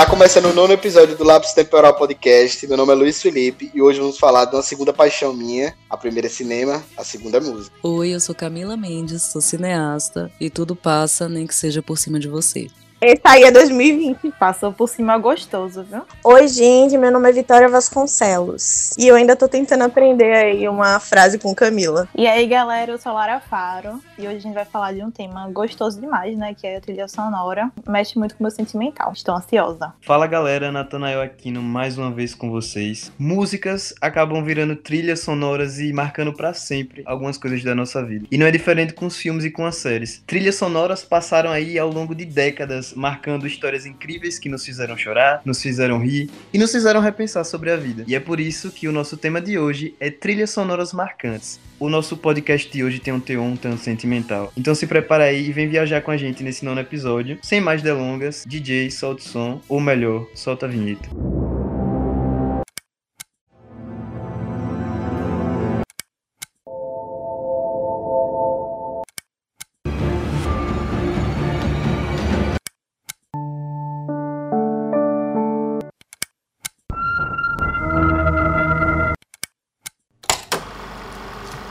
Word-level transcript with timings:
Tá 0.00 0.06
começando 0.06 0.46
o 0.46 0.54
nono 0.54 0.72
episódio 0.72 1.14
do 1.14 1.24
Lápis 1.24 1.52
Temporal 1.52 1.94
Podcast. 1.94 2.66
Meu 2.66 2.74
nome 2.74 2.90
é 2.90 2.94
Luiz 2.94 3.20
Felipe 3.20 3.70
e 3.74 3.82
hoje 3.82 4.00
vamos 4.00 4.16
falar 4.16 4.46
de 4.46 4.56
uma 4.56 4.62
segunda 4.62 4.94
paixão 4.94 5.34
minha. 5.34 5.74
A 5.90 5.94
primeira 5.94 6.26
é 6.26 6.30
cinema, 6.30 6.82
a 6.96 7.04
segunda 7.04 7.36
é 7.36 7.40
música. 7.40 7.76
Oi, 7.82 8.14
eu 8.14 8.18
sou 8.18 8.34
Camila 8.34 8.78
Mendes, 8.78 9.24
sou 9.24 9.42
cineasta 9.42 10.32
e 10.40 10.48
tudo 10.48 10.74
passa, 10.74 11.28
nem 11.28 11.46
que 11.46 11.54
seja 11.54 11.82
por 11.82 11.98
cima 11.98 12.18
de 12.18 12.28
você. 12.28 12.68
Esse 13.02 13.22
aí 13.24 13.44
é 13.44 13.50
2020. 13.50 14.30
Passou 14.38 14.74
por 14.74 14.86
cima 14.86 15.16
gostoso, 15.16 15.82
viu? 15.82 16.02
Oi, 16.22 16.46
gente, 16.48 16.98
meu 16.98 17.10
nome 17.10 17.30
é 17.30 17.32
Vitória 17.32 17.66
Vasconcelos. 17.66 18.94
E 18.98 19.08
eu 19.08 19.16
ainda 19.16 19.34
tô 19.34 19.48
tentando 19.48 19.84
aprender 19.84 20.34
aí 20.34 20.68
uma 20.68 21.00
frase 21.00 21.38
com 21.38 21.54
Camila. 21.54 22.06
E 22.14 22.26
aí, 22.26 22.46
galera, 22.46 22.92
eu 22.92 22.98
sou 22.98 23.14
Lara 23.14 23.40
Faro. 23.40 24.02
E 24.18 24.26
hoje 24.26 24.36
a 24.36 24.40
gente 24.40 24.52
vai 24.52 24.66
falar 24.66 24.92
de 24.92 25.02
um 25.02 25.10
tema 25.10 25.48
gostoso 25.48 25.98
demais, 25.98 26.36
né? 26.36 26.52
Que 26.52 26.66
é 26.66 26.76
a 26.76 26.80
trilha 26.82 27.08
sonora. 27.08 27.72
Mexe 27.88 28.18
muito 28.18 28.34
com 28.34 28.44
o 28.44 28.46
meu 28.46 28.50
sentimental. 28.50 29.12
Estou 29.14 29.34
ansiosa. 29.34 29.94
Fala, 30.02 30.26
galera. 30.26 30.70
Natanael 30.70 31.22
Aquino 31.22 31.62
mais 31.62 31.96
uma 31.96 32.10
vez 32.10 32.34
com 32.34 32.50
vocês. 32.50 33.10
Músicas 33.18 33.94
acabam 33.98 34.44
virando 34.44 34.76
trilhas 34.76 35.20
sonoras 35.20 35.78
e 35.78 35.90
marcando 35.90 36.34
para 36.34 36.52
sempre 36.52 37.02
algumas 37.06 37.38
coisas 37.38 37.64
da 37.64 37.74
nossa 37.74 38.04
vida. 38.04 38.26
E 38.30 38.36
não 38.36 38.44
é 38.44 38.50
diferente 38.50 38.92
com 38.92 39.06
os 39.06 39.16
filmes 39.16 39.46
e 39.46 39.50
com 39.50 39.64
as 39.64 39.76
séries. 39.76 40.22
Trilhas 40.26 40.56
sonoras 40.56 41.02
passaram 41.02 41.50
aí 41.50 41.78
ao 41.78 41.88
longo 41.88 42.14
de 42.14 42.26
décadas 42.26 42.89
marcando 42.94 43.46
histórias 43.46 43.86
incríveis 43.86 44.38
que 44.38 44.48
nos 44.48 44.64
fizeram 44.64 44.96
chorar, 44.96 45.42
nos 45.44 45.60
fizeram 45.60 45.98
rir 45.98 46.30
e 46.52 46.58
nos 46.58 46.72
fizeram 46.72 47.00
repensar 47.00 47.44
sobre 47.44 47.70
a 47.70 47.76
vida. 47.76 48.04
E 48.06 48.14
é 48.14 48.20
por 48.20 48.40
isso 48.40 48.70
que 48.70 48.88
o 48.88 48.92
nosso 48.92 49.16
tema 49.16 49.40
de 49.40 49.58
hoje 49.58 49.94
é 50.00 50.10
trilhas 50.10 50.50
sonoras 50.50 50.92
marcantes. 50.92 51.60
O 51.78 51.88
nosso 51.88 52.16
podcast 52.16 52.70
de 52.70 52.84
hoje 52.84 52.98
tem 52.98 53.12
um 53.12 53.20
teor 53.20 53.42
um 53.42 53.56
tanto 53.56 53.80
sentimental. 53.80 54.52
Então 54.56 54.74
se 54.74 54.86
prepara 54.86 55.24
aí 55.24 55.48
e 55.48 55.52
vem 55.52 55.68
viajar 55.68 56.02
com 56.02 56.10
a 56.10 56.16
gente 56.16 56.42
nesse 56.42 56.64
nono 56.64 56.80
episódio. 56.80 57.38
Sem 57.42 57.60
mais 57.60 57.80
delongas, 57.80 58.44
DJ, 58.46 58.90
solta 58.90 59.22
o 59.22 59.24
som, 59.26 59.60
ou 59.68 59.80
melhor, 59.80 60.26
solta 60.34 60.66
a 60.66 60.68
vinheta. 60.68 61.08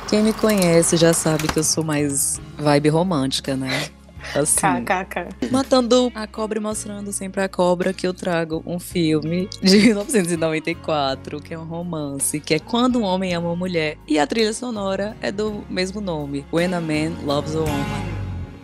Quem 0.09 0.23
me 0.23 0.33
conhece 0.33 0.97
já 0.97 1.13
sabe 1.13 1.47
que 1.47 1.59
eu 1.59 1.63
sou 1.63 1.83
mais 1.83 2.41
vibe 2.57 2.89
romântica, 2.89 3.55
né? 3.55 3.89
Assim, 4.35 4.83
KKK. 4.83 5.49
matando 5.51 6.11
a 6.13 6.27
cobra 6.27 6.57
e 6.59 6.61
mostrando 6.61 7.11
sempre 7.13 7.41
a 7.41 7.47
cobra 7.47 7.93
que 7.93 8.05
eu 8.05 8.13
trago 8.13 8.61
um 8.65 8.79
filme 8.79 9.47
de 9.61 9.77
1994, 9.85 11.39
que 11.39 11.53
é 11.53 11.59
um 11.59 11.63
romance, 11.63 12.39
que 12.39 12.55
é 12.55 12.59
Quando 12.59 12.99
um 12.99 13.03
Homem 13.03 13.33
Ama 13.33 13.47
uma 13.49 13.55
Mulher. 13.55 13.97
E 14.07 14.19
a 14.19 14.27
trilha 14.27 14.51
sonora 14.51 15.15
é 15.21 15.31
do 15.31 15.63
mesmo 15.69 16.01
nome, 16.01 16.45
When 16.51 16.73
a 16.73 16.81
Man 16.81 17.13
Loves 17.23 17.55
a 17.55 17.59
Woman. 17.59 18.19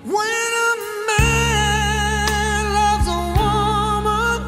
When 0.06 0.18
a 0.18 0.76
man 1.08 2.74
loves 2.74 3.08
a 3.08 3.18
woman, 3.40 4.46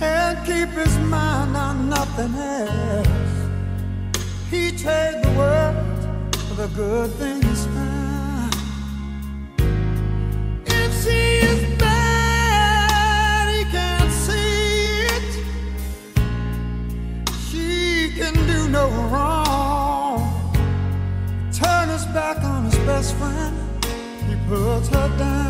he'll 0.00 0.36
keep 0.44 0.70
his 0.76 0.96
mind 0.98 1.56
on 1.56 1.88
nothing 1.88 2.34
else. 2.36 3.15
He 4.50 4.70
trade 4.70 5.22
the 5.24 5.30
world 5.36 5.76
for 6.48 6.54
the 6.54 6.68
good 6.68 7.10
things 7.14 7.66
found. 7.66 8.54
If 10.66 11.02
she 11.02 11.38
is 11.50 11.78
bad, 11.78 13.48
he 13.52 13.64
can't 13.72 14.12
see 14.12 15.06
it. 15.16 15.30
She 17.48 18.12
can 18.16 18.34
do 18.46 18.68
no 18.68 18.88
wrong. 19.10 20.52
Turn 21.52 21.88
his 21.88 22.04
back 22.06 22.44
on 22.44 22.66
his 22.66 22.78
best 22.86 23.16
friend. 23.16 23.56
He 24.28 24.36
puts 24.48 24.88
her 24.90 25.08
down. 25.18 25.45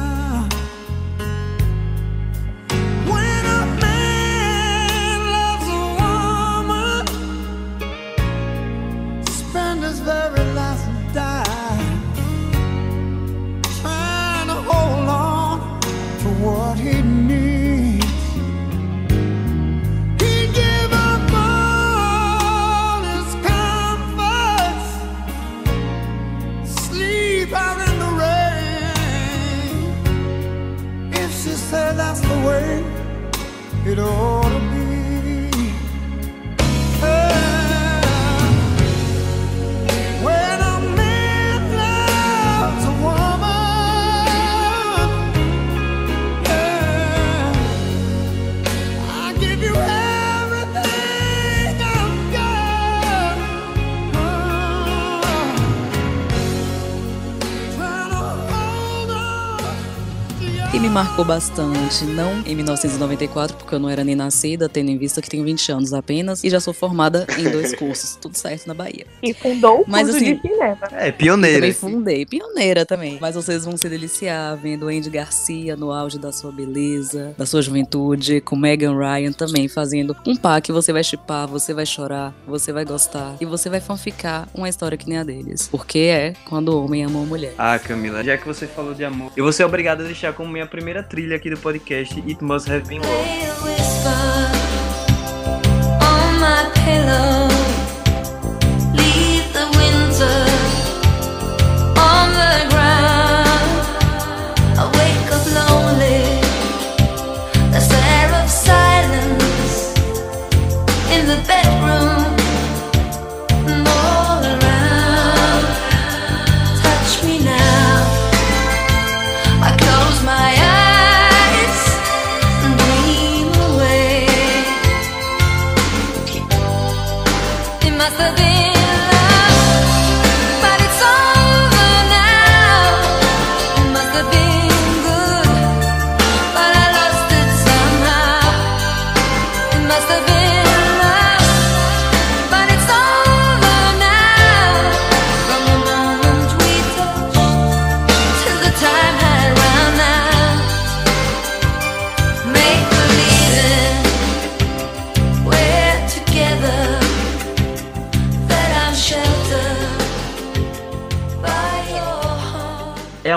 Marcou 60.96 61.26
bastante, 61.26 62.06
não 62.06 62.42
em 62.46 62.54
1994, 62.54 63.54
porque 63.58 63.74
eu 63.74 63.78
não 63.78 63.90
era 63.90 64.02
nem 64.02 64.14
nascida, 64.14 64.66
tendo 64.66 64.90
em 64.90 64.96
vista 64.96 65.20
que 65.20 65.28
tenho 65.28 65.44
20 65.44 65.72
anos 65.72 65.92
apenas, 65.92 66.42
e 66.42 66.48
já 66.48 66.58
sou 66.58 66.72
formada 66.72 67.26
em 67.36 67.50
dois 67.50 67.74
cursos, 67.76 68.16
tudo 68.16 68.34
certo 68.34 68.66
na 68.66 68.72
Bahia. 68.72 69.06
E 69.22 69.34
fundou 69.34 69.82
o 69.82 69.84
Mas, 69.86 70.08
curso 70.08 70.16
assim, 70.16 70.36
de 70.36 70.40
cinema. 70.40 70.78
É, 70.92 71.12
pioneira. 71.12 71.58
Também 71.58 71.72
fundei, 71.74 72.24
pioneira 72.24 72.86
também. 72.86 73.18
Mas 73.20 73.34
vocês 73.34 73.66
vão 73.66 73.76
se 73.76 73.90
deliciar 73.90 74.56
vendo 74.56 74.88
Andy 74.88 75.10
Garcia 75.10 75.76
no 75.76 75.92
auge 75.92 76.18
da 76.18 76.32
sua 76.32 76.50
beleza, 76.50 77.34
da 77.36 77.44
sua 77.44 77.60
juventude, 77.60 78.40
com 78.40 78.56
Megan 78.56 78.96
Ryan 78.96 79.32
também 79.32 79.68
fazendo 79.68 80.16
um 80.26 80.34
par 80.34 80.62
que 80.62 80.72
você 80.72 80.94
vai 80.94 81.04
chipar, 81.04 81.46
você 81.46 81.74
vai 81.74 81.84
chorar, 81.84 82.32
você 82.46 82.72
vai 82.72 82.86
gostar 82.86 83.36
e 83.38 83.44
você 83.44 83.68
vai 83.68 83.82
fanficar 83.82 84.48
uma 84.54 84.66
história 84.66 84.96
que 84.96 85.06
nem 85.06 85.18
a 85.18 85.24
deles. 85.24 85.68
Porque 85.70 85.98
é 85.98 86.32
quando 86.48 86.70
o 86.70 86.82
homem 86.82 87.04
ama 87.04 87.18
uma 87.18 87.26
mulher. 87.26 87.52
Ah, 87.58 87.78
Camila, 87.78 88.24
já 88.24 88.38
que 88.38 88.46
você 88.46 88.66
falou 88.66 88.94
de 88.94 89.04
amor, 89.04 89.30
eu 89.36 89.44
vou 89.44 89.52
ser 89.52 89.64
obrigado 89.64 90.00
a 90.00 90.04
deixar 90.04 90.32
como 90.32 90.50
minha 90.50 90.64
primeira 90.64 90.85
trilha 91.02 91.34
aqui 91.34 91.50
do 91.50 91.56
podcast 91.56 92.16
It 92.20 92.44
Must 92.44 92.70
Have 92.70 92.86
Been 92.86 93.00
Love. 93.00 93.56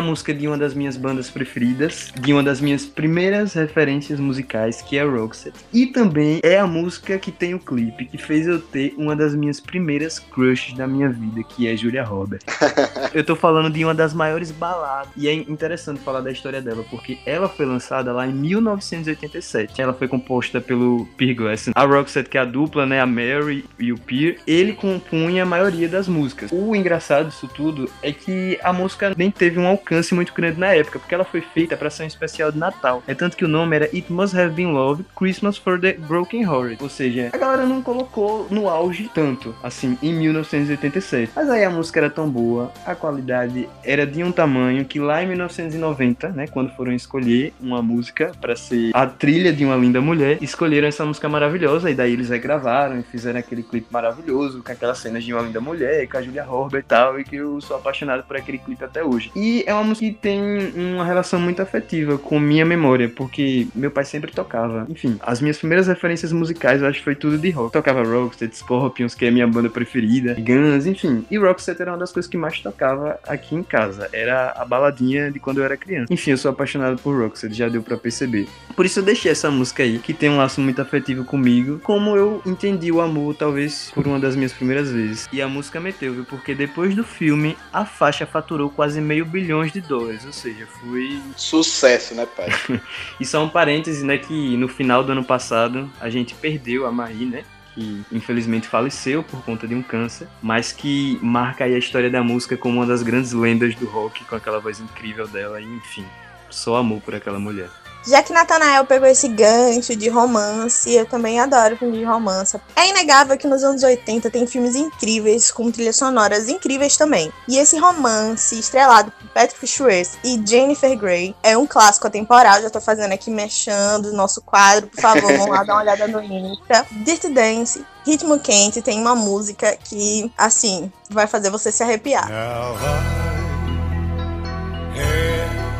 Música 0.09 0.33
de 0.33 0.47
uma 0.47 0.57
das 0.57 0.73
minhas 0.73 0.97
bandas 0.97 1.29
preferidas, 1.29 2.11
de 2.19 2.33
uma 2.33 2.41
das 2.41 2.59
minhas 2.59 2.83
primeiras 2.83 3.53
referências 3.53 4.19
musicais, 4.19 4.81
que 4.81 4.97
é 4.97 5.03
Roxette. 5.03 5.59
E 5.71 5.85
também 5.85 6.39
é 6.41 6.57
a 6.57 6.65
música 6.65 7.17
que 7.19 7.31
tem 7.31 7.53
o 7.53 7.59
clipe, 7.59 8.05
que 8.05 8.17
fez 8.17 8.47
eu 8.47 8.59
ter 8.59 8.95
uma 8.97 9.15
das 9.15 9.35
minhas 9.35 9.59
primeiras 9.59 10.17
crushes 10.17 10.75
da 10.75 10.87
minha 10.87 11.09
vida, 11.09 11.43
que 11.43 11.67
é 11.67 11.77
Julia 11.77 12.03
Roberts. 12.03 12.45
eu 13.13 13.23
tô 13.23 13.35
falando 13.35 13.71
de 13.71 13.83
uma 13.85 13.93
das 13.93 14.13
maiores 14.13 14.49
baladas. 14.49 15.11
E 15.15 15.27
é 15.27 15.33
interessante 15.33 15.99
falar 15.99 16.21
da 16.21 16.31
história 16.31 16.59
dela, 16.59 16.83
porque 16.89 17.19
ela 17.23 17.47
foi 17.47 17.67
lançada 17.67 18.11
lá 18.11 18.25
em 18.25 18.33
1987. 18.33 19.79
Ela 19.79 19.93
foi 19.93 20.07
composta 20.07 20.59
pelo 20.59 21.05
Pierre 21.17 21.35
Glass. 21.35 21.69
A 21.75 21.85
Roxette, 21.85 22.29
que 22.29 22.37
é 22.37 22.41
a 22.41 22.45
dupla, 22.45 22.85
né? 22.85 22.99
A 22.99 23.05
Mary 23.05 23.63
e 23.77 23.93
o 23.93 23.97
Pierre, 23.97 24.39
ele 24.47 24.73
compunha 24.73 25.43
a 25.43 25.45
maioria 25.45 25.87
das 25.87 26.07
músicas. 26.07 26.51
O 26.51 26.75
engraçado 26.75 27.29
disso 27.29 27.47
tudo 27.47 27.89
é 28.01 28.11
que 28.11 28.57
a 28.63 28.73
música 28.73 29.13
nem 29.15 29.29
teve 29.29 29.59
um 29.59 29.67
alcance 29.67 29.98
muito 30.15 30.33
grande 30.33 30.59
na 30.59 30.73
época, 30.73 30.99
porque 30.99 31.13
ela 31.13 31.23
foi 31.23 31.41
feita 31.41 31.75
para 31.77 31.89
ser 31.89 32.03
um 32.03 32.07
especial 32.07 32.51
de 32.51 32.57
Natal. 32.57 33.03
É 33.07 33.13
tanto 33.13 33.37
que 33.37 33.45
o 33.45 33.47
nome 33.47 33.75
era 33.75 33.85
It 33.85 34.11
Must 34.11 34.37
Have 34.37 34.53
Been 34.53 34.71
Love 34.71 35.05
Christmas 35.15 35.57
for 35.57 35.79
the 35.79 35.93
Broken 35.93 36.43
Hearted. 36.43 36.81
Ou 36.81 36.89
seja, 36.89 37.29
a 37.33 37.37
galera 37.37 37.65
não 37.65 37.81
colocou 37.81 38.47
no 38.49 38.69
auge 38.69 39.09
tanto, 39.13 39.55
assim, 39.63 39.97
em 40.01 40.13
1987. 40.13 41.31
Mas 41.35 41.49
aí 41.49 41.63
a 41.63 41.69
música 41.69 41.99
era 41.99 42.09
tão 42.09 42.29
boa, 42.29 42.71
a 42.85 42.95
qualidade 42.95 43.67
era 43.83 44.05
de 44.05 44.23
um 44.23 44.31
tamanho 44.31 44.85
que 44.85 44.99
lá 44.99 45.23
em 45.23 45.27
1990, 45.27 46.29
né, 46.29 46.47
quando 46.47 46.71
foram 46.75 46.91
escolher 46.93 47.53
uma 47.59 47.81
música 47.81 48.31
para 48.39 48.55
ser 48.55 48.91
a 48.93 49.05
trilha 49.05 49.51
de 49.53 49.65
uma 49.65 49.75
linda 49.75 50.01
mulher, 50.01 50.37
escolheram 50.41 50.87
essa 50.87 51.05
música 51.05 51.27
maravilhosa 51.29 51.89
e 51.89 51.95
daí 51.95 52.13
eles 52.13 52.29
regravaram 52.29 52.99
e 52.99 53.03
fizeram 53.03 53.39
aquele 53.39 53.63
clipe 53.63 53.87
maravilhoso 53.91 54.61
com 54.63 54.71
aquelas 54.71 54.97
cenas 54.97 55.23
de 55.23 55.33
uma 55.33 55.41
linda 55.41 55.61
mulher, 55.61 56.07
com 56.07 56.17
a 56.17 56.21
Julia 56.21 56.43
Roberts 56.43 56.85
e 56.85 56.87
tal, 56.87 57.19
e 57.19 57.23
que 57.23 57.35
eu 57.35 57.59
sou 57.61 57.77
apaixonado 57.77 58.23
por 58.23 58.37
aquele 58.37 58.57
clipe 58.57 58.83
até 58.83 59.03
hoje. 59.03 59.31
E 59.35 59.63
é 59.65 59.73
uma 59.73 59.83
música 59.89 60.05
que 60.05 60.13
tem 60.13 60.41
uma 60.75 61.05
relação 61.05 61.39
muito 61.39 61.61
afetiva 61.61 62.17
com 62.17 62.39
minha 62.39 62.65
memória, 62.65 63.09
porque 63.09 63.67
meu 63.75 63.91
pai 63.91 64.05
sempre 64.05 64.31
tocava. 64.31 64.85
Enfim, 64.89 65.17
as 65.21 65.41
minhas 65.41 65.57
primeiras 65.57 65.87
referências 65.87 66.31
musicais 66.31 66.81
eu 66.81 66.87
acho 66.87 66.99
que 66.99 67.03
foi 67.03 67.15
tudo 67.15 67.37
de 67.37 67.49
rock. 67.49 67.73
Tocava 67.73 68.03
Rocksteady, 68.03 68.55
Scorpions, 68.55 69.15
que 69.15 69.25
é 69.25 69.29
a 69.29 69.31
minha 69.31 69.47
banda 69.47 69.69
preferida, 69.69 70.35
Guns, 70.39 70.85
enfim. 70.85 71.25
E 71.29 71.37
Rocksteady 71.37 71.81
era 71.81 71.91
uma 71.91 71.97
das 71.97 72.11
coisas 72.11 72.29
que 72.29 72.37
mais 72.37 72.59
tocava 72.59 73.19
aqui 73.27 73.55
em 73.55 73.63
casa. 73.63 74.09
Era 74.13 74.51
a 74.51 74.65
baladinha 74.65 75.31
de 75.31 75.39
quando 75.39 75.59
eu 75.59 75.63
era 75.63 75.75
criança. 75.75 76.13
Enfim, 76.13 76.31
eu 76.31 76.37
sou 76.37 76.51
apaixonado 76.51 77.01
por 77.01 77.19
Rocksteady, 77.19 77.53
já 77.55 77.69
deu 77.69 77.81
pra 77.81 77.97
perceber. 77.97 78.47
Por 78.75 78.85
isso 78.85 78.99
eu 78.99 79.03
deixei 79.03 79.31
essa 79.31 79.51
música 79.51 79.83
aí, 79.83 79.99
que 79.99 80.13
tem 80.13 80.29
um 80.29 80.37
laço 80.37 80.61
muito 80.61 80.81
afetivo 80.81 81.25
comigo, 81.25 81.79
como 81.83 82.15
eu 82.15 82.41
entendi 82.45 82.91
o 82.91 83.01
amor, 83.01 83.35
talvez 83.35 83.91
por 83.93 84.07
uma 84.07 84.19
das 84.19 84.35
minhas 84.35 84.53
primeiras 84.53 84.91
vezes. 84.91 85.27
E 85.31 85.41
a 85.41 85.47
música 85.47 85.79
meteu, 85.79 86.13
viu? 86.13 86.25
Porque 86.25 86.55
depois 86.55 86.95
do 86.95 87.03
filme, 87.03 87.57
a 87.73 87.85
faixa 87.85 88.25
faturou 88.25 88.69
quase 88.69 89.01
meio 89.01 89.25
bilhões 89.25 89.71
de 89.71 89.78
dólares. 89.81 90.25
Ou 90.25 90.33
seja, 90.33 90.65
foi 90.65 91.21
Sucesso, 91.35 92.15
né, 92.15 92.25
pai? 92.25 92.49
e 93.19 93.25
só 93.25 93.43
um 93.43 93.49
parêntese, 93.49 94.05
né, 94.05 94.17
que 94.17 94.57
no 94.57 94.67
final 94.67 95.03
do 95.03 95.11
ano 95.11 95.23
passado 95.23 95.89
a 95.99 96.09
gente 96.09 96.33
perdeu 96.35 96.85
a 96.85 96.91
Marie, 96.91 97.25
né? 97.25 97.43
Que 97.73 98.03
infelizmente 98.11 98.67
faleceu 98.67 99.23
por 99.23 99.43
conta 99.43 99.67
de 99.67 99.75
um 99.75 99.81
câncer, 99.81 100.27
mas 100.41 100.71
que 100.71 101.19
marca 101.21 101.63
aí 101.63 101.75
a 101.75 101.77
história 101.77 102.09
da 102.09 102.23
música 102.23 102.57
como 102.57 102.79
uma 102.79 102.85
das 102.85 103.03
grandes 103.03 103.31
lendas 103.31 103.75
do 103.75 103.85
rock, 103.85 104.25
com 104.25 104.35
aquela 104.35 104.59
voz 104.59 104.79
incrível 104.79 105.27
dela, 105.27 105.61
e 105.61 105.65
enfim, 105.65 106.05
só 106.49 106.77
amor 106.77 107.01
por 107.01 107.15
aquela 107.15 107.39
mulher. 107.39 107.69
Já 108.07 108.23
que 108.23 108.33
Nathanael 108.33 108.85
pegou 108.85 109.07
esse 109.07 109.27
gancho 109.27 109.95
de 109.95 110.09
romance, 110.09 110.91
eu 110.91 111.05
também 111.05 111.39
adoro 111.39 111.77
filme 111.77 111.97
de 111.97 112.03
romance. 112.03 112.59
É 112.75 112.87
inegável 112.87 113.37
que 113.37 113.47
nos 113.47 113.63
anos 113.63 113.83
80 113.83 114.29
tem 114.29 114.47
filmes 114.47 114.75
incríveis, 114.75 115.51
com 115.51 115.71
trilhas 115.71 115.97
sonoras 115.97 116.47
incríveis 116.47 116.95
também. 116.97 117.31
E 117.47 117.57
esse 117.57 117.77
romance, 117.77 118.57
estrelado 118.57 119.11
por 119.11 119.29
Patrick 119.29 119.67
Swayze 119.67 120.17
e 120.23 120.41
Jennifer 120.45 120.97
Grey, 120.97 121.35
é 121.43 121.57
um 121.57 121.67
clássico 121.67 122.07
atemporal. 122.07 122.61
Já 122.61 122.69
tô 122.69 122.79
fazendo 122.79 123.11
aqui 123.11 123.29
mexendo 123.29 124.13
nosso 124.13 124.41
quadro, 124.41 124.87
por 124.87 125.01
favor, 125.01 125.31
vamos 125.31 125.49
lá 125.49 125.63
dar 125.63 125.73
uma 125.73 125.81
olhada 125.81 126.07
no 126.07 126.21
Insta. 126.23 126.85
Dirty 126.91 127.29
Dance, 127.29 127.85
Ritmo 128.05 128.39
Quente, 128.39 128.81
tem 128.81 128.99
uma 128.99 129.15
música 129.15 129.77
que, 129.83 130.31
assim, 130.37 130.91
vai 131.09 131.27
fazer 131.27 131.49
você 131.49 131.71
se 131.71 131.83
arrepiar. 131.83 132.29
Now 132.29 132.75
I 132.75 133.19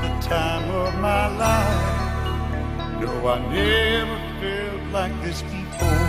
the 0.02 0.10
time 0.22 0.70
of 0.70 0.96
my 0.96 1.28
life. 1.38 1.69
I 3.28 3.40
never 3.50 4.18
felt 4.40 4.94
like 4.94 5.22
this 5.22 5.42
before. 5.42 6.08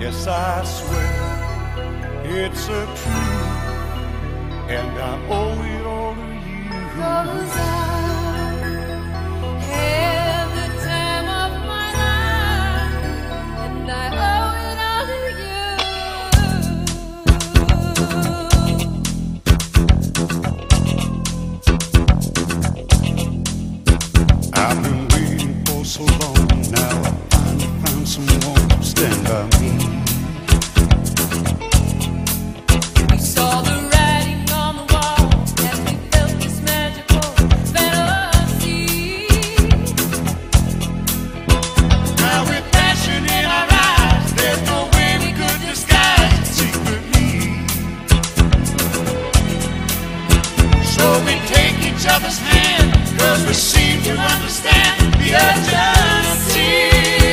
Yes, 0.00 0.26
I 0.26 0.64
swear 0.64 1.28
it's 2.24 2.68
a 2.68 2.86
truth, 2.86 4.68
and 4.68 4.98
I 4.98 5.14
owe 5.28 5.62
it 5.74 5.86
all 5.86 6.14
to 6.14 6.20
you. 6.48 6.70
Cause 6.96 7.56
I 7.56 7.68
so 25.98 26.04
long 26.04 26.62
now. 26.70 27.02
I 27.02 27.10
finally 27.30 27.66
found 27.82 28.08
someone 28.08 28.68
to 28.68 28.82
stand 28.84 29.26
by 29.26 29.42
me. 29.58 29.72
We 33.10 33.18
saw 33.18 33.62
the 33.62 33.74
writing 33.90 34.48
on 34.52 34.76
the 34.76 34.86
wall 34.94 35.26
as 35.66 35.78
we 35.86 35.94
felt 36.12 36.30
this 36.38 36.60
magical 36.62 37.28
fantasy. 37.74 39.26
Now 42.22 42.40
with 42.48 42.64
passion 42.70 43.24
in 43.24 43.44
our 43.56 43.68
eyes, 43.68 44.32
there's 44.34 44.62
no 44.70 44.88
way 44.94 45.18
we 45.18 45.32
could 45.32 45.60
disguise 45.66 46.48
secretly. 46.58 47.66
So 50.94 51.04
we 51.26 51.34
take 51.54 51.76
each 51.90 52.06
other's 52.06 52.38
cause 53.18 53.46
we 53.46 53.54
seem 53.54 54.02
to 54.02 54.12
understand 54.12 55.12
the 55.14 55.34
urgency. 55.34 57.27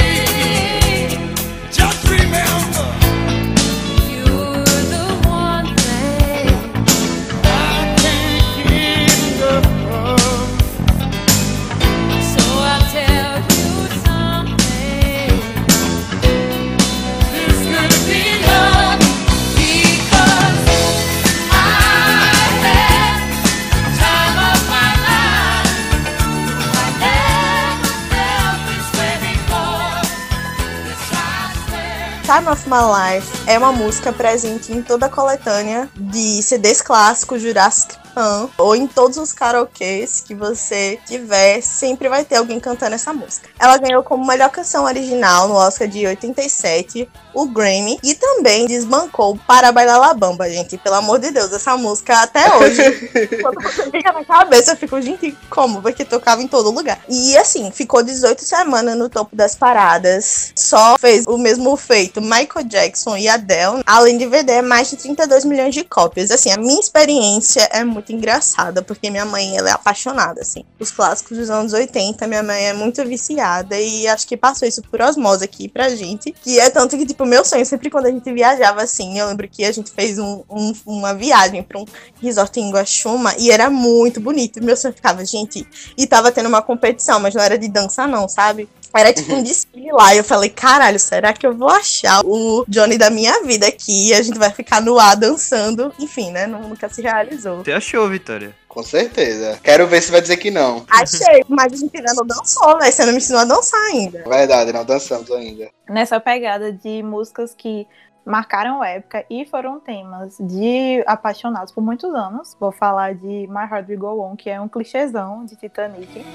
Time 32.25 32.50
of 32.50 32.67
My 32.67 32.82
Life 32.82 33.48
é 33.48 33.55
uma 33.55 33.72
música 33.72 34.12
presente 34.12 34.74
em 34.74 34.82
toda 34.82 35.05
a 35.05 35.10
coletânea 35.10 35.88
de 35.96 36.41
CDs 36.41 36.82
clássicos 36.82 37.39
Jurassic 37.39 37.96
Pan 38.15 38.50
ou 38.58 38.75
em 38.75 38.88
todos 38.88 39.17
os 39.17 39.32
karaokês 39.32 40.22
que 40.22 40.34
você 40.34 41.00
tiver, 41.05 41.62
sempre 41.62 42.10
vai 42.10 42.25
ter 42.25 42.38
alguém 42.38 42.60
cantando 42.60 42.96
essa 42.96 43.13
música. 43.13 43.48
Ela 43.60 43.77
ganhou 43.77 44.01
como 44.01 44.25
melhor 44.25 44.50
canção 44.50 44.86
original 44.86 45.48
no 45.48 45.53
Oscar 45.53 45.88
de 45.88 46.08
87 46.08 47.08
o 47.36 47.46
Grammy 47.46 48.00
e 48.01 48.15
também 48.15 48.65
desbancou 48.65 49.38
para 49.46 49.72
Bailar 49.72 50.00
La 50.00 50.13
Bamba, 50.13 50.50
gente. 50.50 50.77
Pelo 50.77 50.96
amor 50.96 51.20
de 51.20 51.32
Deus, 51.32 51.51
essa 51.51 51.77
música 51.77 52.22
até 52.22 52.51
hoje, 52.58 53.10
quando 53.42 53.62
você 53.62 53.92
fica 53.92 54.12
na 54.13 54.24
cabeça, 54.24 54.72
eu 54.72 54.77
fico, 54.77 55.00
gente, 55.01 55.38
como? 55.50 55.82
Porque 55.82 56.06
tocava 56.06 56.42
em 56.42 56.48
todo 56.48 56.72
lugar. 56.72 57.00
E 57.10 57.38
assim, 57.38 57.70
ficou 57.72 58.01
18 58.01 58.42
semanas 58.42 58.98
no 58.98 59.10
topo 59.10 59.36
das 59.36 59.54
paradas. 59.54 60.54
Só 60.56 60.96
fez 60.98 61.25
o 61.27 61.38
mesmo 61.38 61.75
feito 61.75 62.22
Michael 62.22 62.65
Jackson 62.65 63.18
e 63.18 63.27
Adele, 63.27 63.84
além 63.86 64.18
de 64.18 64.25
vender 64.25 64.62
mais 64.62 64.89
de 64.89 64.96
32 64.96 65.46
milhões 65.46 65.74
de 65.74 65.84
cópias. 65.84 66.32
Assim, 66.32 66.51
a 66.51 66.58
minha 66.58 66.80
experiência 66.80 67.68
é 67.72 67.84
muito 67.84 68.13
engraçada, 68.13 68.82
porque 68.82 69.10
minha 69.10 69.25
mãe 69.25 69.58
ela 69.58 69.70
é 69.70 69.74
apaixonada, 69.74 70.42
assim. 70.42 70.63
Os 70.80 70.92
clássicos 70.92 71.38
dos 71.38 71.50
anos 71.50 71.74
80, 71.74 72.25
minha 72.27 72.44
mãe 72.44 72.68
é 72.68 72.74
muito 72.74 73.04
viciada 73.06 73.77
e 73.80 74.08
acho 74.08 74.27
que 74.27 74.38
passou 74.38 74.68
isso 74.68 74.82
por 74.84 75.01
osmose 75.01 75.44
aqui 75.44 75.68
pra 75.68 75.89
gente. 75.89 76.32
Que 76.32 76.60
é 76.60 76.70
tanto 76.70 76.98
que, 76.98 77.06
tipo, 77.06 77.25
meu 77.25 77.44
sonho, 77.44 77.65
sempre 77.65 77.89
quando 77.89 78.05
a 78.05 78.12
gente 78.12 78.32
viajava 78.32 78.82
assim, 78.84 79.17
eu 79.20 79.27
lembro 79.27 79.48
que 79.48 79.63
a 79.65 79.72
gente 79.72 79.91
fez 79.91 80.17
um- 80.20 80.44
um- 80.50 80.74
uma 80.86 81.13
viagem 81.13 81.62
pra 81.63 81.79
um 81.79 81.86
resort 82.22 82.60
em 82.60 82.72
Guaxuma 82.72 83.34
e 83.38 83.51
era 83.51 83.70
muito 83.70 84.20
bonito. 84.20 84.63
Meu 84.63 84.77
sonho 84.77 84.94
ficava, 84.94 85.25
gente, 85.25 85.67
e 85.98 86.08
tava 86.08 86.32
tendo 86.32 86.48
uma 86.50 86.62
competição, 86.62 87.20
mas 87.20 87.34
não 87.34 87.41
era 87.41 87.58
de 87.58 87.67
dança, 87.67 88.08
não, 88.08 88.27
sabe? 88.29 88.70
Era 88.95 89.13
tipo 89.13 89.33
um 89.33 89.43
desfile 89.43 89.91
lá. 89.91 90.13
E 90.13 90.17
eu 90.17 90.23
falei, 90.23 90.49
caralho, 90.49 90.99
será 90.99 91.33
que 91.33 91.45
eu 91.45 91.53
vou 91.53 91.69
achar 91.69 92.21
o 92.25 92.63
Johnny 92.67 92.97
da 92.97 93.09
minha 93.09 93.43
vida 93.43 93.67
aqui? 93.67 94.09
E 94.09 94.13
a 94.13 94.21
gente 94.21 94.37
vai 94.39 94.49
ficar 94.51 94.81
no 94.81 94.97
ar 94.97 95.15
dançando. 95.15 95.93
Enfim, 95.99 96.31
né? 96.31 96.47
nu- 96.47 96.65
Nunca 96.67 96.89
se 96.89 97.01
realizou. 97.01 97.63
Você 97.63 97.71
achou, 97.71 98.07
Vitória? 98.09 98.55
Com 98.67 98.83
certeza. 98.83 99.57
Quero 99.63 99.87
ver 99.87 100.01
se 100.01 100.11
vai 100.11 100.19
dizer 100.21 100.35
que 100.37 100.51
não. 100.51 100.85
Achei, 100.89 101.45
mas 101.47 101.71
a 101.73 101.75
gente 101.77 101.95
ainda 101.97 102.13
não 102.13 102.25
dançou, 102.25 102.77
né? 102.77 102.91
Você 102.91 103.05
não 103.05 103.11
me 103.13 103.19
ensinou 103.19 103.41
a 103.41 103.45
dançar 103.45 103.79
ainda. 103.85 104.23
Verdade, 104.27 104.73
não 104.73 104.83
dançamos 104.83 105.31
ainda. 105.31 105.69
Nessa 105.89 106.19
pegada 106.19 106.73
de 106.73 107.01
músicas 107.01 107.53
que 107.57 107.87
marcaram 108.25 108.83
época 108.83 109.23
e 109.29 109.45
foram 109.45 109.79
temas 109.79 110.35
de 110.39 111.01
apaixonados 111.07 111.71
por 111.71 111.81
muitos 111.81 112.13
anos. 112.13 112.57
Vou 112.59 112.71
falar 112.71 113.13
de 113.15 113.47
My 113.47 113.63
Heart 113.71 113.87
Will 113.87 113.99
Go 113.99 114.19
On, 114.21 114.35
que 114.35 114.49
é 114.49 114.59
um 114.59 114.67
clichêzão 114.67 115.45
de 115.45 115.55
Titanic. 115.55 116.25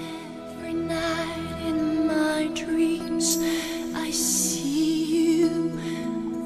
My 2.41 2.49
dreams, 2.55 3.37
I 3.95 4.11
see 4.11 5.43
you, 5.43 5.79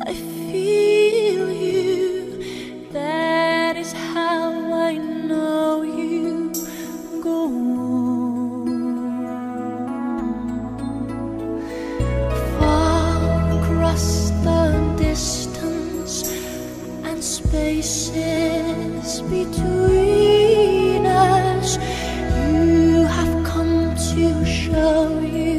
I 0.05 0.13
feel 0.13 1.53
you. 1.53 2.89
That 2.91 3.77
is 3.77 3.93
how 3.93 4.73
I 4.73 4.97
know 4.97 5.83
you 5.83 6.51
go 7.23 7.45
on. 7.47 8.67
Far 12.59 13.61
across 13.61 14.31
the 14.43 14.95
distance 14.99 16.29
and 17.05 17.23
spaces 17.23 19.23
between 19.23 21.07
us. 21.07 21.79
You 22.35 23.07
have 23.07 23.45
come 23.47 23.95
to 23.95 24.45
show 24.45 25.21
you 25.21 25.54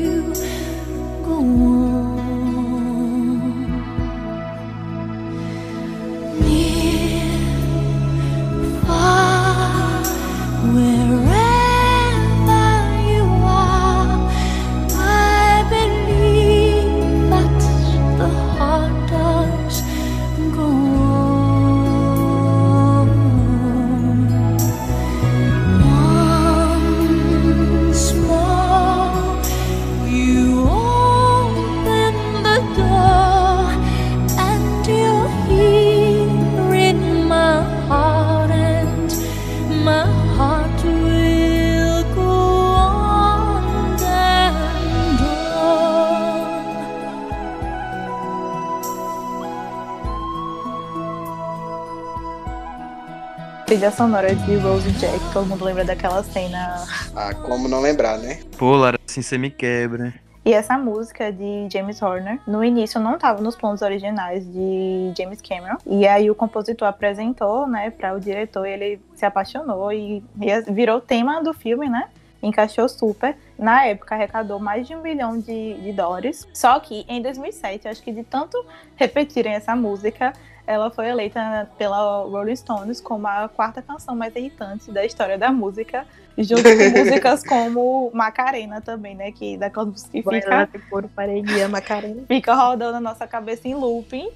Trilha 53.85 53.97
sonora 53.97 54.33
de 54.33 54.55
Rose 54.55 54.91
Jack, 54.93 55.19
todo 55.31 55.45
mundo 55.45 55.63
lembra 55.63 55.85
daquela 55.85 56.23
cena. 56.23 56.83
Ah, 57.15 57.35
como 57.35 57.67
não 57.67 57.81
lembrar, 57.81 58.17
né? 58.17 58.39
Pô, 58.57 58.75
Lara, 58.75 58.97
assim 59.07 59.21
você 59.21 59.37
me 59.37 59.51
quebra. 59.51 60.11
E 60.43 60.53
essa 60.53 60.75
música 60.75 61.31
de 61.31 61.67
James 61.71 62.01
Horner, 62.01 62.39
no 62.47 62.63
início 62.63 62.99
não 62.99 63.13
estava 63.13 63.43
nos 63.43 63.55
planos 63.55 63.83
originais 63.83 64.43
de 64.51 65.13
James 65.15 65.39
Cameron. 65.39 65.77
E 65.85 66.07
aí 66.07 66.31
o 66.31 66.33
compositor 66.33 66.87
apresentou, 66.87 67.67
né, 67.67 67.91
para 67.91 68.15
o 68.15 68.19
diretor, 68.19 68.65
e 68.65 68.71
ele 68.71 69.01
se 69.13 69.23
apaixonou 69.23 69.93
e 69.93 70.23
e 70.41 70.71
virou 70.71 70.99
tema 70.99 71.43
do 71.43 71.53
filme, 71.53 71.87
né? 71.87 72.09
Encaixou 72.41 72.89
super. 72.89 73.37
Na 73.55 73.85
época 73.85 74.15
arrecadou 74.15 74.59
mais 74.59 74.87
de 74.87 74.95
um 74.95 75.01
bilhão 75.01 75.37
de, 75.37 75.75
de 75.75 75.93
dólares. 75.93 76.47
Só 76.55 76.79
que 76.79 77.05
em 77.07 77.21
2007, 77.21 77.87
acho 77.87 78.01
que 78.01 78.11
de 78.11 78.23
tanto 78.23 78.57
repetirem 78.95 79.53
essa 79.53 79.75
música, 79.75 80.33
ela 80.67 80.89
foi 80.89 81.07
eleita 81.07 81.69
pela 81.77 82.23
Rolling 82.23 82.55
Stones 82.55 82.99
como 82.99 83.27
a 83.27 83.47
quarta 83.47 83.81
canção 83.81 84.15
mais 84.15 84.35
irritante 84.35 84.91
da 84.91 85.05
história 85.05 85.37
da 85.37 85.51
música, 85.51 86.05
junto 86.37 86.63
com 86.63 86.89
músicas 86.99 87.43
como 87.43 88.11
Macarena 88.13 88.81
também, 88.81 89.15
né? 89.15 89.31
Que 89.31 89.57
músicas 89.57 90.03
que 90.09 90.23
fica, 90.23 90.69
por 90.89 91.07
paredia, 91.09 91.67
Macarena. 91.67 92.23
fica 92.27 92.53
rodando 92.53 92.93
na 92.93 93.01
nossa 93.01 93.27
cabeça 93.27 93.67
em 93.67 93.75
looping. 93.75 94.29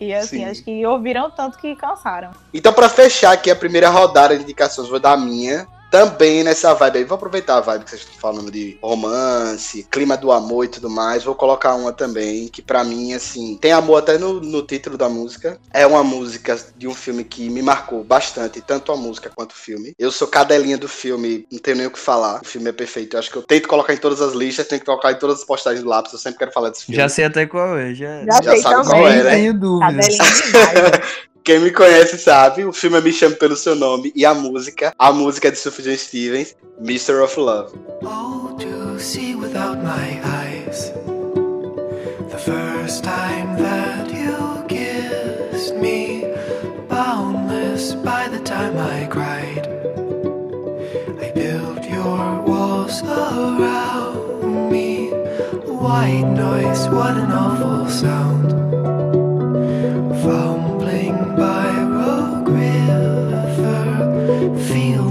E 0.00 0.14
assim, 0.14 0.38
Sim. 0.38 0.44
acho 0.46 0.64
que 0.64 0.86
ouviram 0.86 1.30
tanto 1.30 1.58
que 1.58 1.76
cansaram. 1.76 2.30
Então, 2.54 2.72
pra 2.72 2.88
fechar 2.88 3.32
aqui 3.32 3.50
a 3.50 3.56
primeira 3.56 3.90
rodada 3.90 4.34
de 4.34 4.42
indicações, 4.42 4.88
vou 4.88 4.98
dar 4.98 5.12
a 5.12 5.16
minha. 5.16 5.66
Também 5.90 6.44
nessa 6.44 6.74
vibe 6.74 6.98
aí. 6.98 7.04
Vou 7.04 7.16
aproveitar 7.16 7.56
a 7.56 7.60
vibe 7.60 7.84
que 7.84 7.90
vocês 7.90 8.02
estão 8.02 8.18
falando 8.20 8.50
de 8.50 8.78
romance, 8.82 9.86
clima 9.90 10.16
do 10.16 10.30
amor 10.30 10.64
e 10.64 10.68
tudo 10.68 10.90
mais. 10.90 11.24
Vou 11.24 11.34
colocar 11.34 11.74
uma 11.74 11.92
também, 11.92 12.48
que 12.48 12.60
pra 12.60 12.84
mim, 12.84 13.14
assim, 13.14 13.56
tem 13.60 13.72
amor 13.72 13.98
até 13.98 14.18
no, 14.18 14.40
no 14.40 14.62
título 14.62 14.98
da 14.98 15.08
música. 15.08 15.58
É 15.72 15.86
uma 15.86 16.04
música 16.04 16.58
de 16.76 16.86
um 16.86 16.94
filme 16.94 17.24
que 17.24 17.48
me 17.48 17.62
marcou 17.62 18.04
bastante, 18.04 18.60
tanto 18.60 18.92
a 18.92 18.96
música 18.96 19.30
quanto 19.34 19.52
o 19.52 19.56
filme. 19.56 19.94
Eu 19.98 20.10
sou 20.12 20.28
cadelinha 20.28 20.76
do 20.76 20.88
filme, 20.88 21.46
não 21.50 21.58
tenho 21.58 21.78
nem 21.78 21.86
o 21.86 21.90
que 21.90 21.98
falar. 21.98 22.40
O 22.42 22.46
filme 22.46 22.68
é 22.68 22.72
perfeito. 22.72 23.16
Eu 23.16 23.20
acho 23.20 23.30
que 23.30 23.36
eu 23.36 23.42
tento 23.42 23.68
colocar 23.68 23.94
em 23.94 23.98
todas 23.98 24.20
as 24.20 24.34
listas, 24.34 24.66
tenho 24.66 24.80
que 24.80 24.86
colocar 24.86 25.12
em 25.12 25.18
todas 25.18 25.38
as 25.40 25.44
postagens 25.44 25.82
do 25.82 25.88
lápis. 25.88 26.12
Eu 26.12 26.18
sempre 26.18 26.38
quero 26.38 26.52
falar 26.52 26.70
desse 26.70 26.84
filme. 26.84 26.96
Já 26.96 27.08
sei 27.08 27.24
até 27.24 27.46
qual 27.46 27.76
é, 27.78 27.94
já. 27.94 28.24
Já, 28.24 28.42
Já 28.42 28.50
sei 28.50 28.62
sabe 28.62 28.74
também. 28.76 28.90
qual 28.90 29.08
é, 29.08 29.22
né? 29.22 29.30
tenho 29.30 29.54
dúvidas. 29.54 30.16
Cadelinha 30.18 30.82
demais. 30.82 31.18
Quem 31.48 31.60
me 31.60 31.70
conhece 31.70 32.18
sabe, 32.18 32.66
o 32.66 32.74
filme 32.74 32.98
é 32.98 33.00
Me 33.00 33.10
Chame 33.10 33.34
Pelo 33.34 33.56
Seu 33.56 33.74
Nome 33.74 34.12
e 34.14 34.26
a 34.26 34.34
música, 34.34 34.92
a 34.98 35.10
música 35.10 35.50
de 35.50 35.56
Sufjan 35.56 35.96
Stevens, 35.96 36.54
Mr. 36.78 37.24
of 37.24 37.40
Love. 37.40 37.72
Oh, 38.02 38.54
to 38.58 39.00
see 39.00 39.34
without 39.34 39.78
my 39.82 40.20
eyes. 40.22 40.92
The 42.28 42.36
first 42.36 43.02
time 43.02 43.56
that 43.62 44.12
you 44.12 44.62
kissed 44.68 45.74
me, 45.76 46.26
boundless 46.86 47.94
by 47.94 48.28
the 48.28 48.40
time 48.40 48.76
I 48.76 49.06
cried. 49.06 49.66
I 51.18 51.30
built 51.34 51.82
your 51.88 52.42
walls 52.42 53.02
around 53.02 54.70
me. 54.70 55.12
White 55.64 56.28
noise, 56.28 56.90
what 56.90 57.16
an 57.16 57.32
awful 57.32 57.88
sound. 57.88 58.52
Fumbling 60.22 60.67
by 61.12 61.70
Rogue 61.84 62.48
River, 62.48 63.88
feel 64.68 65.07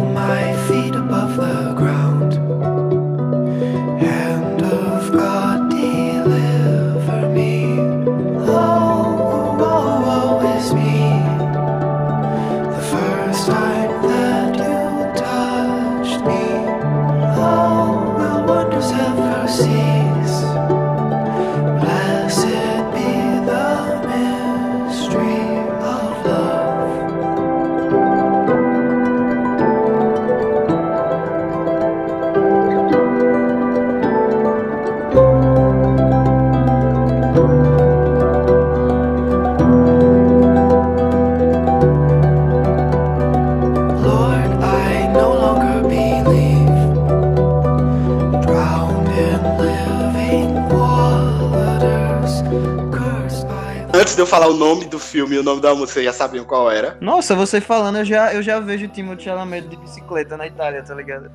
falar 54.47 54.49
o 54.49 54.53
nome 54.53 54.85
do 54.85 54.99
filme 54.99 55.35
e 55.35 55.39
o 55.39 55.43
nome 55.43 55.61
da 55.61 55.73
música, 55.73 55.93
vocês 55.93 56.05
já 56.05 56.13
sabiam 56.13 56.45
qual 56.45 56.71
era. 56.71 56.97
Nossa, 57.01 57.35
você 57.35 57.59
falando, 57.59 57.97
eu 57.97 58.05
já, 58.05 58.33
eu 58.33 58.41
já 58.41 58.59
vejo 58.59 58.85
o 58.85 58.87
Timothée 58.87 59.25
Chalamet 59.25 59.67
de 59.67 59.75
bicicleta 59.75 60.37
na 60.37 60.47
Itália, 60.47 60.83
tá 60.83 60.93
ligado? 60.93 61.29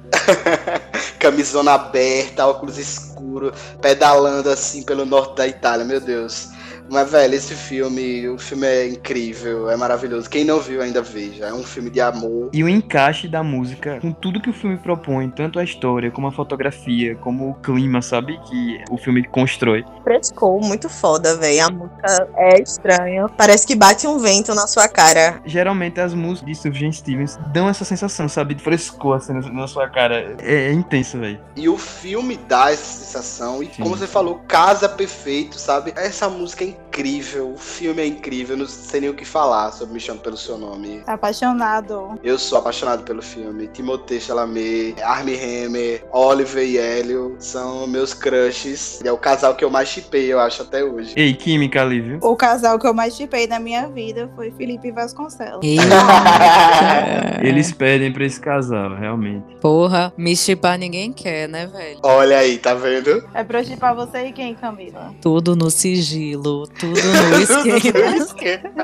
Camisona 1.19 1.73
aberta, 1.73 2.47
óculos 2.47 2.79
escuro, 2.79 3.53
pedalando 3.81 4.49
assim 4.49 4.83
pelo 4.83 5.05
norte 5.05 5.37
da 5.37 5.47
Itália, 5.47 5.85
meu 5.85 6.01
Deus. 6.01 6.49
Mas, 6.93 7.11
velho, 7.11 7.35
esse 7.35 7.55
filme, 7.55 8.29
o 8.29 8.39
filme 8.39 8.67
é 8.67 8.87
incrível, 8.87 9.71
é 9.71 9.77
maravilhoso. 9.77 10.29
Quem 10.29 10.45
não 10.45 10.61
viu 10.61 10.83
ainda 10.83 11.01
veja. 11.01 11.47
É 11.47 11.55
um 11.55 11.63
filme 11.65 11.89
de 11.89 12.03
amor. 12.03 12.51
E 12.53 12.63
o 12.63 12.69
encaixe 12.69 13.27
da 13.27 13.43
música 13.43 13.99
com 14.01 14.13
tudo 14.13 14.43
que 14.43 14.51
o 14.51 14.53
filme 14.53 14.77
propõe, 14.77 15.31
tanto 15.31 15.59
a 15.59 15.65
história, 15.65 16.11
como 16.11 16.27
a 16.27 16.33
fotografia, 16.33 17.17
como 17.17 17.49
o 17.49 17.55
clima, 17.55 18.03
sabe? 18.03 18.39
Que 18.47 18.85
o 18.91 18.99
filme 18.99 19.25
constrói. 19.25 19.83
Frescou, 20.05 20.61
muito 20.61 20.91
foda, 20.91 21.35
velho. 21.39 21.65
A 21.65 21.71
música 21.71 22.29
é 22.37 22.61
estranha. 22.61 23.27
Parece 23.39 23.67
que 23.67 23.75
bate 23.75 24.07
um 24.07 24.19
vento 24.19 24.55
na 24.55 24.67
sua 24.67 24.87
cara. 24.87 25.41
Geralmente 25.47 25.99
as 25.99 26.13
músicas 26.13 26.47
de 26.51 26.55
Sufjan 26.57 26.93
Stevens 26.93 27.39
dão 27.55 27.71
essa 27.71 27.87
sensação, 27.87 28.29
sabe? 28.29 28.55
De 28.55 28.63
frescor 28.63 29.17
assim 29.17 29.33
na- 29.33 29.67
sua 29.67 29.89
cara. 29.89 30.37
É, 30.43 30.67
é 30.67 30.73
intenso, 30.73 31.19
velho. 31.19 31.41
E 31.57 31.69
o 31.71 31.79
filme 31.79 32.37
dá 32.37 32.71
essa 32.71 32.85
sensação. 32.85 33.63
E 33.63 33.67
Sim. 33.67 33.83
como 33.83 33.97
você 33.97 34.07
falou, 34.07 34.41
casa 34.47 34.89
perfeito, 34.91 35.59
sabe? 35.59 35.95
Essa 35.97 36.29
música 36.29 36.65
é 36.65 36.75
incrível. 36.89 37.53
O 37.53 37.59
filme 37.59 38.03
é 38.03 38.07
incrível. 38.07 38.57
Não 38.57 38.67
sei 38.67 39.01
nem 39.01 39.11
o 39.11 39.15
que 39.15 39.25
falar 39.25 39.73
sobre 39.73 39.95
Me 39.95 40.01
Chame 40.01 40.21
Pelo 40.21 40.37
Seu 40.37 40.59
Nome. 40.59 41.01
Tá 41.01 41.15
apaixonado. 41.15 42.19
Eu 42.23 42.39
sou 42.39 42.59
apaixonado 42.59 43.03
pelo 43.03 43.23
filme. 43.23 43.69
Timothée 43.69 44.21
Chalamet, 44.21 45.01
Armie 45.03 45.37
Hammer, 45.37 46.05
Oliver 46.13 46.65
e 46.67 46.79
Hélio 46.79 47.37
são 47.39 47.87
meus 47.87 48.13
crushes. 48.15 49.01
É 49.05 49.13
o 49.13 49.19
casal 49.19 49.55
que 49.55 49.65
eu 49.65 49.71
mais 49.71 49.89
chipei, 49.89 50.33
eu 50.33 50.39
acho, 50.41 50.63
até 50.63 50.85
hoje. 50.85 51.15
Ei, 51.17 51.35
química 51.35 51.83
ali, 51.83 52.01
viu? 52.01 52.19
O 52.23 52.37
casal 52.37 52.79
que 52.79 52.87
eu 52.87 52.95
mais 52.95 53.15
chipei 53.15 53.47
na 53.47 53.59
minha 53.59 53.89
vida 53.89 54.31
foi 54.35 54.51
Felipe 54.53 54.91
Vasconcelos. 54.91 55.61
Eles 57.43 57.73
pedem 57.73 58.13
pra 58.13 58.25
esse 58.25 58.41
casal, 58.41 58.95
realmente. 58.95 59.57
Porra, 59.61 60.13
me 60.17 60.37
chipar 60.37 60.79
ninguém 60.79 61.13
quer, 61.13 61.49
né, 61.49 61.67
velho? 61.67 61.99
Olha 62.03 62.39
aí, 62.39 62.59
tá 62.59 62.75
vendo? 62.75 63.29
É 63.35 63.43
pra 63.43 63.61
eu 63.61 63.65
chipar 63.65 63.95
você 63.95 64.27
e 64.27 64.33
quem, 64.33 64.55
Camila? 64.55 65.15
Tudo 65.21 65.57
no 65.57 65.71
sigilo, 65.71 66.62
tudo 66.67 67.01
no 67.01 67.41
esquema. 68.23 68.75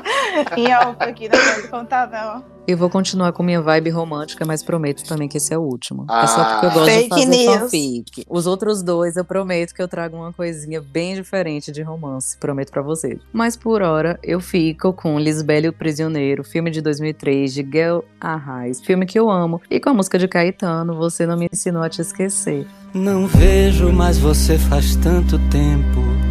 Em 0.57 0.73
off 0.75 0.95
aqui, 0.99 1.29
não 1.29 1.37
pode 1.55 1.67
contar, 1.69 2.09
não. 2.09 2.59
Eu 2.67 2.77
vou 2.77 2.87
continuar 2.87 3.31
com 3.33 3.41
minha 3.41 3.59
vibe 3.59 3.89
romântica, 3.89 4.45
mas 4.45 4.61
prometo 4.61 5.03
também 5.03 5.27
que 5.27 5.37
esse 5.37 5.51
é 5.51 5.57
o 5.57 5.61
último. 5.61 6.05
é 6.07 6.27
só 6.27 6.41
Ah. 6.41 6.45
porque 6.45 6.65
eu 6.67 6.71
gosto 6.71 6.85
de 6.85 6.91
Fake 6.97 7.09
fazer 7.09 7.25
news. 7.25 7.55
fanfic. 7.61 8.25
Os 8.29 8.45
outros 8.45 8.83
dois, 8.83 9.15
eu 9.17 9.25
prometo 9.25 9.73
que 9.73 9.81
eu 9.81 9.87
trago 9.87 10.15
uma 10.17 10.31
coisinha 10.31 10.79
bem 10.79 11.15
diferente 11.15 11.71
de 11.71 11.81
romance. 11.81 12.37
Prometo 12.37 12.71
pra 12.71 12.83
vocês. 12.83 13.19
Mas 13.33 13.57
por 13.57 13.81
hora, 13.81 14.19
eu 14.21 14.39
fico 14.39 14.93
com 14.93 15.17
Lisbela 15.19 15.65
e 15.65 15.69
o 15.69 15.73
Prisioneiro, 15.73 16.43
filme 16.43 16.69
de 16.69 16.79
2003, 16.81 17.51
de 17.55 17.67
Gel 17.73 18.05
Arraes. 18.21 18.79
Filme 18.81 19.07
que 19.07 19.17
eu 19.17 19.31
amo. 19.31 19.59
E 19.71 19.79
com 19.79 19.89
a 19.89 19.93
música 19.95 20.19
de 20.19 20.27
Caetano, 20.27 20.95
Você 20.95 21.25
Não 21.25 21.37
Me 21.37 21.49
Ensinou 21.51 21.81
a 21.81 21.89
Te 21.89 22.01
Esquecer. 22.01 22.67
Não 22.93 23.25
vejo 23.25 23.91
mais 23.91 24.19
você 24.19 24.59
faz 24.59 24.95
tanto 24.95 25.39
tempo. 25.49 26.28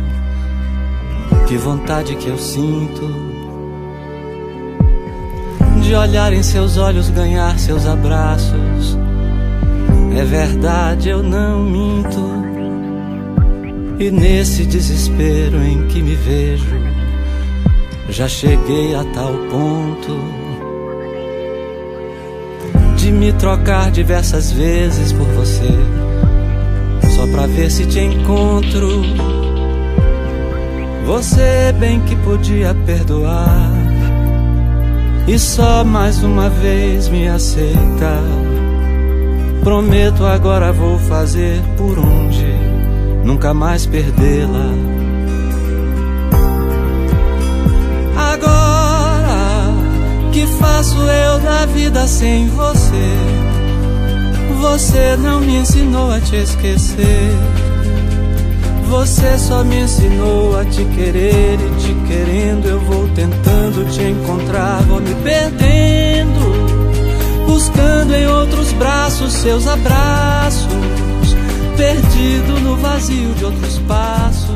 Que 1.49 1.57
vontade 1.57 2.15
que 2.17 2.29
eu 2.29 2.37
sinto 2.37 3.11
de 5.81 5.95
olhar 5.95 6.31
em 6.35 6.43
seus 6.43 6.77
olhos, 6.77 7.09
ganhar 7.09 7.59
seus 7.59 7.87
abraços. 7.87 8.99
É 10.15 10.25
verdade, 10.27 11.09
eu 11.09 11.23
não 11.23 11.65
minto. 11.65 12.21
E 13.99 14.11
nesse 14.11 14.67
desespero 14.67 15.63
em 15.63 15.87
que 15.89 16.03
me 16.03 16.15
vejo, 16.15 16.77
já 18.11 18.29
cheguei 18.29 18.95
a 18.95 19.03
tal 19.15 19.33
ponto 19.51 20.19
de 22.97 23.11
me 23.11 23.33
trocar 23.33 23.91
diversas 23.91 24.53
vezes 24.53 25.15
por 25.15 25.27
você 25.29 25.71
só 27.17 27.27
pra 27.29 27.47
ver 27.47 27.71
se 27.71 27.87
te 27.87 28.01
encontro. 28.01 29.58
Você 31.09 31.73
bem 31.81 32.03
que 32.03 32.15
podia 32.17 32.75
perdoar 32.85 33.73
e 35.27 35.39
só 35.39 35.83
mais 35.83 36.23
uma 36.23 36.51
vez 36.51 37.09
me 37.09 37.27
aceitar. 37.27 38.23
Prometo 39.65 40.27
agora 40.27 40.71
vou 40.71 40.99
fazer 40.99 41.63
por 41.79 41.99
onde 41.99 42.45
nunca 43.25 43.55
mais 43.55 43.87
perdê-la. 43.87 44.69
Agora 48.15 49.73
que 50.31 50.47
faço 50.59 50.99
eu 51.01 51.39
da 51.41 51.65
vida 51.65 52.07
sem 52.07 52.49
você? 52.49 53.15
Você 54.61 55.17
não 55.17 55.41
me 55.41 55.57
ensinou 55.57 56.13
a 56.13 56.21
te 56.21 56.37
esquecer. 56.37 57.58
Você 58.89 59.39
só 59.39 59.63
me 59.63 59.81
ensinou 59.83 60.59
a 60.59 60.65
te 60.65 60.83
querer 60.97 61.55
e 61.55 61.81
te 61.81 61.95
querendo 62.09 62.67
eu 62.69 62.81
vou 62.81 63.07
tentando 63.15 63.85
te 63.93 64.03
encontrar, 64.03 64.83
vou 64.85 64.99
me 64.99 65.15
perdendo, 65.17 66.41
buscando 67.47 68.15
em 68.15 68.27
outros 68.27 68.73
braços 68.73 69.35
seus 69.35 69.67
abraços, 69.67 70.67
perdido 71.77 72.61
no 72.61 72.77
vazio 72.79 73.35
de 73.35 73.45
outros 73.45 73.79
passos. 73.81 74.49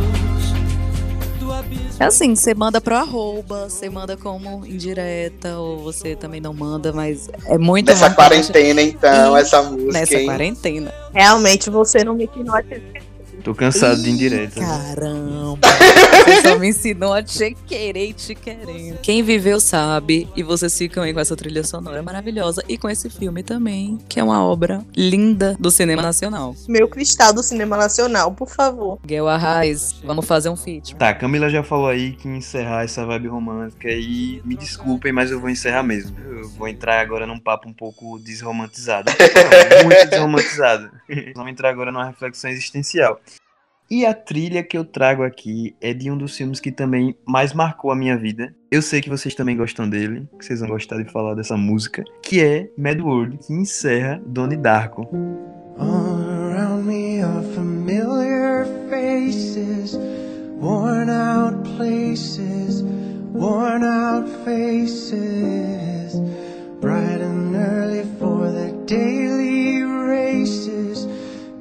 Do 1.38 1.52
abismo 1.52 1.90
É 2.00 2.04
assim, 2.06 2.34
você 2.34 2.54
manda 2.54 2.80
pro 2.80 2.96
arroba, 2.96 3.68
você 3.68 3.90
manda 3.90 4.16
como 4.16 4.66
indireta, 4.66 5.58
ou 5.58 5.78
você 5.82 6.16
também 6.16 6.40
não 6.40 6.54
manda, 6.54 6.90
mas 6.90 7.28
é 7.44 7.58
muito 7.58 7.88
Nessa 7.88 8.08
quarentena, 8.08 8.80
então, 8.80 9.36
E 9.36 9.40
essa 9.40 9.62
música, 9.62 9.92
Nessa 9.92 10.14
hein? 10.14 10.24
quarentena. 10.24 10.92
Realmente, 11.12 11.68
você 11.68 12.02
não 12.02 12.14
me 12.14 12.24
esquecer. 12.24 13.11
Tô 13.42 13.54
cansado 13.54 14.00
de 14.00 14.08
indireta. 14.08 14.60
Caramba, 14.60 15.66
você 16.24 16.42
só 16.48 16.58
me 16.58 16.68
ensinou 16.68 17.12
a 17.12 17.22
te 17.22 17.56
querer 17.66 18.10
e 18.10 18.12
te 18.12 18.36
querendo. 18.36 18.98
Quem 19.02 19.22
viveu 19.22 19.58
sabe, 19.58 20.28
e 20.36 20.44
vocês 20.44 20.76
ficam 20.78 21.02
aí 21.02 21.12
com 21.12 21.18
essa 21.18 21.34
trilha 21.34 21.64
sonora 21.64 22.02
maravilhosa 22.02 22.62
e 22.68 22.78
com 22.78 22.88
esse 22.88 23.10
filme 23.10 23.42
também, 23.42 23.98
que 24.08 24.20
é 24.20 24.24
uma 24.24 24.44
obra 24.44 24.84
linda 24.96 25.56
do 25.58 25.72
cinema 25.72 26.00
nacional. 26.00 26.54
Meu 26.68 26.86
cristal 26.86 27.32
do 27.32 27.42
cinema 27.42 27.76
nacional, 27.76 28.30
por 28.32 28.48
favor. 28.48 28.98
Guel 29.04 29.26
Arraes, 29.26 29.96
vamos 30.04 30.24
fazer 30.24 30.48
um 30.48 30.56
feat. 30.56 30.94
Tá, 30.94 31.12
Camila 31.12 31.50
já 31.50 31.64
falou 31.64 31.88
aí 31.88 32.12
que 32.12 32.28
encerrar 32.28 32.84
essa 32.84 33.04
vibe 33.04 33.26
romântica 33.26 33.88
e 33.88 34.40
me 34.44 34.56
desculpem, 34.56 35.12
mas 35.12 35.32
eu 35.32 35.40
vou 35.40 35.50
encerrar 35.50 35.82
mesmo. 35.82 36.16
Eu 36.24 36.48
vou 36.50 36.68
entrar 36.68 37.00
agora 37.00 37.26
num 37.26 37.40
papo 37.40 37.68
um 37.68 37.72
pouco 37.72 38.20
desromantizado. 38.20 39.10
Não, 39.10 39.82
muito 39.84 40.08
desromantizado. 40.08 40.90
Vamos 41.34 41.52
entrar 41.52 41.70
agora 41.70 41.92
numa 41.92 42.06
reflexão 42.06 42.50
existencial. 42.50 43.20
E 43.90 44.06
a 44.06 44.14
trilha 44.14 44.62
que 44.62 44.78
eu 44.78 44.84
trago 44.86 45.22
aqui 45.22 45.76
é 45.78 45.92
de 45.92 46.10
um 46.10 46.16
dos 46.16 46.34
filmes 46.34 46.58
que 46.60 46.72
também 46.72 47.14
mais 47.26 47.52
marcou 47.52 47.90
a 47.90 47.96
minha 47.96 48.16
vida. 48.16 48.54
Eu 48.70 48.80
sei 48.80 49.02
que 49.02 49.10
vocês 49.10 49.34
também 49.34 49.54
gostam 49.54 49.86
dele, 49.86 50.26
que 50.38 50.46
vocês 50.46 50.60
vão 50.60 50.70
gostar 50.70 50.96
de 50.96 51.12
falar 51.12 51.34
dessa 51.34 51.58
música, 51.58 52.02
que 52.22 52.42
é 52.42 52.70
Mad 52.78 52.98
World, 53.00 53.38
que 53.38 53.52
encerra 53.52 54.18
Donnie 54.24 54.56
Darko. 54.56 55.02
All 55.78 56.22
around 56.22 56.86
me 56.86 57.22
are 57.22 57.42
familiar 57.54 58.66
faces, 58.88 59.94
worn 60.58 61.10
out 61.10 61.62
places, 61.76 62.82
worn 62.82 63.84
out 63.84 64.26
faces, 64.44 66.14
bright 66.82 67.20
and 67.20 67.54
early 67.54 68.02
for 68.18 68.50
the 68.50 68.72
daily 68.86 69.82
races, 69.82 71.06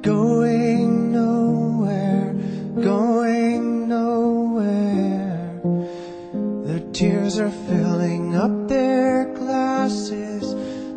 going 0.02 1.12
nowhere, 1.12 2.34
going 2.74 3.88
nowhere. 3.88 5.60
Their 6.66 6.80
tears 6.92 7.38
are 7.38 7.52
filling 7.68 8.34
up 8.34 8.66
their 8.66 9.32
glasses, 9.36 10.54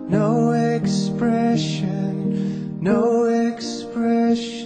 no 0.10 0.54
expression, 0.54 2.82
no 2.82 3.26
expression. 3.26 4.66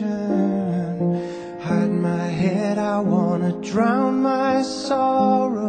Hide 1.60 1.91
my 1.91 2.28
head, 2.28 2.78
I 2.78 3.02
wanna 3.02 3.52
drown 3.62 4.22
my 4.22 4.62
sorrow. 4.62 5.68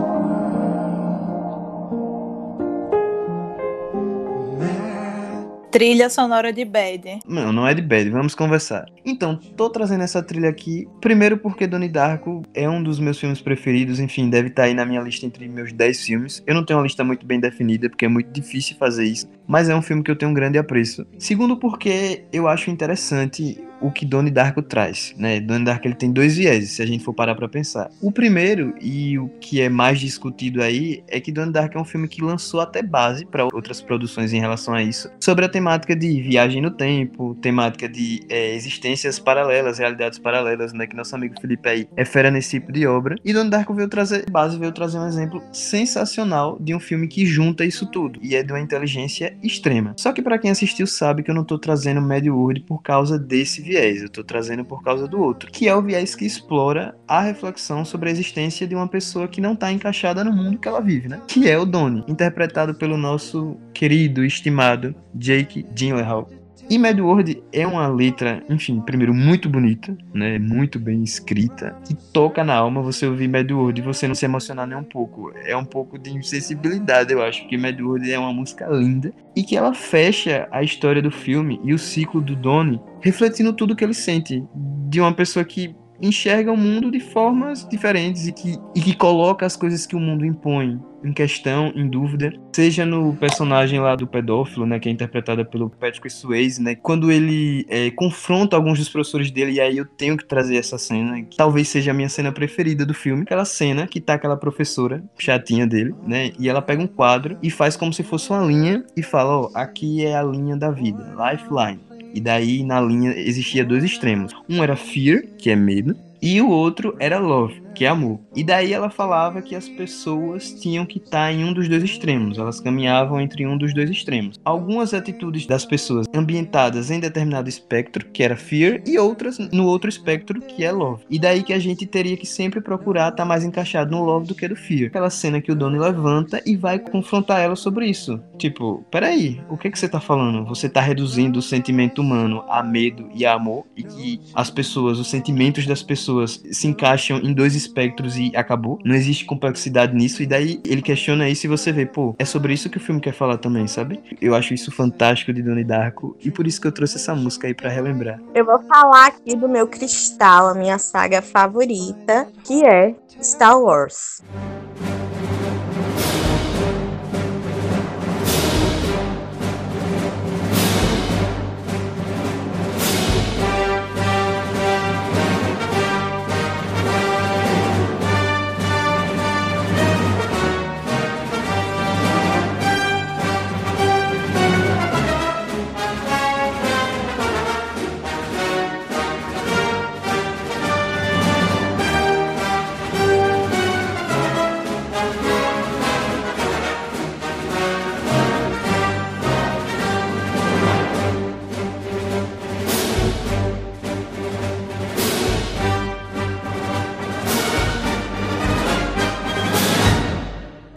Trilha 5.71 6.09
sonora 6.09 6.51
de 6.51 6.65
Bad. 6.65 7.19
Não, 7.25 7.53
não 7.53 7.65
é 7.65 7.73
de 7.73 7.81
bad, 7.81 8.09
vamos 8.09 8.35
conversar. 8.35 8.85
Então, 9.05 9.37
tô 9.37 9.69
trazendo 9.69 10.03
essa 10.03 10.21
trilha 10.21 10.49
aqui, 10.49 10.85
primeiro 10.99 11.37
porque 11.37 11.65
Donnie 11.65 11.87
Darko 11.87 12.41
é 12.53 12.69
um 12.69 12.83
dos 12.83 12.99
meus 12.99 13.17
filmes 13.17 13.41
preferidos, 13.41 13.97
enfim, 13.97 14.29
deve 14.29 14.49
estar 14.49 14.63
aí 14.63 14.73
na 14.73 14.85
minha 14.85 14.99
lista 14.99 15.25
entre 15.25 15.47
meus 15.47 15.71
10 15.71 16.01
filmes. 16.01 16.43
Eu 16.45 16.53
não 16.55 16.65
tenho 16.65 16.77
uma 16.77 16.83
lista 16.83 17.05
muito 17.05 17.25
bem 17.25 17.39
definida, 17.39 17.89
porque 17.89 18.03
é 18.03 18.09
muito 18.09 18.29
difícil 18.31 18.75
fazer 18.75 19.05
isso, 19.05 19.29
mas 19.47 19.69
é 19.69 19.75
um 19.75 19.81
filme 19.81 20.03
que 20.03 20.11
eu 20.11 20.15
tenho 20.15 20.31
um 20.31 20.33
grande 20.33 20.57
apreço. 20.57 21.07
Segundo 21.17 21.55
porque 21.55 22.25
eu 22.33 22.49
acho 22.49 22.69
interessante 22.69 23.57
o 23.81 23.91
que 23.91 24.05
Donnie 24.05 24.31
Darko 24.31 24.61
traz, 24.61 25.13
né? 25.17 25.39
Donnie 25.39 25.65
Darko 25.65 25.87
ele 25.87 25.95
tem 25.95 26.11
dois 26.11 26.37
vieses, 26.37 26.71
se 26.71 26.81
a 26.81 26.85
gente 26.85 27.03
for 27.03 27.13
parar 27.13 27.35
pra 27.35 27.49
pensar. 27.49 27.89
O 28.01 28.11
primeiro 28.11 28.73
e 28.79 29.17
o 29.17 29.27
que 29.39 29.59
é 29.61 29.69
mais 29.69 29.99
discutido 29.99 30.61
aí 30.61 31.03
é 31.07 31.19
que 31.19 31.31
Donnie 31.31 31.51
Darko 31.51 31.77
é 31.77 31.81
um 31.81 31.85
filme 31.85 32.07
que 32.07 32.21
lançou 32.21 32.61
até 32.61 32.81
base 32.81 33.25
para 33.25 33.45
outras 33.45 33.81
produções 33.81 34.33
em 34.33 34.39
relação 34.39 34.73
a 34.73 34.83
isso, 34.83 35.09
sobre 35.19 35.45
a 35.45 35.49
temática 35.49 35.95
de 35.95 36.21
viagem 36.21 36.61
no 36.61 36.71
tempo, 36.71 37.35
temática 37.41 37.89
de 37.89 38.21
é, 38.29 38.53
existências 38.55 39.19
paralelas, 39.19 39.79
realidades 39.79 40.19
paralelas, 40.19 40.73
né? 40.73 40.85
Que 40.85 40.95
nosso 40.95 41.15
amigo 41.15 41.39
Felipe 41.39 41.67
aí 41.67 41.87
é 41.95 42.05
fera 42.05 42.29
nesse 42.29 42.51
tipo 42.51 42.71
de 42.71 42.85
obra. 42.85 43.15
E 43.25 43.33
Donnie 43.33 43.49
Darko 43.49 43.73
veio 43.73 43.87
trazer 43.87 44.29
base, 44.29 44.57
veio 44.57 44.71
trazer 44.71 44.99
um 44.99 45.07
exemplo 45.07 45.41
sensacional 45.51 46.57
de 46.59 46.75
um 46.75 46.79
filme 46.79 47.07
que 47.07 47.25
junta 47.25 47.65
isso 47.65 47.85
tudo 47.85 48.19
e 48.21 48.35
é 48.35 48.43
de 48.43 48.51
uma 48.51 48.59
inteligência 48.59 49.35
extrema. 49.41 49.93
Só 49.97 50.11
que 50.11 50.21
para 50.21 50.37
quem 50.37 50.51
assistiu 50.51 50.85
sabe 50.85 51.23
que 51.23 51.31
eu 51.31 51.35
não 51.35 51.43
tô 51.43 51.57
trazendo 51.57 52.01
Mad 52.01 52.25
World 52.27 52.61
por 52.61 52.81
causa 52.81 53.17
desse 53.17 53.61
viés, 53.71 54.01
eu 54.01 54.09
tô 54.09 54.23
trazendo 54.23 54.65
por 54.65 54.83
causa 54.83 55.07
do 55.07 55.21
outro, 55.21 55.49
que 55.49 55.67
é 55.67 55.75
o 55.75 55.81
viés 55.81 56.13
que 56.13 56.25
explora 56.25 56.93
a 57.07 57.21
reflexão 57.21 57.85
sobre 57.85 58.09
a 58.09 58.11
existência 58.11 58.67
de 58.67 58.75
uma 58.75 58.87
pessoa 58.87 59.27
que 59.27 59.39
não 59.39 59.55
tá 59.55 59.71
encaixada 59.71 60.23
no 60.23 60.33
mundo 60.33 60.57
que 60.57 60.67
ela 60.67 60.81
vive, 60.81 61.07
né? 61.07 61.21
Que 61.27 61.49
é 61.49 61.57
o 61.57 61.65
Donnie, 61.65 62.03
interpretado 62.07 62.75
pelo 62.75 62.97
nosso 62.97 63.57
querido, 63.73 64.25
estimado 64.25 64.93
Jake 65.15 65.65
Gyllenhaal. 65.73 66.40
E 66.71 66.79
Mad 66.79 66.97
World 67.01 67.43
é 67.51 67.67
uma 67.67 67.85
letra, 67.89 68.41
enfim, 68.49 68.79
primeiro 68.79 69.13
muito 69.13 69.49
bonita, 69.49 69.93
né? 70.13 70.39
Muito 70.39 70.79
bem 70.79 71.03
escrita, 71.03 71.75
que 71.85 71.93
toca 72.13 72.45
na 72.45 72.55
alma 72.55 72.81
você 72.81 73.05
ouvir 73.05 73.27
Mad 73.27 73.51
World 73.51 73.81
e 73.81 73.83
você 73.83 74.07
não 74.07 74.15
se 74.15 74.23
emocionar 74.23 74.65
nem 74.65 74.77
um 74.77 74.83
pouco. 74.85 75.33
É 75.43 75.53
um 75.53 75.65
pouco 75.65 75.99
de 75.99 76.11
insensibilidade, 76.11 77.11
eu 77.11 77.21
acho, 77.21 77.41
porque 77.41 77.57
Mad 77.57 77.77
World 77.77 78.09
é 78.09 78.17
uma 78.17 78.31
música 78.31 78.67
linda 78.67 79.13
e 79.35 79.43
que 79.43 79.57
ela 79.57 79.73
fecha 79.73 80.47
a 80.49 80.63
história 80.63 81.01
do 81.01 81.11
filme 81.11 81.59
e 81.61 81.73
o 81.73 81.77
ciclo 81.77 82.21
do 82.21 82.37
Donnie, 82.37 82.79
refletindo 83.01 83.51
tudo 83.51 83.75
que 83.75 83.83
ele 83.83 83.93
sente 83.93 84.41
de 84.87 85.01
uma 85.01 85.13
pessoa 85.13 85.43
que 85.43 85.75
enxerga 86.01 86.51
o 86.51 86.57
mundo 86.57 86.91
de 86.91 86.99
formas 86.99 87.67
diferentes 87.67 88.27
e 88.27 88.31
que, 88.31 88.57
e 88.75 88.81
que 88.81 88.95
coloca 88.95 89.45
as 89.45 89.55
coisas 89.55 89.85
que 89.85 89.95
o 89.95 89.99
mundo 89.99 90.25
impõe 90.25 90.79
em 91.03 91.13
questão, 91.13 91.71
em 91.75 91.87
dúvida, 91.87 92.31
seja 92.53 92.85
no 92.85 93.15
personagem 93.15 93.79
lá 93.79 93.95
do 93.95 94.07
pedófilo, 94.07 94.65
né, 94.65 94.79
que 94.79 94.87
é 94.87 94.91
interpretada 94.91 95.43
pelo 95.43 95.69
Patrick 95.69 96.09
Swayze, 96.09 96.61
né, 96.61 96.75
quando 96.75 97.11
ele 97.11 97.65
é, 97.69 97.89
confronta 97.91 98.55
alguns 98.55 98.79
dos 98.79 98.89
professores 98.89 99.31
dele, 99.31 99.53
e 99.53 99.61
aí 99.61 99.77
eu 99.77 99.85
tenho 99.85 100.15
que 100.15 100.25
trazer 100.25 100.57
essa 100.57 100.77
cena, 100.77 101.21
que 101.23 101.37
talvez 101.37 101.67
seja 101.67 101.91
a 101.91 101.93
minha 101.93 102.09
cena 102.09 102.31
preferida 102.31 102.85
do 102.85 102.93
filme, 102.93 103.23
aquela 103.23 103.45
cena 103.45 103.87
que 103.87 103.99
tá 103.99 104.13
aquela 104.13 104.37
professora 104.37 105.03
chatinha 105.17 105.65
dele, 105.65 105.95
né, 106.05 106.31
e 106.37 106.47
ela 106.47 106.61
pega 106.61 106.81
um 106.81 106.87
quadro 106.87 107.37
e 107.41 107.49
faz 107.49 107.75
como 107.75 107.91
se 107.91 108.03
fosse 108.03 108.29
uma 108.29 108.45
linha 108.45 108.83
e 108.95 109.01
fala, 109.01 109.41
ó, 109.41 109.51
aqui 109.55 110.05
é 110.05 110.15
a 110.15 110.23
linha 110.23 110.55
da 110.55 110.69
vida, 110.69 111.15
lifeline. 111.17 111.90
E 112.13 112.19
daí 112.19 112.63
na 112.63 112.79
linha 112.81 113.11
existia 113.17 113.63
dois 113.65 113.83
extremos. 113.83 114.33
Um 114.49 114.63
era 114.63 114.75
fear, 114.75 115.23
que 115.37 115.49
é 115.49 115.55
medo, 115.55 115.95
e 116.21 116.39
o 116.41 116.49
outro 116.49 116.95
era 116.99 117.17
love, 117.17 117.61
que 117.73 117.85
é 117.85 117.87
amor. 117.87 118.19
E 118.35 118.43
daí 118.43 118.73
ela 118.73 118.89
falava 118.89 119.41
que 119.41 119.55
as 119.55 119.67
pessoas 119.67 120.51
tinham 120.53 120.85
que 120.85 120.97
estar 120.97 121.31
em 121.31 121.43
um 121.43 121.53
dos 121.53 121.67
dois 121.67 121.83
extremos, 121.83 122.37
elas 122.37 122.59
caminhavam 122.59 123.19
entre 123.19 123.45
um 123.45 123.57
dos 123.57 123.73
dois 123.73 123.89
extremos. 123.89 124.39
Algumas 124.43 124.93
atitudes 124.93 125.45
das 125.45 125.65
pessoas 125.65 126.07
ambientadas 126.13 126.91
em 126.91 126.99
determinado 126.99 127.49
espectro, 127.49 128.05
que 128.07 128.23
era 128.23 128.35
fear, 128.35 128.81
e 128.85 128.97
outras 128.97 129.37
no 129.51 129.65
outro 129.65 129.89
espectro, 129.89 130.41
que 130.41 130.63
é 130.63 130.71
love. 130.71 131.03
E 131.09 131.19
daí 131.19 131.43
que 131.43 131.53
a 131.53 131.59
gente 131.59 131.85
teria 131.85 132.17
que 132.17 132.25
sempre 132.25 132.61
procurar 132.61 133.09
estar 133.09 133.25
mais 133.25 133.43
encaixado 133.43 133.91
no 133.91 134.03
love 134.03 134.27
do 134.27 134.35
que 134.35 134.47
no 134.47 134.55
fear. 134.55 134.87
Aquela 134.87 135.09
cena 135.09 135.41
que 135.41 135.51
o 135.51 135.55
Donnie 135.55 135.79
levanta 135.79 136.41
e 136.45 136.55
vai 136.55 136.79
confrontar 136.79 137.41
ela 137.41 137.55
sobre 137.55 137.87
isso. 137.87 138.19
Tipo, 138.37 138.85
peraí, 138.91 139.41
o 139.49 139.57
que, 139.57 139.69
que 139.69 139.77
você 139.77 139.87
tá 139.87 139.99
falando? 139.99 140.45
Você 140.45 140.69
tá 140.69 140.81
reduzindo 140.81 141.39
o 141.39 141.41
sentimento 141.41 142.01
humano 142.01 142.43
a 142.49 142.63
medo 142.63 143.09
e 143.13 143.25
a 143.25 143.33
amor, 143.33 143.65
e 143.75 143.83
que 143.83 144.21
as 144.33 144.49
pessoas, 144.49 144.99
os 144.99 145.09
sentimentos 145.09 145.65
das 145.65 145.83
pessoas 145.83 146.41
se 146.51 146.67
encaixam 146.67 147.17
em 147.19 147.33
dois 147.33 147.55
espectros 147.61 148.17
e 148.17 148.31
acabou. 148.35 148.79
Não 148.83 148.95
existe 148.95 149.25
complexidade 149.25 149.95
nisso. 149.95 150.21
E 150.21 150.25
daí 150.25 150.61
ele 150.65 150.81
questiona 150.81 151.29
isso 151.29 151.45
e 151.45 151.49
você 151.49 151.71
vê, 151.71 151.85
pô, 151.85 152.15
é 152.17 152.25
sobre 152.25 152.53
isso 152.53 152.69
que 152.69 152.77
o 152.77 152.81
filme 152.81 153.01
quer 153.01 153.13
falar 153.13 153.37
também, 153.37 153.67
sabe? 153.67 154.01
Eu 154.21 154.35
acho 154.35 154.53
isso 154.53 154.71
fantástico 154.71 155.33
de 155.33 155.41
Donnie 155.41 155.63
Darko 155.63 156.15
e 156.23 156.31
por 156.31 156.47
isso 156.47 156.59
que 156.59 156.67
eu 156.67 156.71
trouxe 156.71 156.97
essa 156.97 157.15
música 157.15 157.47
aí 157.47 157.53
pra 157.53 157.69
relembrar. 157.69 158.19
Eu 158.33 158.45
vou 158.45 158.59
falar 158.63 159.07
aqui 159.07 159.35
do 159.35 159.47
meu 159.47 159.67
cristal, 159.67 160.49
a 160.49 160.53
minha 160.53 160.77
saga 160.77 161.21
favorita, 161.21 162.27
que 162.43 162.65
é 162.65 162.95
Star 163.21 163.59
Wars. 163.59 164.21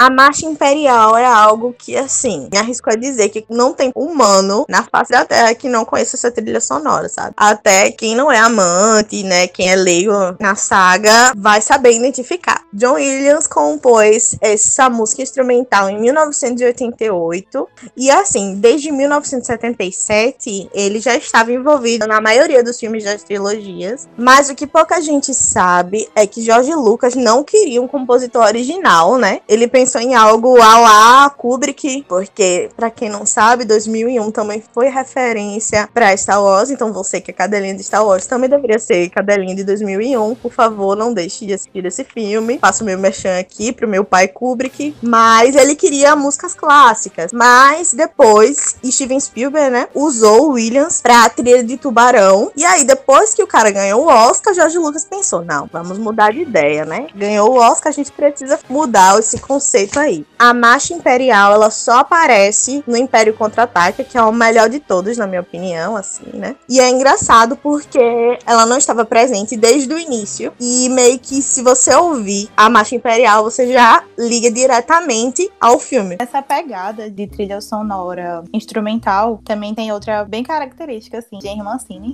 A 0.05 0.11
marcha 0.11 0.45
imperial 0.45 1.17
é 1.17 1.25
algo 1.25 1.75
que, 1.79 1.97
assim, 1.97 2.47
me 2.53 2.59
arrisco 2.59 2.91
a 2.91 2.95
dizer 2.95 3.31
que 3.31 3.43
não 3.49 3.73
tem 3.73 3.91
humano 3.95 4.67
na 4.69 4.83
face 4.83 5.11
da 5.11 5.25
Terra 5.25 5.55
que 5.55 5.67
não 5.67 5.83
conheça 5.83 6.15
essa 6.15 6.31
trilha 6.31 6.61
sonora, 6.61 7.09
sabe? 7.09 7.33
Até 7.35 7.91
quem 7.91 8.15
não 8.15 8.31
é 8.31 8.39
amante, 8.39 9.23
né, 9.23 9.47
quem 9.47 9.71
é 9.71 9.75
leigo 9.75 10.13
na 10.39 10.57
saga, 10.57 11.33
vai 11.35 11.63
saber 11.63 11.93
identificar. 11.93 12.61
John 12.71 12.97
Williams 12.97 13.47
compôs 13.47 14.37
essa 14.43 14.91
música 14.91 15.23
instrumental 15.23 15.89
em 15.89 15.99
1988 15.99 17.67
e, 17.97 18.11
assim, 18.11 18.57
desde 18.57 18.93
1977 18.93 20.69
ele 20.75 21.01
já 21.01 21.17
estava 21.17 21.51
envolvido 21.51 22.07
na 22.07 22.21
maioria 22.21 22.63
dos 22.63 22.79
filmes 22.79 23.05
das 23.05 23.23
trilogias, 23.23 24.07
mas 24.19 24.51
o 24.51 24.55
que 24.55 24.67
pouca 24.67 25.01
gente 25.01 25.33
sabe 25.33 26.07
é 26.15 26.27
que 26.27 26.43
George 26.43 26.75
Lucas 26.75 27.15
não 27.15 27.43
queria 27.43 27.81
um 27.81 27.89
compositor 27.89 28.45
original, 28.45 29.17
né? 29.17 29.41
Ele 29.49 29.67
pensou 29.67 29.94
em 30.01 30.15
algo 30.15 30.61
a 30.61 30.79
lá 30.79 31.31
Kubrick, 31.31 32.05
porque 32.09 32.69
para 32.77 32.91
quem 32.91 33.09
não 33.09 33.25
sabe, 33.27 33.65
2001 33.65 34.31
também 34.31 34.63
foi 34.73 34.89
referência 34.89 35.89
para 35.93 36.17
Star 36.17 36.43
Wars, 36.43 36.71
então 36.71 36.93
você 36.93 37.21
que 37.21 37.31
é 37.31 37.35
cadelinha 37.35 37.75
de 37.75 37.83
Star 37.83 38.05
Wars 38.05 38.27
também 38.27 38.49
deveria 38.49 38.79
ser 38.79 39.09
cadelinha 39.11 39.55
de 39.55 39.65
2001. 39.65 40.35
Por 40.37 40.53
favor, 40.53 40.97
não 40.97 41.13
deixe 41.13 41.47
de 41.47 41.55
assistir 41.55 41.85
esse 41.85 42.05
filme. 42.05 42.59
Faço 42.59 42.85
meu 42.85 42.99
merchan 42.99 43.39
aqui 43.39 43.73
pro 43.73 43.89
meu 43.89 44.05
pai 44.05 44.29
Kubrick, 44.29 44.97
mas 45.03 45.55
ele 45.55 45.75
queria 45.75 46.17
músicas 46.17 46.55
clássicas. 46.55 47.33
Mas 47.33 47.93
depois 47.93 48.77
Steven 48.85 49.21
Spielberg, 49.21 49.71
né, 49.71 49.89
usou 49.95 50.53
Williams 50.53 51.01
pra 51.01 51.29
trilha 51.29 51.63
de 51.63 51.77
Tubarão. 51.77 52.51
E 52.57 52.65
aí 52.65 52.85
depois 52.85 53.35
que 53.35 53.43
o 53.43 53.47
cara 53.47 53.71
ganhou 53.71 54.05
o 54.05 54.09
Oscar, 54.09 54.55
George 54.55 54.79
Lucas 54.79 55.05
pensou: 55.05 55.45
"Não, 55.45 55.69
vamos 55.73 55.99
mudar 55.99 56.33
de 56.33 56.41
ideia, 56.41 56.85
né? 56.85 57.09
Ganhou 57.15 57.53
o 57.53 57.57
Oscar, 57.57 57.91
a 57.91 57.95
gente 57.95 58.13
precisa 58.13 58.59
mudar 58.69 59.19
esse 59.19 59.39
conceito 59.39 59.84
aí. 59.99 60.25
A 60.39 60.53
marcha 60.53 60.95
imperial, 60.95 61.53
ela 61.53 61.71
só 61.71 61.99
aparece 61.99 62.83
no 62.87 62.97
Império 62.97 63.35
Contra-Ataca, 63.35 64.05
que 64.05 64.17
é 64.17 64.23
o 64.23 64.33
melhor 64.33 64.69
de 64.69 64.81
todos, 64.81 65.17
na 65.17 65.27
minha 65.27 65.41
opinião, 65.41 65.97
assim, 65.97 66.27
né? 66.33 66.57
E 66.69 66.81
é 66.81 66.91
engraçado 66.91 67.57
porque 67.57 68.39
ela 68.47 68.67
não 68.67 68.79
estava 68.79 69.05
presente 69.05 69.57
desde 69.57 69.93
o 69.93 69.99
início. 69.99 70.53
E 70.61 70.89
meio 70.89 71.19
que 71.19 71.43
se 71.43 71.63
você 71.63 71.95
ouvir 71.95 72.49
a 72.57 72.69
marcha 72.69 72.95
imperial, 72.95 73.45
você 73.45 73.73
já 73.73 74.03
liga 74.19 74.51
diretamente 74.51 75.51
ao 75.61 75.79
filme. 75.79 76.17
Essa 76.19 76.43
pegada 76.43 77.11
de 77.11 77.27
trilha 77.27 77.61
sonora 77.61 78.45
instrumental 78.53 79.41
também 79.45 79.75
tem 79.75 79.93
outra 79.93 80.25
bem 80.25 80.43
característica, 80.43 81.19
assim, 81.19 81.39
de 81.39 81.49
Henry 81.49 81.65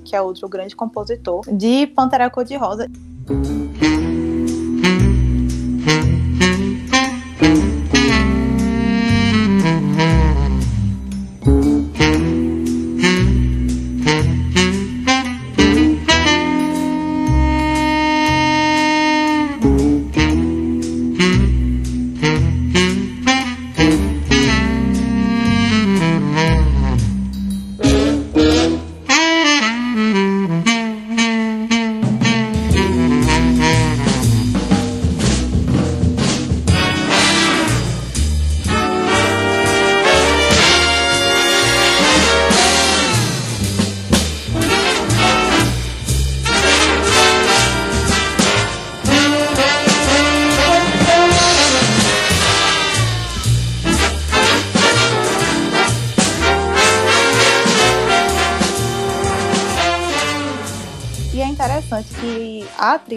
que 0.05 0.15
é 0.15 0.21
outro 0.21 0.49
grande 0.49 0.77
compositor, 0.77 1.43
de 1.51 1.87
Pantera 1.89 2.31
Cor-de-Rosa. 2.31 2.89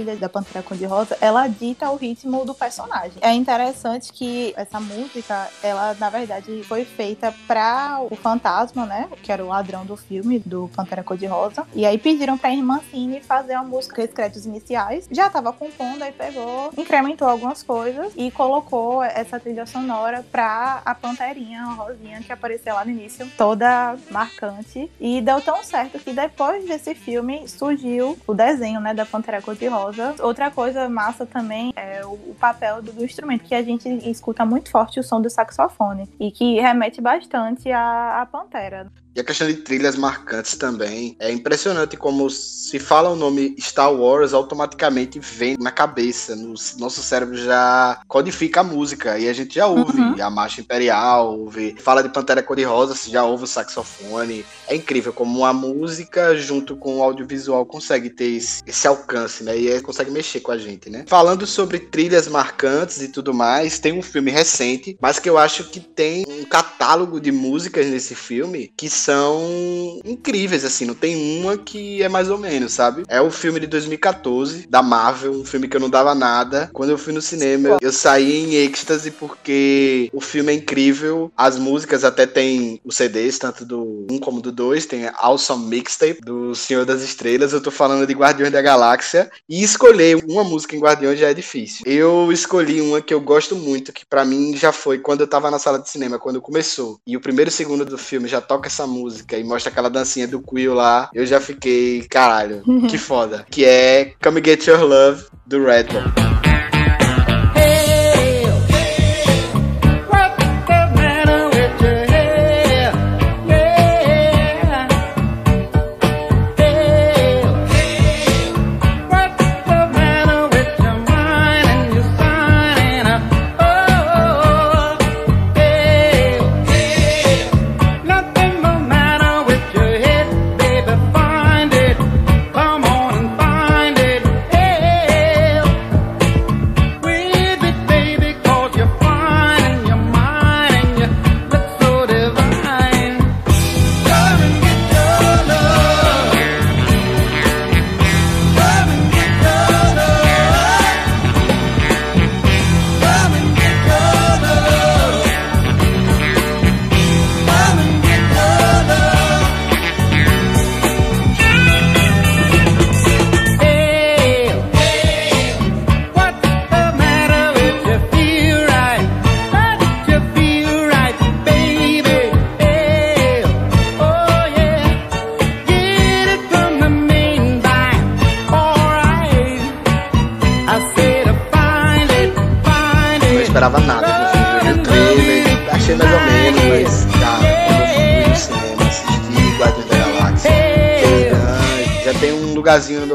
Trilha 0.03 0.17
da 0.17 0.29
Pantera 0.29 0.61
Cor-de-Rosa, 0.61 1.17
ela 1.21 1.47
dita 1.47 1.89
o 1.89 1.95
ritmo 1.95 2.45
do 2.45 2.53
personagem. 2.53 3.13
É 3.21 3.33
interessante 3.33 4.11
que 4.11 4.53
essa 4.57 4.79
música, 4.79 5.49
ela 5.61 5.95
na 5.99 6.09
verdade 6.09 6.63
foi 6.63 6.83
feita 6.83 7.33
para 7.47 7.99
o 8.09 8.15
fantasma, 8.15 8.85
né, 8.85 9.09
que 9.21 9.31
era 9.31 9.43
o 9.43 9.47
ladrão 9.47 9.85
do 9.85 9.95
filme 9.95 10.39
do 10.39 10.69
Pantera 10.75 11.03
Cor-de-Rosa. 11.03 11.65
E 11.73 11.85
aí 11.85 11.97
pediram 11.97 12.37
pra 12.37 12.51
Irmã 12.51 12.81
Cine 12.91 13.21
fazer 13.21 13.55
uma 13.55 13.63
música 13.63 13.95
com 13.95 14.01
os 14.01 14.13
créditos 14.13 14.45
iniciais. 14.45 15.07
Já 15.11 15.29
tava 15.29 15.53
compondo, 15.53 16.03
aí 16.03 16.11
pegou, 16.11 16.71
incrementou 16.77 17.27
algumas 17.27 17.63
coisas 17.63 18.11
e 18.15 18.31
colocou 18.31 19.03
essa 19.03 19.39
trilha 19.39 19.65
sonora 19.65 20.25
pra 20.31 20.81
a 20.83 20.93
Panterinha, 20.93 21.61
a 21.61 21.73
Rosinha, 21.73 22.21
que 22.21 22.31
apareceu 22.31 22.73
lá 22.73 22.83
no 22.83 22.91
início, 22.91 23.27
toda 23.37 23.95
marcante. 24.11 24.91
E 24.99 25.21
deu 25.21 25.39
tão 25.41 25.63
certo 25.63 25.99
que 25.99 26.11
depois 26.11 26.65
desse 26.65 26.93
filme 26.93 27.47
surgiu 27.47 28.17
o 28.27 28.33
desenho, 28.33 28.79
né, 28.79 28.93
da 28.93 29.05
Pantera 29.05 29.41
Cor-de-Rosa. 29.41 29.92
Outra 30.21 30.49
coisa 30.51 30.87
massa 30.89 31.25
também 31.25 31.73
é 31.75 32.05
o, 32.05 32.35
papel 32.39 32.81
do, 32.81 32.91
do 32.91 33.05
instrumento, 33.05 33.43
que 33.43 33.55
a 33.55 33.63
gente 33.63 33.87
escuta 34.09 34.45
muito 34.45 34.69
forte 34.69 34.99
o 34.99 35.03
som 35.03 35.21
do 35.21 35.29
saxofone 35.29 36.09
e 36.19 36.31
que 36.31 36.59
remete 36.59 37.01
bastante 37.01 37.71
à, 37.71 38.21
à 38.21 38.25
Pantera. 38.25 38.91
E 39.15 39.19
a 39.19 39.23
questão 39.23 39.47
de 39.47 39.55
trilhas 39.55 39.95
marcantes 39.95 40.55
também. 40.55 41.15
É 41.19 41.31
impressionante 41.31 41.95
como 41.95 42.29
se 42.29 42.79
fala 42.79 43.09
o 43.09 43.15
nome 43.15 43.55
Star 43.59 43.93
Wars, 43.93 44.33
automaticamente 44.33 45.19
vem 45.19 45.55
na 45.59 45.71
cabeça. 45.71 46.35
No 46.35 46.55
nosso 46.79 47.03
cérebro 47.03 47.37
já 47.37 47.99
codifica 48.07 48.61
a 48.61 48.63
música. 48.63 49.19
E 49.19 49.29
a 49.29 49.33
gente 49.33 49.55
já 49.55 49.67
ouve 49.67 49.99
Uhum. 50.01 50.15
a 50.23 50.29
marcha 50.29 50.61
imperial, 50.61 51.37
ouve. 51.39 51.75
Fala 51.79 52.01
de 52.01 52.09
Pantera 52.09 52.41
Cor-de-Rosa, 52.41 52.95
já 53.09 53.23
ouve 53.23 53.43
o 53.43 53.47
saxofone. 53.47 54.43
É 54.67 54.75
incrível 54.75 55.13
como 55.13 55.45
a 55.45 55.53
música, 55.53 56.35
junto 56.35 56.75
com 56.75 56.97
o 56.97 57.03
audiovisual, 57.03 57.65
consegue 57.65 58.09
ter 58.09 58.31
esse, 58.31 58.63
esse 58.65 58.87
alcance, 58.87 59.43
né? 59.43 59.55
E 59.55 59.81
consegue 59.81 60.09
mexer 60.09 60.39
com 60.39 60.51
a 60.51 60.57
gente, 60.57 60.89
né? 60.89 61.05
Falando 61.07 61.45
sobre 61.45 61.79
trilhas 61.79 62.27
marcantes 62.27 63.01
e 63.01 63.07
tudo 63.09 63.33
mais, 63.33 63.77
tem 63.79 63.93
um 63.93 64.01
filme 64.01 64.31
recente, 64.31 64.97
mas 64.99 65.19
que 65.19 65.29
eu 65.29 65.37
acho 65.37 65.65
que 65.65 65.79
tem 65.79 66.25
um 66.27 66.43
catálogo 66.45 67.19
de 67.19 67.31
músicas 67.31 67.85
nesse 67.87 68.15
filme 68.15 68.71
que 68.75 68.89
são 69.03 69.99
incríveis, 70.05 70.63
assim. 70.63 70.85
Não 70.85 70.95
tem 70.95 71.39
uma 71.39 71.57
que 71.57 72.01
é 72.01 72.07
mais 72.07 72.29
ou 72.29 72.37
menos, 72.37 72.71
sabe? 72.71 73.03
É 73.07 73.21
o 73.21 73.29
filme 73.29 73.59
de 73.59 73.67
2014, 73.67 74.67
da 74.67 74.81
Marvel, 74.81 75.33
um 75.33 75.45
filme 75.45 75.67
que 75.67 75.75
eu 75.75 75.81
não 75.81 75.89
dava 75.89 76.15
nada. 76.15 76.69
Quando 76.71 76.91
eu 76.91 76.97
fui 76.97 77.11
no 77.11 77.21
cinema, 77.21 77.69
eu, 77.69 77.77
eu 77.81 77.91
saí 77.91 78.45
em 78.45 78.55
êxtase 78.55 79.11
porque 79.11 80.09
o 80.13 80.21
filme 80.21 80.51
é 80.51 80.55
incrível. 80.55 81.31
As 81.35 81.57
músicas 81.57 82.03
até 82.03 82.25
tem 82.25 82.79
os 82.85 82.95
CDs, 82.95 83.37
tanto 83.37 83.65
do 83.65 84.07
1 84.09 84.19
como 84.19 84.41
do 84.41 84.51
2. 84.51 84.85
Tem 84.85 85.09
Awesome 85.17 85.67
Mixtape 85.67 86.21
do 86.21 86.55
Senhor 86.55 86.85
das 86.85 87.01
Estrelas. 87.01 87.51
Eu 87.51 87.61
tô 87.61 87.71
falando 87.71 88.07
de 88.07 88.13
Guardiões 88.13 88.51
da 88.51 88.61
Galáxia. 88.61 89.29
E 89.49 89.61
escolher 89.61 90.23
uma 90.25 90.43
música 90.43 90.75
em 90.75 90.79
Guardiões 90.79 91.19
já 91.19 91.29
é 91.29 91.33
difícil. 91.33 91.83
Eu 91.85 92.31
escolhi 92.31 92.79
uma 92.79 93.01
que 93.01 93.13
eu 93.13 93.19
gosto 93.19 93.55
muito, 93.55 93.91
que 93.91 94.05
pra 94.05 94.23
mim 94.23 94.55
já 94.55 94.71
foi 94.71 94.99
quando 94.99 95.21
eu 95.21 95.27
tava 95.27 95.51
na 95.51 95.59
sala 95.59 95.79
de 95.79 95.89
cinema, 95.89 96.17
quando 96.17 96.41
começou. 96.41 96.99
E 97.05 97.17
o 97.17 97.21
primeiro 97.21 97.51
segundo 97.51 97.83
do 97.83 97.97
filme 97.97 98.27
já 98.27 98.39
toca 98.39 98.67
essa 98.67 98.87
música 98.93 99.37
e 99.37 99.43
mostra 99.43 99.71
aquela 99.71 99.89
dancinha 99.89 100.27
do 100.27 100.41
Quill 100.41 100.73
lá. 100.73 101.09
Eu 101.13 101.25
já 101.25 101.39
fiquei, 101.39 102.03
caralho, 102.09 102.61
que 102.89 102.97
foda. 102.99 103.45
Que 103.49 103.65
é 103.65 104.13
Come 104.21 104.41
Get 104.43 104.67
Your 104.67 104.81
Love, 104.81 105.25
do 105.45 105.63
Red 105.63 106.22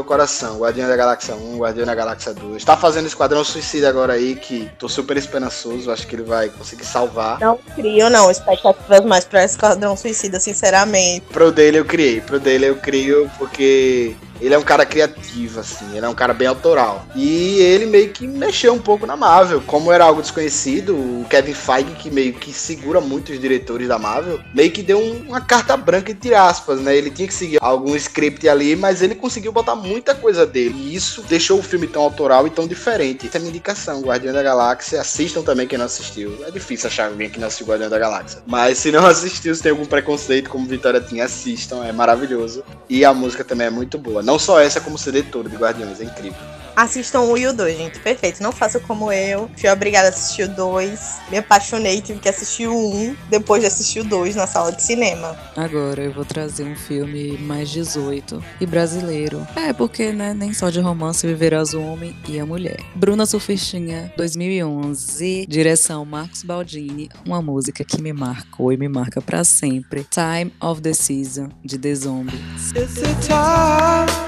coração. 0.09 0.57
Guardiões 0.57 0.89
da 0.89 0.95
Galáxia 0.95 1.35
1, 1.35 1.59
Guardiões 1.59 1.85
da 1.85 1.93
Galáxia 1.93 2.33
2. 2.33 2.65
Tá 2.65 2.75
fazendo 2.75 3.05
Esquadrão 3.05 3.43
Suicida 3.43 3.87
agora 3.87 4.13
aí, 4.13 4.35
que 4.35 4.67
tô 4.79 4.89
super 4.89 5.15
esperançoso, 5.15 5.91
acho 5.91 6.07
que 6.07 6.15
ele 6.15 6.23
vai 6.23 6.49
conseguir 6.49 6.83
salvar. 6.83 7.39
Não 7.39 7.59
crio, 7.75 8.09
não, 8.09 8.31
expectativas 8.31 9.05
mais 9.05 9.23
pra 9.23 9.43
Esquadrão 9.43 9.95
Suicida, 9.95 10.39
sinceramente. 10.39 11.27
Pro 11.31 11.51
dele 11.51 11.77
eu 11.77 11.85
criei, 11.85 12.21
pro 12.21 12.39
dele 12.39 12.65
eu 12.65 12.77
crio 12.77 13.29
porque 13.37 14.15
ele 14.41 14.53
é 14.53 14.57
um 14.57 14.63
cara 14.63 14.85
criativo, 14.85 15.59
assim, 15.59 15.85
ele 15.95 16.05
é 16.05 16.09
um 16.09 16.13
cara 16.15 16.33
bem 16.33 16.47
autoral. 16.47 17.05
E 17.15 17.59
ele 17.59 17.85
meio 17.85 18.09
que 18.09 18.27
mexeu 18.27 18.73
um 18.73 18.79
pouco 18.79 19.05
na 19.05 19.15
Marvel. 19.15 19.61
Como 19.65 19.91
era 19.91 20.05
algo 20.05 20.21
desconhecido, 20.21 20.95
o 20.95 21.25
Kevin 21.29 21.53
Feige, 21.53 21.91
que 21.95 22.09
meio 22.09 22.33
que 22.33 22.53
segura 22.53 23.01
muito 23.01 23.31
os 23.31 23.39
diretores 23.39 23.87
da 23.87 23.97
Marvel, 23.99 24.39
meio 24.53 24.71
que 24.71 24.81
deu 24.83 24.99
um- 24.99 25.25
uma 25.29 25.41
carta 25.41 25.75
branca, 25.75 26.11
entre 26.11 26.33
aspas, 26.33 26.79
né? 26.79 26.95
Ele 26.95 27.09
tinha 27.11 27.27
que 27.27 27.33
seguir 27.33 27.57
algum 27.61 27.95
script 27.95 28.47
ali, 28.47 28.75
mas 28.75 29.01
ele 29.01 29.15
conseguiu 29.15 29.51
botar 29.51 29.75
muita 29.75 30.15
coisa 30.15 30.45
dele. 30.45 30.75
E 30.77 30.95
isso 30.95 31.21
deixou 31.23 31.59
o 31.59 31.63
filme 31.63 31.87
tão 31.87 32.01
autoral 32.01 32.47
e 32.47 32.49
tão 32.49 32.67
diferente. 32.67 33.27
Essa 33.27 33.37
é 33.37 33.39
a 33.39 33.41
minha 33.41 33.49
indicação, 33.49 34.01
Guardião 34.01 34.33
da 34.33 34.41
Galáxia. 34.43 35.01
Assistam 35.01 35.41
também 35.41 35.67
quem 35.67 35.77
não 35.77 35.85
assistiu. 35.85 36.37
É 36.47 36.51
difícil 36.51 36.87
achar 36.87 37.07
alguém 37.07 37.29
que 37.29 37.39
não 37.39 37.47
assistiu 37.47 37.67
Guardião 37.67 37.89
da 37.89 37.99
Galáxia. 37.99 38.41
Mas 38.47 38.77
se 38.77 38.91
não 38.91 39.05
assistiu, 39.07 39.53
se 39.55 39.61
tem 39.61 39.71
algum 39.71 39.85
preconceito, 39.85 40.49
como 40.49 40.65
Vitória 40.65 41.01
tinha, 41.01 41.25
assistam. 41.25 41.83
É 41.83 41.91
maravilhoso. 41.91 42.63
E 42.89 43.03
a 43.05 43.13
música 43.13 43.43
também 43.43 43.67
é 43.67 43.69
muito 43.69 43.97
boa. 43.97 44.21
Não 44.29 44.37
só 44.37 44.59
essa, 44.59 44.79
como 44.79 44.95
o 44.95 44.99
CD 44.99 45.23
todo 45.23 45.49
de 45.49 45.55
Guardiões. 45.55 45.99
É 45.99 46.03
incrível. 46.03 46.37
Assistam 46.75 47.21
o 47.21 47.33
1 47.33 47.37
e 47.37 47.47
o 47.47 47.53
2, 47.53 47.77
gente. 47.77 47.99
Perfeito. 47.99 48.43
Não 48.43 48.51
façam 48.51 48.79
como 48.81 49.11
eu. 49.11 49.49
Fui 49.57 49.67
obrigada 49.69 50.07
a 50.07 50.11
assistir 50.11 50.43
o 50.43 50.47
2. 50.47 51.17
Me 51.31 51.39
apaixonei, 51.39 51.99
tive 51.99 52.19
que 52.19 52.29
assistir 52.29 52.67
o 52.67 52.77
1 52.77 53.17
depois 53.27 53.61
de 53.61 53.67
assistir 53.67 54.01
o 54.01 54.03
2 54.03 54.35
na 54.35 54.45
sala 54.45 54.71
de 54.71 54.83
cinema. 54.83 55.35
Agora 55.57 56.03
eu 56.03 56.13
vou 56.13 56.23
trazer 56.23 56.63
um 56.63 56.75
filme 56.75 57.37
mais 57.39 57.69
18 57.71 58.41
e 58.61 58.65
brasileiro. 58.67 59.45
É, 59.55 59.73
porque, 59.73 60.11
né, 60.13 60.33
nem 60.33 60.53
só 60.53 60.69
de 60.69 60.79
romance 60.79 61.25
viverás 61.25 61.73
o 61.73 61.81
homem 61.81 62.15
e 62.29 62.39
a 62.39 62.45
mulher. 62.45 62.79
Bruna 62.95 63.25
Surfistinha, 63.25 64.13
2011, 64.15 65.47
direção 65.49 66.05
Marcos 66.05 66.43
Baldini, 66.43 67.09
uma 67.25 67.41
música 67.41 67.83
que 67.83 67.99
me 67.99 68.13
marcou 68.13 68.71
e 68.71 68.77
me 68.77 68.87
marca 68.87 69.21
pra 69.21 69.43
sempre. 69.43 70.05
Time 70.09 70.53
of 70.61 70.81
the 70.81 70.93
Season, 70.93 71.49
de 71.65 71.77
The 71.79 71.95
Zombies. 71.95 72.71
It's 72.75 72.93
the 72.93 73.13
time 73.27 74.18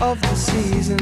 of 0.00 0.20
the 0.22 0.34
season 0.34 0.98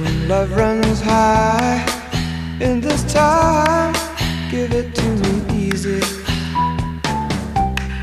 when 0.00 0.28
love 0.28 0.50
runs 0.56 1.00
high. 1.00 1.84
In 2.60 2.80
this 2.80 3.02
time, 3.12 3.94
give 4.50 4.72
it 4.72 4.94
to 4.94 5.08
me 5.22 5.68
easy 5.68 6.00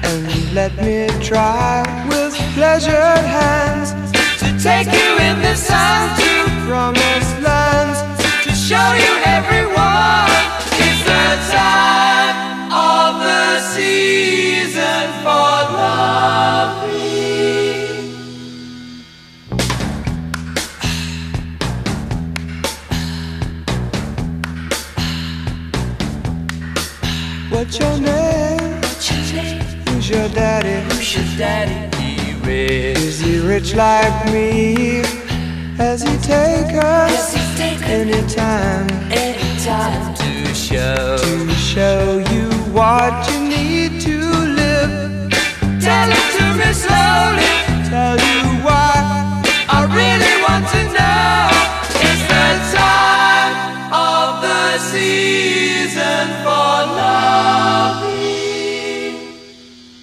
and 0.03 0.53
let 0.53 0.75
me 0.77 1.08
try 1.21 1.84
with 2.08 2.34
pleasured 2.53 3.25
hands 3.39 3.91
to 4.39 4.47
take 4.62 4.88
you 4.88 5.12
in 5.27 5.41
the 5.41 5.55
sun 5.55 6.15
to 6.19 6.45
promised 6.67 7.41
lands 7.41 7.99
to 8.43 8.51
show 8.53 8.93
you 8.93 9.13
everyone. 9.25 10.25
What's 27.65 27.80
your 27.80 27.99
name? 27.99 28.60
Who's 29.89 30.08
your 30.08 30.30
daddy? 30.30 30.86
Is 32.47 33.19
he 33.19 33.39
rich 33.39 33.73
like 33.73 34.32
me? 34.32 35.01
Has 35.75 36.04
he 36.04 36.15
take 36.19 36.75
us 36.75 37.36
anytime 37.82 38.88
Any 39.12 39.60
time 39.65 40.13
to 40.13 40.54
show 40.54 41.17
to 41.17 41.49
show 41.56 42.19
you 42.32 42.49
what 42.71 43.28
you 43.32 43.39
need 43.49 43.99
to 44.01 44.17
live? 44.62 45.32
Tell 45.82 46.10
it 46.19 46.28
to 46.38 46.45
me 46.60 46.71
slowly. 46.71 47.54
Tell 47.89 48.17
you 48.30 48.63
what 48.63 48.94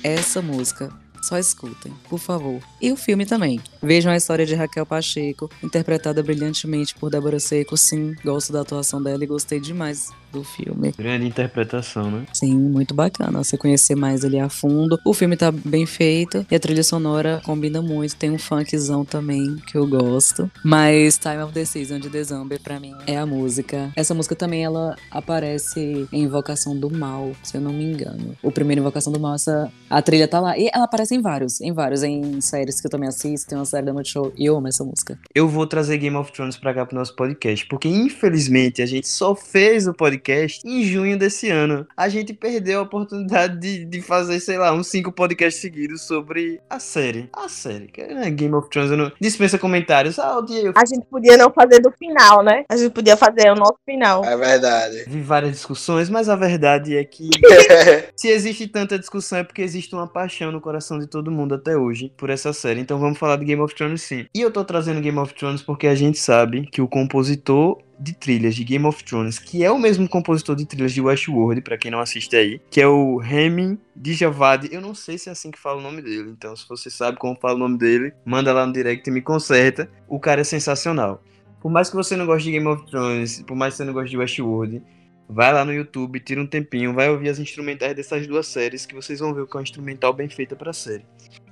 Essa 0.02 0.42
música. 0.42 0.92
Só 1.22 1.38
escutem, 1.38 1.92
por 2.08 2.18
favor. 2.18 2.60
E 2.80 2.90
o 2.90 2.96
filme 2.96 3.24
também. 3.24 3.60
Vejam 3.80 4.10
a 4.10 4.16
história 4.16 4.44
de 4.44 4.56
Raquel 4.56 4.84
Pacheco, 4.84 5.48
interpretada 5.62 6.20
brilhantemente 6.20 6.96
por 6.96 7.10
Débora 7.10 7.38
Seco. 7.38 7.76
Sim, 7.76 8.16
gosto 8.24 8.52
da 8.52 8.62
atuação 8.62 9.00
dela 9.00 9.22
e 9.22 9.26
gostei 9.28 9.60
demais 9.60 10.10
do 10.32 10.42
filme. 10.42 10.92
Grande 10.96 11.26
interpretação, 11.26 12.10
né? 12.10 12.24
Sim, 12.32 12.56
muito 12.56 12.94
bacana. 12.94 13.42
Você 13.42 13.56
conhecer 13.56 13.94
mais 13.94 14.24
ele 14.24 14.40
a 14.40 14.48
fundo. 14.48 14.98
O 15.04 15.12
filme 15.12 15.36
tá 15.36 15.52
bem 15.52 15.86
feito 15.86 16.46
e 16.50 16.54
a 16.54 16.60
trilha 16.60 16.82
sonora 16.82 17.40
combina 17.44 17.82
muito. 17.82 18.16
Tem 18.16 18.30
um 18.30 18.38
funkzão 18.38 19.04
também 19.04 19.56
que 19.66 19.76
eu 19.76 19.86
gosto. 19.86 20.50
Mas 20.64 21.18
Time 21.18 21.42
of 21.42 21.52
the 21.52 21.64
Season 21.64 21.98
de 21.98 22.08
December 22.08 22.60
pra 22.60 22.80
mim 22.80 22.94
é 23.06 23.18
a 23.18 23.26
música. 23.26 23.92
Essa 23.94 24.14
música 24.14 24.34
também 24.34 24.64
ela 24.64 24.96
aparece 25.10 26.08
em 26.12 26.22
Invocação 26.22 26.76
do 26.76 26.90
Mal, 26.90 27.32
se 27.42 27.56
eu 27.56 27.60
não 27.60 27.72
me 27.72 27.84
engano. 27.84 28.34
O 28.42 28.50
primeiro 28.50 28.80
Invocação 28.80 29.12
do 29.12 29.20
Mal, 29.20 29.34
essa 29.34 29.70
a 29.90 30.00
trilha 30.00 30.26
tá 30.26 30.40
lá 30.40 30.56
e 30.56 30.70
ela 30.72 30.84
aparece 30.84 31.14
em 31.14 31.20
vários, 31.20 31.60
em 31.60 31.72
vários, 31.72 32.02
em 32.02 32.40
séries 32.40 32.80
que 32.80 32.86
eu 32.86 32.90
também 32.90 33.08
assisto. 33.08 33.48
Tem 33.48 33.58
uma 33.58 33.64
série 33.64 33.84
da 33.84 33.92
Multishow 33.92 34.32
e 34.36 34.46
eu 34.46 34.56
amo 34.56 34.68
essa 34.68 34.82
música. 34.82 35.18
Eu 35.34 35.48
vou 35.48 35.66
trazer 35.66 35.98
Game 35.98 36.16
of 36.16 36.32
Thrones 36.32 36.56
pra 36.56 36.72
cá 36.72 36.86
pro 36.86 36.96
nosso 36.96 37.14
podcast, 37.14 37.66
porque 37.66 37.88
infelizmente 37.88 38.80
a 38.80 38.86
gente 38.86 39.08
só 39.08 39.34
fez 39.34 39.86
o 39.86 39.92
podcast 39.92 40.21
em 40.64 40.82
junho 40.84 41.18
desse 41.18 41.48
ano. 41.48 41.86
A 41.96 42.08
gente 42.08 42.32
perdeu 42.32 42.80
a 42.80 42.82
oportunidade 42.82 43.58
de, 43.58 43.84
de 43.84 44.02
fazer, 44.02 44.40
sei 44.40 44.58
lá, 44.58 44.72
uns 44.72 44.88
cinco 44.88 45.12
podcasts 45.12 45.60
seguidos 45.60 46.02
sobre 46.02 46.60
a 46.68 46.78
série. 46.78 47.28
A 47.32 47.48
série, 47.48 47.88
que 47.88 48.00
é 48.00 48.30
Game 48.30 48.54
of 48.54 48.68
Thrones, 48.68 48.90
eu 48.90 48.96
não... 48.96 49.12
dispensa 49.20 49.58
comentários. 49.58 50.18
Ah, 50.18 50.38
o 50.38 50.44
A 50.76 50.84
gente 50.84 51.06
podia 51.10 51.36
não 51.36 51.52
fazer 51.52 51.80
do 51.80 51.90
final, 51.92 52.42
né? 52.42 52.64
A 52.68 52.76
gente 52.76 52.92
podia 52.92 53.16
fazer 53.16 53.50
o 53.50 53.54
nosso 53.54 53.78
final. 53.84 54.24
É 54.24 54.36
verdade. 54.36 55.04
vi 55.06 55.20
várias 55.20 55.52
discussões, 55.52 56.08
mas 56.08 56.28
a 56.28 56.36
verdade 56.36 56.96
é 56.96 57.04
que 57.04 57.30
se 58.16 58.28
existe 58.28 58.66
tanta 58.66 58.98
discussão 58.98 59.38
é 59.38 59.44
porque 59.44 59.62
existe 59.62 59.94
uma 59.94 60.06
paixão 60.06 60.50
no 60.50 60.60
coração 60.60 60.98
de 60.98 61.06
todo 61.06 61.30
mundo 61.30 61.54
até 61.54 61.76
hoje 61.76 62.12
por 62.16 62.30
essa 62.30 62.52
série. 62.52 62.80
Então 62.80 62.98
vamos 62.98 63.18
falar 63.18 63.36
de 63.36 63.44
Game 63.44 63.60
of 63.60 63.74
Thrones 63.74 64.02
sim. 64.02 64.26
E 64.34 64.40
eu 64.40 64.50
tô 64.50 64.64
trazendo 64.64 65.00
Game 65.00 65.18
of 65.18 65.34
Thrones 65.34 65.62
porque 65.62 65.86
a 65.86 65.94
gente 65.94 66.18
sabe 66.18 66.66
que 66.66 66.80
o 66.80 66.88
compositor 66.88 67.78
de 68.02 68.12
trilhas 68.12 68.54
de 68.54 68.64
Game 68.64 68.84
of 68.84 69.04
Thrones, 69.04 69.38
que 69.38 69.64
é 69.64 69.70
o 69.70 69.78
mesmo 69.78 70.08
compositor 70.08 70.56
de 70.56 70.66
trilhas 70.66 70.92
de 70.92 71.00
Westworld, 71.00 71.60
pra 71.60 71.78
quem 71.78 71.90
não 71.90 72.00
assiste 72.00 72.34
aí, 72.34 72.60
que 72.70 72.80
é 72.80 72.86
o 72.86 73.16
Remy 73.16 73.78
Djawadi. 73.94 74.68
Eu 74.72 74.80
não 74.80 74.94
sei 74.94 75.16
se 75.16 75.28
é 75.28 75.32
assim 75.32 75.50
que 75.50 75.58
fala 75.58 75.78
o 75.78 75.82
nome 75.82 76.02
dele, 76.02 76.30
então 76.30 76.56
se 76.56 76.68
você 76.68 76.90
sabe 76.90 77.18
como 77.18 77.38
fala 77.40 77.54
o 77.54 77.58
nome 77.58 77.78
dele, 77.78 78.12
manda 78.24 78.52
lá 78.52 78.66
no 78.66 78.72
direct 78.72 79.08
e 79.08 79.12
me 79.12 79.22
conserta. 79.22 79.88
O 80.08 80.18
cara 80.18 80.40
é 80.40 80.44
sensacional. 80.44 81.22
Por 81.60 81.70
mais 81.70 81.88
que 81.88 81.94
você 81.94 82.16
não 82.16 82.26
goste 82.26 82.44
de 82.44 82.52
Game 82.52 82.66
of 82.66 82.84
Thrones, 82.86 83.42
por 83.42 83.56
mais 83.56 83.74
que 83.74 83.78
você 83.78 83.84
não 83.84 83.92
goste 83.92 84.10
de 84.10 84.18
Westworld, 84.18 84.82
vai 85.28 85.52
lá 85.52 85.64
no 85.64 85.72
YouTube, 85.72 86.18
tira 86.18 86.40
um 86.40 86.46
tempinho, 86.46 86.92
vai 86.92 87.08
ouvir 87.08 87.28
as 87.28 87.38
instrumentais 87.38 87.94
dessas 87.94 88.26
duas 88.26 88.48
séries 88.48 88.84
que 88.84 88.94
vocês 88.94 89.20
vão 89.20 89.32
ver 89.32 89.46
que 89.46 89.56
é 89.56 89.58
uma 89.58 89.62
instrumental 89.62 90.12
bem 90.12 90.28
feita 90.28 90.56
pra 90.56 90.72
série. 90.72 91.06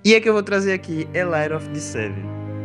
E 0.04 0.14
a 0.14 0.20
que 0.20 0.28
eu 0.28 0.32
vou 0.32 0.42
trazer 0.42 0.72
aqui 0.72 1.08
é 1.14 1.24
Light 1.24 1.52
of 1.52 1.68
the 1.68 1.78
Seven. 1.78 2.59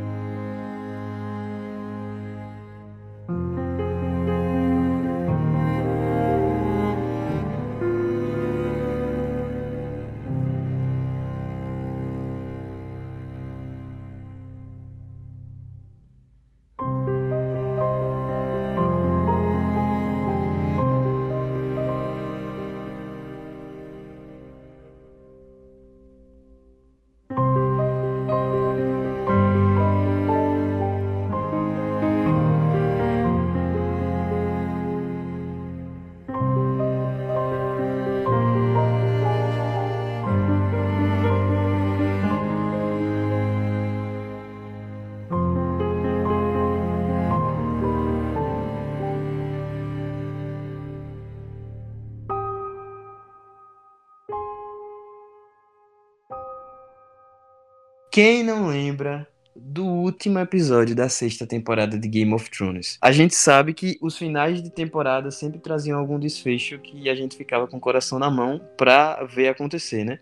Quem 58.15 58.43
não 58.43 58.67
lembra 58.67 59.27
do 59.53 59.83
último 59.83 60.39
episódio 60.39 60.95
da 60.95 61.09
sexta 61.09 61.45
temporada 61.45 61.99
de 61.99 62.07
Game 62.07 62.33
of 62.33 62.49
Thrones? 62.49 62.97
A 63.01 63.11
gente 63.11 63.35
sabe 63.35 63.73
que 63.73 63.97
os 64.01 64.17
finais 64.17 64.63
de 64.63 64.69
temporada 64.69 65.29
sempre 65.31 65.59
traziam 65.59 65.99
algum 65.99 66.17
desfecho 66.17 66.79
que 66.79 67.09
a 67.09 67.13
gente 67.13 67.35
ficava 67.35 67.67
com 67.67 67.75
o 67.75 67.79
coração 67.81 68.17
na 68.17 68.31
mão 68.31 68.61
pra 68.77 69.21
ver 69.25 69.49
acontecer, 69.49 70.05
né? 70.05 70.19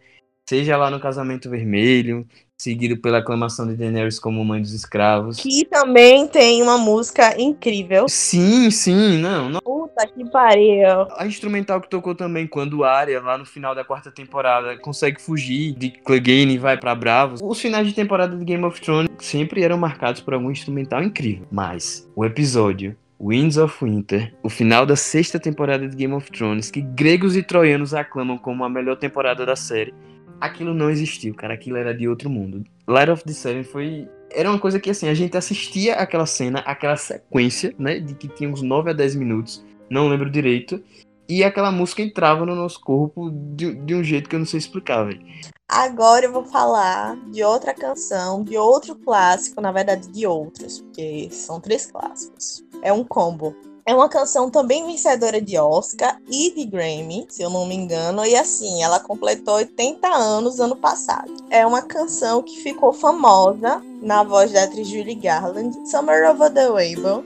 Seja 0.49 0.75
lá 0.75 0.89
no 0.89 0.99
Casamento 0.99 1.51
Vermelho, 1.51 2.27
seguido 2.58 2.97
pela 2.97 3.19
aclamação 3.19 3.67
de 3.67 3.75
Daenerys 3.75 4.17
como 4.17 4.43
mãe 4.43 4.60
dos 4.60 4.73
escravos. 4.73 5.38
Que 5.38 5.63
também 5.63 6.27
tem 6.27 6.63
uma 6.63 6.79
música 6.79 7.39
incrível. 7.39 8.10
Sim, 8.10 8.71
sim, 8.71 9.19
não, 9.19 9.49
não. 9.49 9.62
Puta 9.95 10.08
que 10.08 10.29
pariu. 10.29 11.08
A 11.17 11.25
instrumental 11.27 11.79
que 11.79 11.88
tocou 11.89 12.15
também 12.15 12.47
quando 12.47 12.84
Arya, 12.84 13.21
lá 13.21 13.38
no 13.38 13.45
final 13.45 13.75
da 13.75 13.84
quarta 13.84 14.12
temporada, 14.12 14.75
consegue 14.77 15.21
fugir 15.21 15.73
de 15.73 15.91
Clegane 15.91 16.56
e 16.56 16.58
vai 16.58 16.77
pra 16.77 16.95
Bravos. 16.95 17.39
Os 17.43 17.62
finais 17.62 17.88
de 17.88 17.93
temporada 17.93 18.36
de 18.36 18.43
Game 18.43 18.63
of 18.65 18.82
Thrones 18.82 19.10
sempre 19.19 19.63
eram 19.63 19.77
marcados 19.77 20.21
por 20.21 20.34
algum 20.34 20.50
instrumental 20.50 21.04
incrível. 21.04 21.48
Mas 21.52 22.10
o 22.15 22.25
episódio 22.25 22.98
Winds 23.21 23.58
of 23.58 23.85
Winter, 23.85 24.33
o 24.41 24.50
final 24.50 24.85
da 24.85 24.96
sexta 24.96 25.39
temporada 25.39 25.87
de 25.87 25.96
Game 25.96 26.13
of 26.13 26.31
Thrones, 26.31 26.71
que 26.71 26.81
gregos 26.81 27.37
e 27.37 27.44
troianos 27.44 27.94
aclamam 27.94 28.37
como 28.37 28.63
a 28.63 28.69
melhor 28.69 28.98
temporada 28.98 29.46
da 29.46 29.56
série, 29.56 29.94
aquilo 30.41 30.73
não 30.73 30.89
existiu, 30.89 31.33
cara. 31.33 31.54
Aquilo 31.54 31.77
era 31.77 31.94
de 31.94 32.08
outro 32.08 32.29
mundo. 32.29 32.63
Light 32.87 33.10
of 33.10 33.23
the 33.23 33.31
Seven 33.31 33.63
foi. 33.63 34.10
Era 34.29 34.50
uma 34.50 34.60
coisa 34.60 34.79
que 34.79 34.89
assim, 34.89 35.08
a 35.08 35.13
gente 35.13 35.37
assistia 35.37 35.96
aquela 35.96 36.25
cena, 36.25 36.60
aquela 36.65 36.98
sequência, 36.98 37.73
né? 37.77 38.00
De 38.00 38.15
que 38.15 38.27
tinha 38.27 38.50
uns 38.50 38.62
9 38.62 38.89
a 38.89 38.94
10 38.94 39.15
minutos, 39.15 39.63
não 39.94 40.10
lembro 40.10 40.29
direito. 40.29 40.83
E 41.29 41.44
aquela 41.44 41.71
música 41.71 42.02
entrava 42.02 42.46
no 42.46 42.56
nosso 42.56 42.81
corpo 42.81 43.29
de, 43.29 43.73
de 43.73 43.96
um 43.96 44.04
jeito 44.04 44.29
que 44.29 44.35
eu 44.35 44.39
não 44.39 44.46
sei 44.46 44.58
explicar, 44.58 45.06
velho. 45.06 45.21
Agora 45.69 46.25
eu 46.25 46.33
vou 46.33 46.44
falar 46.44 47.15
de 47.31 47.44
outra 47.44 47.73
canção, 47.73 48.44
de 48.44 48.58
outro 48.58 48.96
clássico, 48.96 49.62
na 49.62 49.71
verdade 49.71 50.08
de 50.10 50.27
outros, 50.27 50.81
porque 50.81 51.29
são 51.31 51.60
três 51.60 51.85
clássicos. 51.85 52.63
É 52.81 52.91
um 52.91 53.04
combo. 53.04 53.56
É 53.85 53.94
uma 53.94 54.08
canção 54.08 54.50
também 54.50 54.85
vencedora 54.85 55.41
de 55.41 55.58
Oscar 55.58 56.17
e 56.29 56.52
de 56.52 56.65
Grammy, 56.65 57.25
se 57.29 57.41
eu 57.41 57.50
não 57.50 57.65
me 57.65 57.75
engano, 57.75 58.25
e 58.25 58.33
assim, 58.33 58.81
ela 58.81 59.00
completou 59.00 59.56
80 59.56 60.08
anos 60.08 60.60
ano 60.60 60.75
passado. 60.75 61.33
É 61.50 61.65
uma 61.65 61.81
canção 61.81 62.41
que 62.41 62.62
ficou 62.62 62.94
famosa 62.94 63.81
na 64.02 64.23
voz 64.23 64.54
da 64.54 64.63
atriz 64.63 64.87
Julie 64.87 65.15
Garland, 65.15 65.75
Summer 65.89 66.29
Over 66.29 66.54
the 66.54 66.69
Rainbow. 66.69 67.25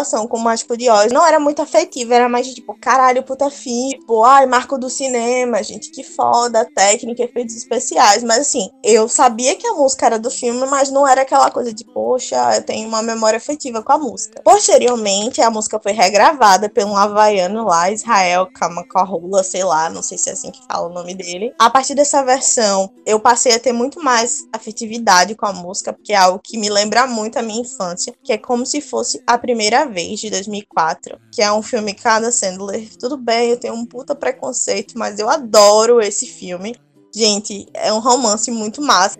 Relação 0.00 0.26
com 0.26 0.40
de 0.76 0.90
Oz. 0.90 1.12
Não 1.12 1.26
era 1.26 1.38
muito 1.38 1.60
afetiva, 1.62 2.14
era 2.14 2.28
mais 2.28 2.46
de 2.46 2.54
tipo, 2.54 2.74
caralho, 2.80 3.22
puta 3.22 3.50
fi, 3.50 3.98
ai, 4.24 4.46
marco 4.46 4.78
do 4.78 4.88
cinema, 4.88 5.62
gente, 5.62 5.90
que 5.90 6.02
foda, 6.02 6.66
técnica, 6.74 7.22
efeitos 7.22 7.54
especiais. 7.54 8.22
Mas 8.22 8.38
assim, 8.38 8.70
eu 8.82 9.08
sabia 9.08 9.54
que 9.54 9.66
a 9.66 9.74
música 9.74 10.06
era 10.06 10.18
do 10.18 10.30
filme, 10.30 10.66
mas 10.66 10.90
não 10.90 11.06
era 11.06 11.22
aquela 11.22 11.50
coisa 11.50 11.72
de, 11.72 11.84
poxa, 11.84 12.56
eu 12.56 12.62
tenho 12.62 12.88
uma 12.88 13.02
memória 13.02 13.36
afetiva 13.36 13.82
com 13.82 13.92
a 13.92 13.98
música. 13.98 14.40
Posteriormente, 14.42 15.40
a 15.42 15.50
música 15.50 15.78
foi 15.78 15.92
regravada 15.92 16.68
por 16.68 16.84
um 16.84 16.96
havaiano 16.96 17.64
lá, 17.64 17.90
Israel 17.90 18.48
Kamakorula, 18.54 19.42
sei 19.42 19.64
lá, 19.64 19.90
não 19.90 20.02
sei 20.02 20.16
se 20.16 20.30
é 20.30 20.32
assim 20.32 20.50
que 20.50 20.64
fala 20.66 20.88
o 20.88 20.92
nome 20.92 21.14
dele. 21.14 21.52
A 21.58 21.68
partir 21.68 21.94
dessa 21.94 22.22
versão, 22.24 22.90
eu 23.04 23.20
passei 23.20 23.52
a 23.52 23.60
ter 23.60 23.72
muito 23.72 24.02
mais 24.02 24.46
afetividade 24.52 25.34
com 25.34 25.46
a 25.46 25.52
música, 25.52 25.92
porque 25.92 26.12
é 26.12 26.16
algo 26.16 26.40
que 26.42 26.58
me 26.58 26.70
lembra 26.70 27.06
muito 27.06 27.38
a 27.38 27.42
minha 27.42 27.60
infância, 27.60 28.14
que 28.22 28.32
é 28.32 28.38
como 28.38 28.64
se 28.64 28.80
fosse 28.80 29.22
a 29.26 29.36
primeira 29.36 29.89
vez 29.90 30.20
de 30.20 30.30
2004, 30.30 31.18
que 31.32 31.42
é 31.42 31.52
um 31.52 31.62
filme 31.62 31.94
Cada 31.94 32.30
Sandler. 32.30 32.88
Tudo 32.96 33.16
bem, 33.16 33.50
eu 33.50 33.56
tenho 33.56 33.74
um 33.74 33.84
puta 33.84 34.14
preconceito, 34.14 34.96
mas 34.96 35.18
eu 35.18 35.28
adoro 35.28 36.00
esse 36.00 36.26
filme. 36.26 36.76
Gente, 37.14 37.66
é 37.74 37.92
um 37.92 37.98
romance 37.98 38.50
muito 38.50 38.80
massa. 38.80 39.18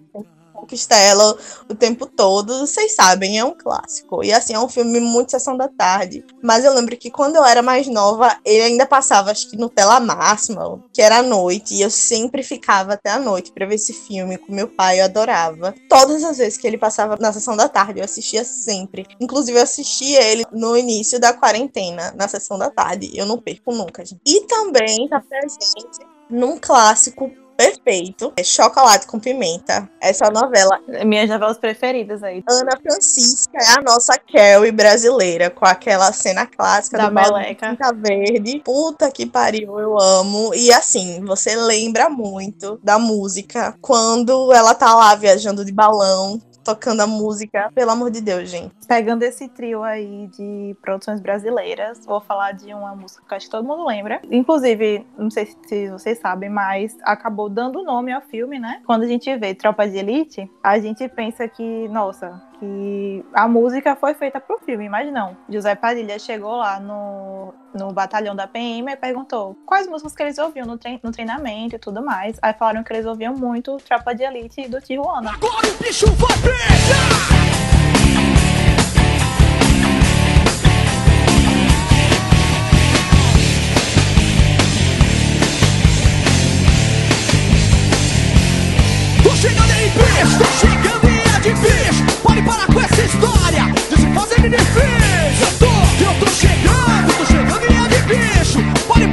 Conquista 0.61 0.95
ela 0.95 1.39
o 1.69 1.75
tempo 1.75 2.05
todo, 2.07 2.67
vocês 2.67 2.95
sabem, 2.95 3.39
é 3.39 3.45
um 3.45 3.57
clássico. 3.57 4.23
E 4.23 4.31
assim, 4.31 4.53
é 4.53 4.61
um 4.61 4.69
filme 4.69 5.01
muito 5.01 5.31
sessão 5.31 5.57
da 5.57 5.69
tarde. 5.69 6.23
Mas 6.43 6.65
eu 6.65 6.75
lembro 6.75 6.97
que 6.99 7.11
quando 7.11 7.37
eu 7.37 7.45
era 7.45 7.63
mais 7.63 7.87
nova, 7.87 8.37
ele 8.45 8.63
ainda 8.63 8.85
passava, 8.85 9.31
acho 9.31 9.49
que 9.49 9.57
no 9.57 9.71
tela 9.71 9.99
máxima, 9.99 10.83
que 10.93 11.01
era 11.01 11.19
à 11.19 11.23
noite, 11.23 11.75
e 11.75 11.81
eu 11.81 11.91
sempre 11.91 12.43
ficava 12.43 12.93
até 12.93 13.11
a 13.11 13.19
noite 13.19 13.53
pra 13.53 13.65
ver 13.65 13.77
esse 13.77 13.95
filme 13.95 14.37
com 14.37 14.53
meu 14.53 14.69
pai, 14.69 15.01
eu 15.01 15.05
adorava. 15.07 15.75
Todas 15.89 16.23
as 16.23 16.37
vezes 16.37 16.59
que 16.59 16.67
ele 16.67 16.77
passava 16.77 17.17
na 17.19 17.33
sessão 17.33 17.57
da 17.57 17.69
tarde, 17.69 18.01
eu 18.01 18.05
assistia 18.05 18.45
sempre. 18.45 19.07
Inclusive, 19.19 19.59
eu 19.59 19.63
assistia 19.63 20.23
ele 20.23 20.45
no 20.53 20.77
início 20.77 21.19
da 21.19 21.33
quarentena, 21.33 22.13
na 22.15 22.29
sessão 22.29 22.59
da 22.59 22.69
tarde. 22.69 23.11
Eu 23.15 23.25
não 23.25 23.39
perco 23.39 23.73
nunca, 23.73 24.05
gente. 24.05 24.21
E 24.27 24.43
também 24.43 25.09
tá 25.09 25.21
presente 25.21 26.07
num 26.29 26.59
clássico 26.59 27.31
perfeito, 27.61 28.33
é 28.37 28.43
Chocolate 28.43 29.07
com 29.07 29.21
Pimenta. 29.21 29.89
Essa 30.01 30.31
novela 30.31 30.79
Minhas 31.05 31.29
novelas 31.29 31.59
preferidas 31.59 32.23
aí. 32.23 32.43
Ana 32.49 32.79
Francisca 32.81 33.59
é 33.59 33.79
a 33.79 33.83
nossa 33.83 34.19
Carrie 34.19 34.73
brasileira, 34.73 35.51
com 35.51 35.67
aquela 35.67 36.13
cena 36.13 36.47
clássica 36.47 36.97
Da 36.97 37.09
do 37.09 37.15
meleca. 37.15 37.77
Verde. 37.95 38.63
Puta 38.65 39.11
que 39.11 39.27
pariu, 39.27 39.79
eu 39.79 40.01
amo. 40.01 40.55
E 40.55 40.73
assim, 40.73 41.23
você 41.25 41.55
lembra 41.55 42.09
muito 42.09 42.79
da 42.83 42.99
música 42.99 43.75
quando 43.81 44.53
ela 44.53 44.75
tá 44.75 44.95
lá 44.95 45.15
viajando 45.15 45.65
de 45.65 45.73
balão, 45.73 46.41
tocando 46.71 47.01
a 47.01 47.07
música. 47.07 47.71
Pelo 47.75 47.91
amor 47.91 48.11
de 48.11 48.21
Deus, 48.21 48.49
gente. 48.49 48.75
Pegando 48.87 49.23
esse 49.23 49.49
trio 49.49 49.83
aí 49.83 50.29
de 50.29 50.77
produções 50.81 51.21
brasileiras, 51.21 52.05
vou 52.07 52.21
falar 52.21 52.53
de 52.53 52.73
uma 52.73 52.95
música 52.95 53.23
que 53.29 53.35
acho 53.35 53.47
que 53.47 53.51
todo 53.51 53.67
mundo 53.67 53.87
lembra. 53.87 54.21
Inclusive, 54.31 55.07
não 55.19 55.31
sei 55.31 55.47
se 55.67 55.89
vocês 55.91 56.19
sabem, 56.19 56.49
mas 56.49 56.97
acabou 57.03 57.49
dando 57.49 57.83
nome 57.83 58.13
ao 58.13 58.21
filme, 58.23 58.59
né? 58.59 58.83
Quando 58.87 59.03
a 59.03 59.07
gente 59.07 59.35
vê 59.37 59.55
Tropa 59.55 59.89
de 59.89 59.97
Elite, 59.97 60.51
a 60.63 60.79
gente 60.79 61.09
pensa 61.09 61.49
que, 61.49 61.89
nossa, 61.89 62.41
que 62.59 63.25
a 63.33 63.49
música 63.49 63.97
foi 63.97 64.15
feita 64.15 64.41
pro 64.41 64.59
filme, 64.59 64.89
mas 64.89 65.13
não. 65.13 65.37
José 65.49 65.75
Padilha 65.75 66.19
chegou 66.19 66.57
lá 66.57 66.79
no, 66.79 67.55
no 67.75 67.93
batalhão 67.93 68.35
da 68.35 68.47
PM 68.47 68.91
e 68.93 68.97
perguntou 68.97 69.57
quais 69.67 69.87
músicas 69.87 70.15
que 70.15 70.23
eles 70.23 70.39
ouviam 70.39 70.67
no, 70.67 70.77
trein- 70.79 71.01
no 71.03 71.11
treinamento 71.13 71.77
e 71.77 71.79
tudo 71.79 72.03
mais. 72.05 72.37
Aí 72.43 72.53
falaram 72.55 72.83
que 72.83 72.93
eles 72.93 73.07
ouviam 73.07 73.35
muito 73.35 73.77
Tropa 73.79 74.15
de 74.15 74.23
Elite 74.23 74.69
do 74.69 74.81
Tijuana. 74.81 75.33
Agora 75.35 75.67
o 75.69 75.83
bicho 75.83 76.07
vai 76.13 76.37
pegar! 76.39 77.40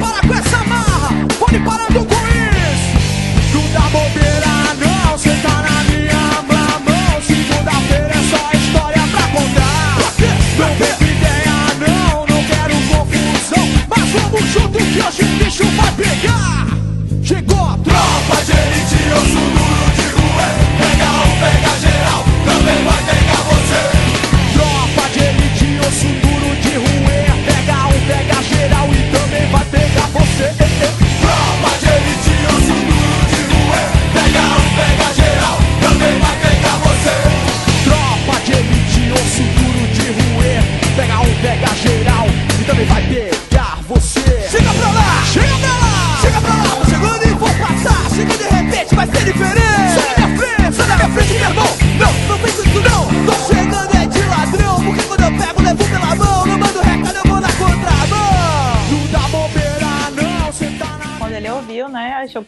Parar 0.08 0.22
com 0.26 0.34
essa 0.34 0.64
marra, 0.64 1.10
pode 1.38 1.60
parar 1.60 1.90
isso 1.90 2.27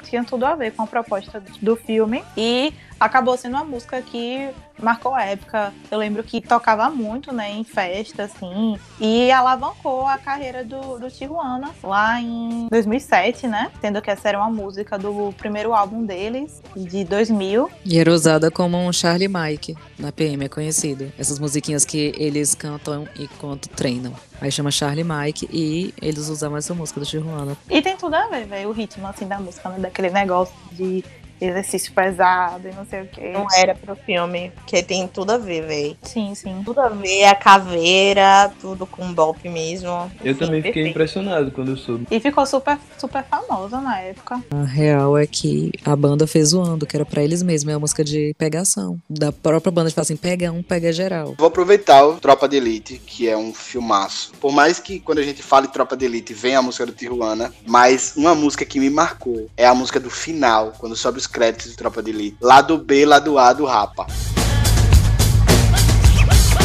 tinha 0.09 0.23
tudo 0.23 0.45
a 0.45 0.55
ver 0.55 0.71
com 0.71 0.83
a 0.83 0.87
proposta 0.87 1.43
do 1.61 1.75
filme. 1.75 2.23
E 2.35 2.73
acabou 2.99 3.37
sendo 3.37 3.55
uma 3.55 3.63
música 3.63 4.01
que 4.01 4.49
marcou 4.81 5.13
a 5.13 5.23
época. 5.23 5.73
Eu 5.89 5.97
lembro 5.97 6.23
que 6.23 6.41
tocava 6.41 6.89
muito, 6.89 7.33
né, 7.33 7.51
em 7.51 7.63
festa, 7.63 8.23
assim, 8.23 8.77
e 8.99 9.31
alavancou 9.31 10.07
a 10.07 10.17
carreira 10.17 10.63
do, 10.63 10.99
do 10.99 11.09
Tijuana 11.09 11.71
lá 11.83 12.19
em 12.21 12.67
2007, 12.69 13.47
né, 13.47 13.71
sendo 13.81 14.01
que 14.01 14.09
essa 14.09 14.29
era 14.29 14.37
uma 14.37 14.49
música 14.49 14.97
do 14.97 15.33
primeiro 15.37 15.73
álbum 15.73 16.05
deles, 16.05 16.61
de 16.75 17.03
2000. 17.03 17.69
E 17.85 17.99
era 17.99 18.11
usada 18.11 18.49
como 18.49 18.77
um 18.77 18.91
Charlie 18.91 19.27
Mike 19.27 19.75
na 19.97 20.11
PM, 20.11 20.45
é 20.45 20.49
conhecido. 20.49 21.11
Essas 21.17 21.39
musiquinhas 21.39 21.85
que 21.85 22.13
eles 22.17 22.55
cantam 22.55 23.07
enquanto 23.17 23.67
treinam. 23.69 24.13
Aí 24.41 24.51
chama 24.51 24.71
Charlie 24.71 25.03
Mike 25.03 25.49
e 25.51 25.93
eles 26.01 26.29
usavam 26.29 26.57
essa 26.57 26.73
música 26.73 26.99
do 26.99 27.05
Tijuana. 27.05 27.57
E 27.69 27.81
tem 27.81 27.97
tudo 27.97 28.15
a 28.15 28.27
ver, 28.27 28.45
velho, 28.45 28.69
o 28.69 28.71
ritmo, 28.71 29.05
assim, 29.07 29.27
da 29.27 29.37
música, 29.39 29.67
né, 29.69 29.79
daquele 29.79 30.09
negócio 30.09 30.55
de 30.71 31.03
exercício 31.41 31.91
pesado 31.93 32.67
e 32.67 32.71
não 32.73 32.85
sei 32.85 33.01
o 33.01 33.07
quê. 33.07 33.31
Não 33.33 33.47
era 33.55 33.75
pro 33.75 33.95
filme, 33.95 34.51
porque 34.55 34.81
tem 34.83 35.07
tudo 35.07 35.31
a 35.31 35.37
ver, 35.37 35.65
véi. 35.65 35.97
Sim, 36.03 36.33
sim. 36.35 36.61
Tudo 36.65 36.81
a 36.81 36.89
ver, 36.89 37.25
a 37.25 37.35
caveira, 37.35 38.51
tudo 38.59 38.85
com 38.85 39.13
golpe 39.13 39.49
mesmo. 39.49 39.89
Eu 40.23 40.33
Sim, 40.33 40.39
também 40.39 40.61
fiquei 40.61 40.73
perfeito. 40.73 40.89
impressionado 40.89 41.51
quando 41.51 41.71
eu 41.71 41.77
soube. 41.77 42.07
E 42.09 42.19
ficou 42.19 42.45
super, 42.45 42.77
super 42.97 43.23
famosa 43.23 43.79
na 43.79 43.99
época. 43.99 44.41
A 44.51 44.63
real 44.63 45.17
é 45.17 45.25
que 45.25 45.71
a 45.85 45.95
banda 45.95 46.27
fez 46.27 46.49
zoando, 46.49 46.85
que 46.85 46.95
era 46.95 47.05
pra 47.05 47.23
eles 47.23 47.41
mesmos, 47.43 47.71
é 47.71 47.75
a 47.75 47.79
música 47.79 48.03
de 48.03 48.33
pegação. 48.37 48.99
Da 49.09 49.31
própria 49.31 49.71
banda 49.71 49.89
de 49.89 49.95
falar 49.95 50.03
assim, 50.03 50.17
pega 50.17 50.51
um, 50.51 50.61
pega 50.63 50.91
geral. 50.91 51.35
Vou 51.37 51.47
aproveitar 51.47 52.05
o 52.05 52.19
Tropa 52.19 52.47
de 52.47 52.57
Elite, 52.57 53.01
que 53.05 53.27
é 53.27 53.37
um 53.37 53.53
filmaço. 53.53 54.31
Por 54.39 54.51
mais 54.51 54.79
que 54.79 54.99
quando 54.99 55.19
a 55.19 55.23
gente 55.23 55.41
fala 55.41 55.65
em 55.65 55.69
Tropa 55.69 55.95
de 55.95 56.05
Elite 56.05 56.33
venha 56.33 56.59
a 56.59 56.61
música 56.61 56.85
do 56.85 56.91
Tijuana, 56.91 57.53
mas 57.65 58.13
uma 58.15 58.35
música 58.35 58.65
que 58.65 58.79
me 58.79 58.89
marcou 58.89 59.49
é 59.55 59.65
a 59.65 59.73
música 59.75 59.99
do 59.99 60.09
final, 60.09 60.73
quando 60.77 60.95
sobe 60.95 61.17
os 61.17 61.27
créditos 61.29 61.71
de 61.71 61.77
Tropa 61.77 62.01
de 62.03 62.11
Elite. 62.11 62.37
Lado 62.41 62.77
B, 62.77 63.05
lado 63.05 63.37
A 63.37 63.53
do 63.53 63.65
Rapa. 63.65 64.07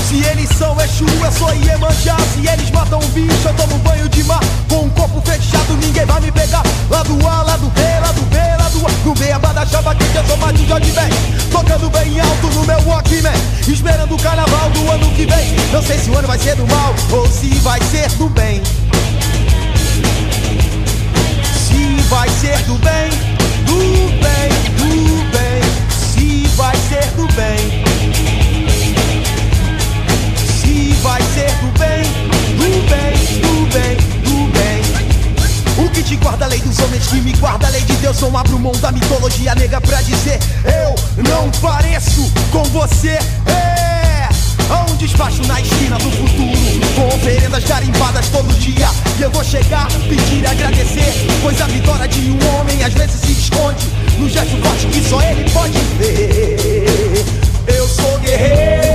Se 0.08 0.22
eles 0.24 0.48
são 0.50 0.80
Exu, 0.80 1.06
eu 1.06 1.32
sou 1.32 1.52
Iemanjá 1.54 2.16
Se 2.34 2.46
eles 2.46 2.70
matam 2.70 3.00
um 3.00 3.08
bicho, 3.08 3.48
eu 3.48 3.54
tomo 3.54 3.78
banho 3.78 4.08
de 4.08 4.22
mar 4.24 4.38
Com 4.68 4.82
um 4.82 4.90
corpo 4.90 5.20
fechado, 5.22 5.72
ninguém 5.80 6.04
vai 6.04 6.20
me 6.20 6.30
pegar 6.30 6.62
Lá 6.90 7.02
do 7.02 7.14
A, 7.26 7.42
lá 7.42 7.56
do 7.56 7.68
B, 7.70 7.80
lá 7.80 8.12
do 8.12 8.22
B, 8.26 8.36
lá 8.36 8.64
rua, 8.84 8.90
no 9.04 9.14
meia 9.18 9.38
da 9.38 9.66
chapa 9.66 9.94
quente, 9.94 10.16
eu 10.16 10.24
sou 10.24 10.36
mais 10.36 10.58
de 10.58 10.66
Jorge 10.66 10.92
Ben. 10.92 11.08
Tocando 11.50 11.90
bem 11.90 12.20
alto 12.20 12.46
no 12.48 12.64
meu 12.64 12.80
Walkman, 12.86 13.32
esperando 13.66 14.14
o 14.14 14.22
carnaval 14.22 14.70
do 14.70 14.90
ano 14.90 15.10
que 15.14 15.26
vem. 15.26 15.54
Não 15.72 15.82
sei 15.82 15.98
se 15.98 16.10
o 16.10 16.18
ano 16.18 16.28
vai 16.28 16.38
ser 16.38 16.56
do 16.56 16.66
mal 16.66 16.94
ou 17.12 17.26
se 17.28 17.48
vai 17.60 17.80
ser 17.82 18.08
do 18.12 18.28
bem. 18.28 18.62
Se 21.68 22.02
vai 22.08 22.28
ser 22.28 22.58
do 22.64 22.74
bem, 22.74 23.33
guarda 36.24 36.46
a 36.46 36.48
lei 36.48 36.60
dos 36.60 36.78
homens 36.78 37.06
que 37.06 37.20
me 37.20 37.32
guarda 37.34 37.66
a 37.66 37.70
lei 37.70 37.82
de 37.82 37.92
Deus. 37.96 38.20
Não 38.20 38.36
abro 38.36 38.58
mão 38.58 38.72
da 38.72 38.90
mitologia 38.90 39.54
nega 39.54 39.80
pra 39.80 40.00
dizer 40.02 40.38
eu 40.64 41.22
não 41.22 41.50
pareço 41.60 42.32
com 42.50 42.64
você. 42.64 43.18
É. 43.46 43.93
Há 44.70 44.90
um 44.90 44.96
despacho 44.96 45.42
na 45.46 45.60
esquina 45.60 45.96
do 45.98 46.10
futuro 46.10 46.58
Com 46.94 47.08
oferendas 47.08 47.64
garimbadas 47.64 48.28
todo 48.28 48.52
dia. 48.58 48.88
E 49.18 49.22
eu 49.22 49.30
vou 49.30 49.44
chegar, 49.44 49.86
pedir 50.08 50.42
e 50.42 50.46
agradecer 50.46 51.12
Pois 51.42 51.60
a 51.60 51.66
vitória 51.66 52.08
de 52.08 52.30
um 52.30 52.38
homem 52.56 52.82
às 52.82 52.94
vezes 52.94 53.20
se 53.20 53.32
esconde 53.32 53.86
No 54.18 54.28
gesto 54.28 54.56
forte 54.62 54.86
que 54.86 55.08
só 55.08 55.20
ele 55.22 55.48
pode 55.50 55.78
ver. 55.98 57.24
Eu 57.66 57.88
sou 57.88 58.18
guerreiro, 58.18 58.93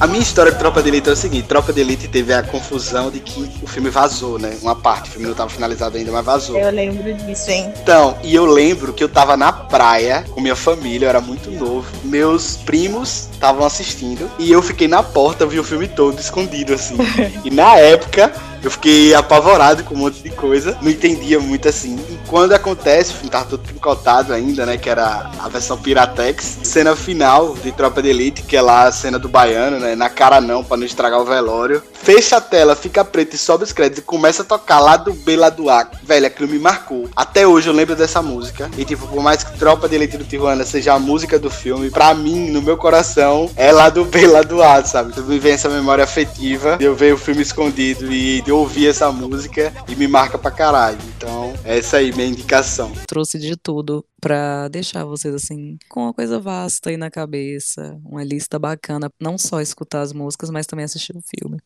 A 0.00 0.06
minha 0.06 0.22
história 0.22 0.52
de 0.52 0.58
Tropa 0.58 0.80
de 0.80 0.90
Elite 0.90 1.08
é 1.08 1.12
o 1.12 1.16
seguinte: 1.16 1.48
Tropa 1.48 1.72
de 1.72 1.80
Elite 1.80 2.06
teve 2.06 2.32
a 2.32 2.40
confusão 2.40 3.10
de 3.10 3.18
que 3.18 3.50
o 3.60 3.66
filme 3.66 3.90
vazou, 3.90 4.38
né? 4.38 4.56
Uma 4.62 4.76
parte, 4.76 5.08
o 5.08 5.12
filme 5.12 5.24
não 5.24 5.32
estava 5.32 5.50
finalizado 5.50 5.96
ainda, 5.96 6.12
mas 6.12 6.24
vazou. 6.24 6.56
Eu 6.56 6.70
lembro 6.70 7.12
disso, 7.14 7.50
hein? 7.50 7.72
Então, 7.82 8.16
e 8.22 8.32
eu 8.32 8.46
lembro 8.46 8.92
que 8.92 9.02
eu 9.02 9.08
tava 9.08 9.36
na 9.36 9.52
praia 9.52 10.24
com 10.30 10.40
minha 10.40 10.54
família, 10.54 11.06
eu 11.06 11.08
era 11.08 11.20
muito 11.20 11.50
novo. 11.50 11.88
Meus 12.04 12.56
primos 12.58 13.28
estavam 13.32 13.66
assistindo 13.66 14.30
e 14.38 14.52
eu 14.52 14.62
fiquei 14.62 14.86
na 14.86 15.02
porta, 15.02 15.44
vi 15.44 15.58
o 15.58 15.64
filme 15.64 15.88
todo 15.88 16.20
escondido 16.20 16.74
assim. 16.74 16.96
e 17.44 17.50
na 17.50 17.76
época 17.76 18.32
eu 18.62 18.70
fiquei 18.70 19.14
apavorado 19.14 19.84
com 19.84 19.94
um 19.94 19.98
monte 19.98 20.22
de 20.22 20.30
coisa, 20.30 20.76
não 20.80 20.90
entendia 20.90 21.38
muito 21.38 21.68
assim. 21.68 21.96
E 22.10 22.18
quando 22.26 22.52
acontece, 22.52 23.12
o 23.12 23.14
filme 23.14 23.30
tava 23.30 23.46
todo 23.46 23.62
picotado 23.62 24.32
ainda, 24.32 24.66
né? 24.66 24.76
Que 24.76 24.90
era 24.90 25.30
a 25.38 25.48
versão 25.48 25.76
Piratex. 25.78 26.58
Cena 26.62 26.94
final 26.96 27.54
de 27.54 27.72
Tropa 27.72 28.02
de 28.02 28.08
Elite, 28.08 28.42
que 28.42 28.56
é 28.56 28.62
lá 28.62 28.84
a 28.84 28.92
cena 28.92 29.18
do 29.18 29.28
baiano, 29.28 29.78
né? 29.78 29.94
Na 29.94 30.08
cara 30.08 30.40
não, 30.40 30.64
pra 30.64 30.76
não 30.76 30.84
estragar 30.84 31.20
o 31.20 31.24
velório. 31.24 31.82
Fecha 31.92 32.36
a 32.36 32.40
tela, 32.40 32.74
fica 32.76 33.04
preto 33.04 33.34
e 33.34 33.38
sobe 33.38 33.64
os 33.64 33.72
créditos 33.72 34.02
e 34.02 34.06
começa 34.06 34.42
a 34.42 34.44
tocar 34.44 34.80
lá 34.80 34.96
do 34.96 35.12
B, 35.12 35.36
lá 35.36 35.50
do 35.50 35.70
A. 35.70 35.88
Velho, 36.02 36.26
aquilo 36.26 36.48
me 36.48 36.58
marcou. 36.58 37.08
Até 37.14 37.46
hoje 37.46 37.68
eu 37.68 37.74
lembro 37.74 37.94
dessa 37.94 38.22
música. 38.22 38.70
E 38.76 38.84
tipo, 38.84 39.06
por 39.06 39.22
mais 39.22 39.42
que 39.42 39.58
Tropa 39.58 39.88
de 39.88 39.94
Elite 39.94 40.16
do 40.16 40.24
Tijuana 40.24 40.64
seja 40.64 40.94
a 40.94 40.98
música 40.98 41.38
do 41.38 41.50
filme, 41.50 41.90
pra 41.90 42.14
mim, 42.14 42.50
no 42.50 42.62
meu 42.62 42.76
coração, 42.76 43.50
é 43.56 43.72
lá 43.72 43.88
do 43.88 44.04
B, 44.04 44.26
lá 44.26 44.42
do 44.42 44.62
A, 44.62 44.82
sabe? 44.84 45.12
Tu 45.12 45.22
me 45.22 45.38
vem 45.38 45.52
essa 45.52 45.68
memória 45.68 46.04
afetiva 46.04 46.78
eu 46.80 46.94
ver 46.94 47.12
o 47.14 47.18
filme 47.18 47.42
escondido 47.42 48.12
e 48.12 48.42
eu 48.50 48.58
ouvir 48.58 48.88
essa 48.88 49.10
música 49.12 49.72
e 49.88 49.94
me 49.94 50.08
marca 50.08 50.38
pra 50.38 50.50
caralho. 50.50 50.98
Então, 51.16 51.52
essa 51.64 51.98
aí, 51.98 52.12
minha 52.12 52.26
indicação. 52.26 52.92
Trouxe 53.06 53.38
de 53.38 53.56
tudo 53.56 54.04
pra 54.20 54.68
deixar 54.68 55.04
vocês 55.04 55.34
assim 55.34 55.78
com 55.88 56.04
uma 56.04 56.12
coisa 56.12 56.40
vasta 56.40 56.90
aí 56.90 56.96
na 56.96 57.10
cabeça, 57.10 57.98
uma 58.04 58.24
lista 58.24 58.58
bacana, 58.58 59.10
não 59.20 59.38
só 59.38 59.60
escutar 59.60 60.00
as 60.00 60.12
músicas, 60.12 60.50
mas 60.50 60.66
também 60.66 60.84
assistir 60.84 61.16
o 61.16 61.22
filme. 61.22 61.58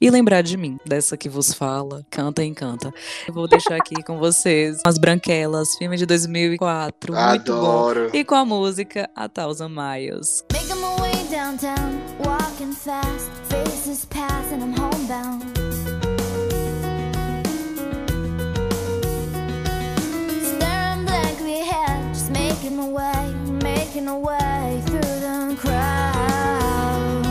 E 0.00 0.10
lembrar 0.10 0.42
de 0.42 0.56
mim, 0.56 0.78
dessa 0.86 1.16
que 1.16 1.28
vos 1.28 1.52
fala, 1.52 2.04
canta 2.10 2.42
e 2.42 2.46
encanta. 2.46 2.92
Eu 3.26 3.34
vou 3.34 3.48
deixar 3.48 3.76
aqui 3.76 4.02
com 4.02 4.18
vocês 4.18 4.80
As 4.86 4.98
Branquelas, 4.98 5.76
filme 5.76 5.96
de 5.96 6.06
2004, 6.06 7.12
muito 7.12 7.52
bom. 7.52 7.58
Adoro. 7.58 8.10
E 8.12 8.24
com 8.24 8.34
a 8.34 8.44
música 8.44 9.08
A 9.14 9.28
Thousand 9.28 9.70
Miles. 9.70 10.44
Making 10.52 10.76
my 10.76 11.00
way 11.00 11.28
downtown, 11.30 12.00
walking 12.24 12.72
fast, 12.72 13.30
faces 13.48 14.06
pass 14.06 14.52
and 14.52 14.62
I'm 14.62 14.74
homebound. 14.74 15.57
Making 22.78 22.84
a 22.84 22.94
way, 22.94 23.34
making 23.64 24.04
my 24.04 24.16
way 24.16 24.82
through 24.86 25.00
the 25.00 25.56
crowd. 25.58 27.26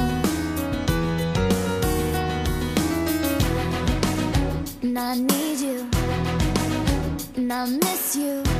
And 4.82 5.00
I 5.00 5.16
need 5.16 5.60
you, 5.60 5.90
and 7.36 7.54
I 7.54 7.66
miss 7.66 8.16
you. 8.16 8.57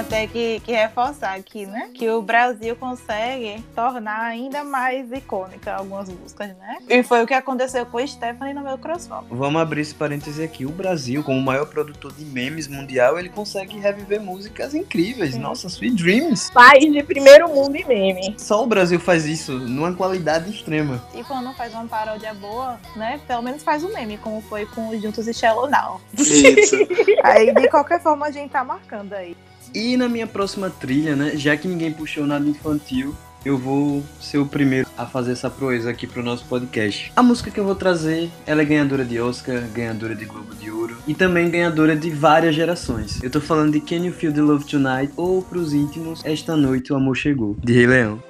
Até 0.00 0.26
que, 0.26 0.60
que 0.60 0.72
reforçar 0.72 1.36
aqui, 1.36 1.66
né? 1.66 1.90
Que 1.94 2.08
o 2.10 2.22
Brasil 2.22 2.74
consegue 2.76 3.62
tornar 3.74 4.22
ainda 4.22 4.64
mais 4.64 5.10
icônica 5.12 5.72
algumas 5.72 6.08
músicas, 6.08 6.48
né? 6.48 6.78
E 6.88 7.02
foi 7.02 7.22
o 7.22 7.26
que 7.26 7.34
aconteceu 7.34 7.84
com 7.86 8.04
Stephanie 8.06 8.54
no 8.54 8.62
meu 8.62 8.78
crossfall. 8.78 9.24
Vamos 9.30 9.60
abrir 9.60 9.82
esse 9.82 9.94
parêntese 9.94 10.42
aqui. 10.42 10.64
O 10.64 10.70
Brasil, 10.70 11.22
como 11.22 11.38
o 11.38 11.42
maior 11.42 11.66
produtor 11.66 12.12
de 12.12 12.24
memes 12.24 12.66
mundial, 12.66 13.18
ele 13.18 13.28
consegue 13.28 13.78
reviver 13.78 14.20
músicas 14.20 14.74
incríveis. 14.74 15.36
Nossa, 15.36 15.68
Sweet 15.68 16.02
Dreams. 16.02 16.50
País 16.52 16.92
de 16.92 17.02
primeiro 17.02 17.48
mundo 17.48 17.76
e 17.76 17.84
meme. 17.84 18.34
Só 18.38 18.62
o 18.62 18.66
Brasil 18.66 18.98
faz 18.98 19.26
isso 19.26 19.52
numa 19.52 19.92
qualidade 19.92 20.50
extrema. 20.50 21.02
E 21.14 21.22
quando 21.24 21.52
faz 21.54 21.74
uma 21.74 21.86
paródia 21.86 22.32
boa, 22.34 22.80
né? 22.96 23.20
Pelo 23.26 23.42
menos 23.42 23.62
faz 23.62 23.84
um 23.84 23.92
meme, 23.92 24.18
como 24.18 24.40
foi 24.42 24.66
com 24.66 24.88
os 24.88 25.00
Juntos 25.00 25.28
e 25.28 25.34
Shallow 25.34 25.68
Now. 25.68 26.00
Isso. 26.16 26.76
Aí, 27.22 27.52
de 27.54 27.68
qualquer 27.68 28.00
forma, 28.00 28.26
a 28.26 28.30
gente 28.30 28.50
tá 28.50 28.64
marcando 28.64 29.12
aí. 29.12 29.36
E 29.74 29.96
na 29.96 30.08
minha 30.08 30.26
próxima 30.26 30.70
trilha, 30.70 31.14
né? 31.14 31.32
Já 31.36 31.56
que 31.56 31.68
ninguém 31.68 31.92
puxou 31.92 32.26
nada 32.26 32.48
infantil, 32.48 33.14
eu 33.44 33.56
vou 33.56 34.02
ser 34.20 34.38
o 34.38 34.46
primeiro 34.46 34.88
a 34.96 35.06
fazer 35.06 35.32
essa 35.32 35.48
proeza 35.48 35.90
aqui 35.90 36.06
pro 36.06 36.22
nosso 36.22 36.44
podcast. 36.44 37.12
A 37.16 37.22
música 37.22 37.50
que 37.50 37.58
eu 37.58 37.64
vou 37.64 37.74
trazer, 37.74 38.30
ela 38.46 38.62
é 38.62 38.64
ganhadora 38.64 39.04
de 39.04 39.20
Oscar, 39.20 39.62
ganhadora 39.72 40.14
de 40.14 40.24
Globo 40.24 40.54
de 40.54 40.70
Ouro 40.70 40.96
e 41.06 41.14
também 41.14 41.50
ganhadora 41.50 41.96
de 41.96 42.10
várias 42.10 42.54
gerações. 42.54 43.22
Eu 43.22 43.30
tô 43.30 43.40
falando 43.40 43.72
de 43.72 43.80
Can 43.80 44.04
You 44.06 44.12
Feel 44.12 44.32
the 44.32 44.42
Love 44.42 44.64
Tonight 44.66 45.12
ou 45.16 45.42
pros 45.42 45.72
íntimos, 45.72 46.20
Esta 46.24 46.56
Noite 46.56 46.92
o 46.92 46.96
Amor 46.96 47.16
Chegou, 47.16 47.56
de 47.62 47.72
Rei 47.72 47.86
Leão. 47.86 48.29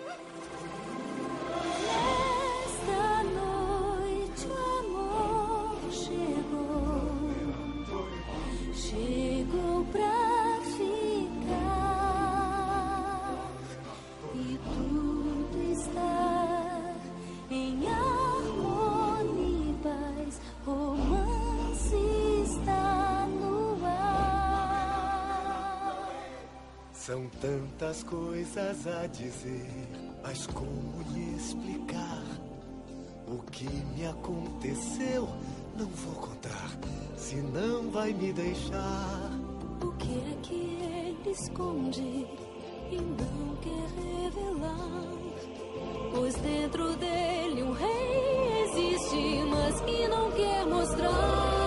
São 27.20 27.28
tantas 27.38 28.02
coisas 28.02 28.86
a 28.86 29.06
dizer, 29.06 29.68
mas 30.22 30.46
como 30.46 31.02
lhe 31.12 31.36
explicar 31.36 32.24
o 33.28 33.42
que 33.50 33.68
me 33.68 34.06
aconteceu 34.06 35.28
Não 35.76 35.86
vou 35.86 36.14
contar, 36.14 36.70
senão 37.18 37.90
vai 37.90 38.14
me 38.14 38.32
deixar. 38.32 39.30
O 39.82 39.92
que 39.98 40.12
é 40.12 40.36
que 40.42 40.54
ele 40.54 41.30
esconde 41.30 42.26
e 42.90 42.96
não 42.96 43.56
quer 43.56 44.24
revelar? 44.24 45.12
Pois 46.14 46.34
dentro 46.36 46.96
dele 46.96 47.62
um 47.64 47.72
rei 47.72 48.62
existe, 48.64 49.44
mas 49.50 49.78
que 49.82 50.08
não 50.08 50.30
quer 50.32 50.64
mostrar. 50.64 51.59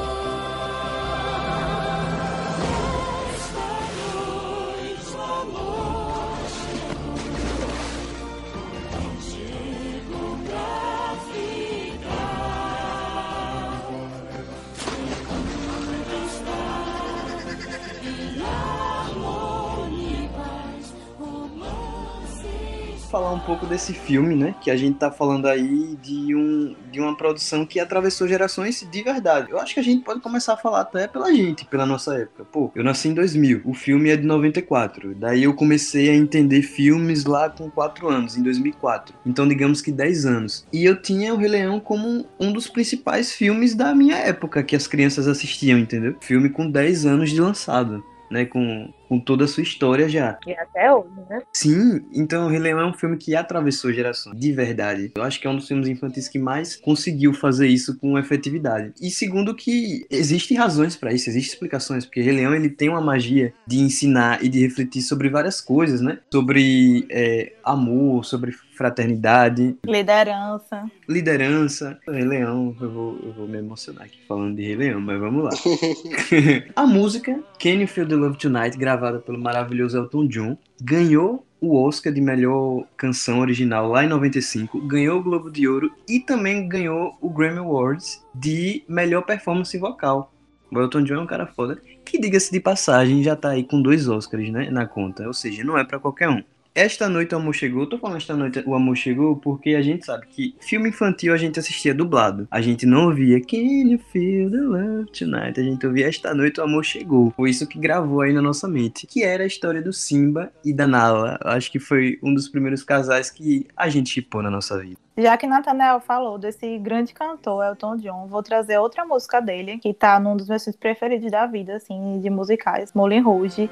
Falar 23.13 23.31
um 23.31 23.39
pouco 23.39 23.67
desse 23.67 23.93
filme, 23.93 24.33
né? 24.33 24.55
Que 24.59 24.71
a 24.71 24.75
gente 24.75 24.97
tá 24.97 25.11
falando 25.11 25.45
aí 25.45 25.95
de, 26.01 26.35
um, 26.35 26.75
de 26.91 26.99
uma 26.99 27.15
produção 27.15 27.63
que 27.63 27.79
atravessou 27.79 28.27
gerações 28.27 28.87
de 28.91 29.03
verdade. 29.03 29.51
Eu 29.51 29.59
acho 29.59 29.75
que 29.75 29.79
a 29.79 29.83
gente 29.83 30.03
pode 30.03 30.19
começar 30.19 30.53
a 30.53 30.57
falar 30.57 30.81
até 30.81 31.07
pela 31.07 31.31
gente, 31.31 31.63
pela 31.65 31.85
nossa 31.85 32.15
época. 32.15 32.43
Pô, 32.43 32.71
eu 32.73 32.83
nasci 32.83 33.09
em 33.09 33.13
2000, 33.13 33.61
o 33.65 33.73
filme 33.75 34.09
é 34.09 34.17
de 34.17 34.25
94. 34.25 35.13
Daí 35.13 35.43
eu 35.43 35.53
comecei 35.53 36.09
a 36.09 36.15
entender 36.15 36.63
filmes 36.63 37.23
lá 37.23 37.51
com 37.51 37.69
4 37.69 38.09
anos, 38.09 38.35
em 38.35 38.41
2004. 38.41 39.13
Então, 39.23 39.47
digamos 39.47 39.79
que 39.79 39.91
10 39.91 40.25
anos. 40.25 40.65
E 40.73 40.83
eu 40.83 40.99
tinha 40.99 41.35
o 41.35 41.37
Rei 41.37 41.49
Leão 41.49 41.79
como 41.79 42.25
um 42.39 42.51
dos 42.51 42.67
principais 42.67 43.31
filmes 43.31 43.75
da 43.75 43.93
minha 43.93 44.17
época 44.17 44.63
que 44.63 44.75
as 44.75 44.87
crianças 44.87 45.27
assistiam, 45.27 45.77
entendeu? 45.77 46.15
Filme 46.19 46.49
com 46.49 46.67
10 46.67 47.05
anos 47.05 47.29
de 47.29 47.39
lançado. 47.39 48.03
Né, 48.31 48.45
com, 48.45 48.91
com 49.07 49.19
toda 49.19 49.45
a 49.45 49.47
sua 49.47 49.63
história 49.63 50.09
já. 50.09 50.37
E 50.47 50.53
até 50.53 50.91
hoje, 50.91 51.09
né? 51.29 51.41
Sim, 51.53 52.05
então 52.13 52.45
o 52.45 52.49
Rei 52.49 52.59
Leão 52.59 52.79
é 52.79 52.85
um 52.85 52.93
filme 52.93 53.17
que 53.17 53.35
atravessou 53.35 53.93
gerações, 53.93 54.39
de 54.39 54.51
verdade. 54.51 55.11
Eu 55.15 55.23
acho 55.23 55.39
que 55.39 55.47
é 55.47 55.49
um 55.49 55.55
dos 55.55 55.67
filmes 55.67 55.87
infantis 55.87 56.27
que 56.27 56.39
mais 56.39 56.75
conseguiu 56.75 57.33
fazer 57.33 57.67
isso 57.67 57.97
com 57.99 58.17
efetividade. 58.17 58.93
E 58.99 59.11
segundo 59.11 59.53
que 59.53 60.05
existem 60.09 60.57
razões 60.57 60.95
para 60.95 61.13
isso, 61.13 61.29
existem 61.29 61.53
explicações, 61.53 62.05
porque 62.05 62.21
Rei 62.21 62.33
Leão 62.33 62.55
ele 62.55 62.69
tem 62.69 62.89
uma 62.89 63.01
magia 63.01 63.53
de 63.67 63.79
ensinar 63.79 64.43
e 64.43 64.49
de 64.49 64.59
refletir 64.61 65.01
sobre 65.01 65.29
várias 65.29 65.61
coisas, 65.61 66.01
né? 66.01 66.19
Sobre 66.31 67.05
é, 67.09 67.53
amor, 67.63 68.25
sobre 68.25 68.51
fraternidade, 68.75 69.77
Liderança. 69.85 70.85
liderança. 71.07 71.99
Rei 72.07 72.23
Leão, 72.23 72.75
eu 72.81 72.91
vou, 72.91 73.19
eu 73.23 73.33
vou 73.33 73.47
me 73.47 73.59
emocionar 73.59 74.05
aqui 74.05 74.17
falando 74.27 74.55
de 74.55 74.63
Rei 74.63 74.75
Leão, 74.75 74.99
mas 74.99 75.19
vamos 75.19 75.43
lá. 75.43 75.51
a 76.75 76.85
música 76.85 77.39
Can 77.59 77.69
You 77.69 77.87
Feel 77.87 78.07
the 78.07 78.15
Love 78.15 78.37
Tonight, 78.37 78.75
gravada 78.77 79.02
pelo 79.19 79.39
maravilhoso 79.39 79.97
Elton 79.97 80.27
John, 80.27 80.57
ganhou 80.81 81.45
o 81.59 81.81
Oscar 81.81 82.11
de 82.11 82.19
melhor 82.19 82.85
canção 82.97 83.39
original 83.39 83.87
lá 83.87 84.03
em 84.03 84.09
95, 84.09 84.81
ganhou 84.81 85.19
o 85.19 85.23
Globo 85.23 85.49
de 85.49 85.67
Ouro 85.67 85.91
e 86.09 86.19
também 86.19 86.67
ganhou 86.67 87.17
o 87.21 87.29
Grammy 87.29 87.59
Awards 87.59 88.21
de 88.35 88.83
melhor 88.87 89.21
performance 89.21 89.77
vocal. 89.77 90.33
O 90.69 90.79
Elton 90.79 91.03
John 91.03 91.15
é 91.15 91.19
um 91.19 91.27
cara 91.27 91.45
foda, 91.45 91.79
que 92.03 92.19
diga-se 92.19 92.51
de 92.51 92.59
passagem, 92.59 93.23
já 93.23 93.35
tá 93.35 93.49
aí 93.49 93.63
com 93.63 93.81
dois 93.81 94.09
Oscars 94.09 94.49
né, 94.49 94.69
na 94.71 94.85
conta, 94.85 95.25
ou 95.27 95.33
seja, 95.33 95.63
não 95.63 95.77
é 95.77 95.83
pra 95.83 95.99
qualquer 95.99 96.29
um. 96.29 96.43
Esta 96.75 97.07
noite 97.07 97.35
o 97.35 97.37
amor 97.37 97.53
chegou. 97.53 97.85
Tô 97.85 97.99
falando 97.99 98.17
esta 98.17 98.35
noite 98.35 98.63
o 98.65 98.73
amor 98.73 98.95
chegou 98.95 99.35
porque 99.35 99.75
a 99.75 99.81
gente 99.83 100.07
sabe 100.07 100.25
que 100.25 100.55
filme 100.59 100.89
infantil 100.89 101.31
a 101.31 101.37
gente 101.37 101.59
assistia 101.59 101.93
dublado. 101.93 102.47
A 102.49 102.61
gente 102.61 102.83
não 102.87 103.09
ouvia 103.09 103.39
Can 103.39 103.91
you 103.91 103.99
feel 104.11 104.49
the 104.49 104.57
love 104.57 105.11
tonight? 105.11 105.59
A 105.59 105.63
gente 105.63 105.85
ouvia 105.85 106.07
esta 106.07 106.33
noite 106.33 106.59
o 106.59 106.63
amor 106.63 106.83
chegou. 106.83 107.31
Foi 107.35 107.51
isso 107.51 107.67
que 107.67 107.77
gravou 107.77 108.21
aí 108.21 108.33
na 108.33 108.41
nossa 108.41 108.67
mente. 108.67 109.05
Que 109.05 109.23
era 109.23 109.43
a 109.43 109.45
história 109.45 109.83
do 109.83 109.93
Simba 109.93 110.51
e 110.65 110.73
da 110.73 110.87
Nala. 110.87 111.37
Acho 111.43 111.71
que 111.71 111.77
foi 111.77 112.17
um 112.23 112.33
dos 112.33 112.49
primeiros 112.49 112.81
casais 112.81 113.29
que 113.29 113.67
a 113.77 113.87
gente 113.87 114.09
chipou 114.09 114.41
na 114.41 114.49
nossa 114.49 114.79
vida. 114.79 114.97
Já 115.15 115.37
que 115.37 115.45
Nathanael 115.45 115.99
falou 115.99 116.39
desse 116.39 116.79
grande 116.79 117.13
cantor, 117.13 117.63
Elton 117.63 117.97
John, 117.97 118.25
vou 118.25 118.41
trazer 118.41 118.79
outra 118.79 119.05
música 119.05 119.39
dele, 119.39 119.77
que 119.77 119.93
tá 119.93 120.19
num 120.19 120.35
dos 120.35 120.49
meus 120.49 120.63
filmes 120.63 120.79
preferidos 120.79 121.29
da 121.29 121.45
vida, 121.45 121.75
assim, 121.75 122.19
de 122.19 122.31
musicais, 122.31 122.91
Moulin 122.95 123.19
Rouge. 123.19 123.69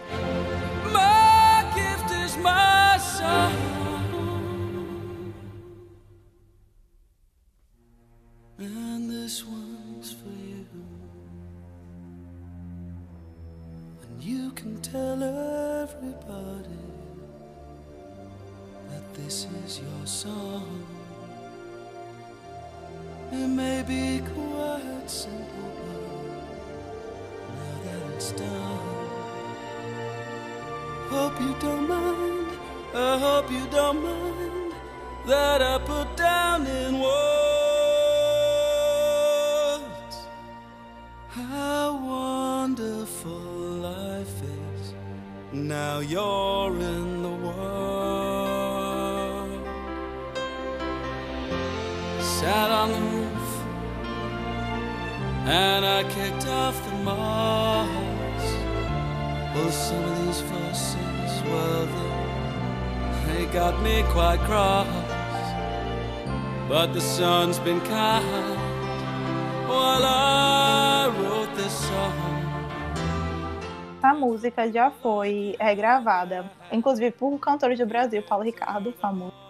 Hope 31.12 31.40
you 31.42 31.56
don't 31.60 31.90
mind. 31.90 32.71
I 32.94 33.18
hope 33.18 33.50
you 33.50 33.66
don't 33.68 34.04
mind 34.04 34.74
that 35.26 35.62
I 35.62 35.78
put 35.78 36.18
down 36.18 36.68
in 36.68 37.00
words 37.00 37.12
how 41.30 41.96
wonderful 41.96 43.32
life 43.32 44.44
is. 44.44 44.94
Now 45.54 46.00
you're 46.00 46.76
in 46.76 47.24
the 47.24 47.30
world. 47.30 47.62
Sat 52.20 52.72
on 52.72 52.92
the 52.92 53.00
roof 53.00 53.64
and 55.46 55.86
I 55.86 56.04
kicked 56.04 56.46
off 56.48 56.76
the 56.90 56.96
moss. 57.06 57.88
Well, 59.56 59.72
some 59.72 60.04
of 60.04 60.26
these 60.26 60.42
forces, 60.42 61.42
well, 61.46 62.11
they, 63.28 63.46
got 63.48 63.82
me 63.82 64.04
quite 64.10 64.40
cross. 64.42 64.88
But 66.68 66.94
the 66.94 67.02
sun's 67.02 67.60
been 67.60 67.82
kind 67.82 68.60
while 69.68 70.06
I 70.06 71.10
wrote 71.18 71.56
this 71.56 71.74
song. 71.74 72.42
Música 74.18 74.70
já 74.72 74.92
foi 74.92 75.56
regravada, 75.60 76.50
inclusive 76.72 77.12
por 77.12 77.38
cantores 77.40 77.80
do 77.80 77.86
Brasil, 77.86 78.22
Paulo 78.24 78.44
Ricardo, 78.44 78.92
famoso 78.94 79.41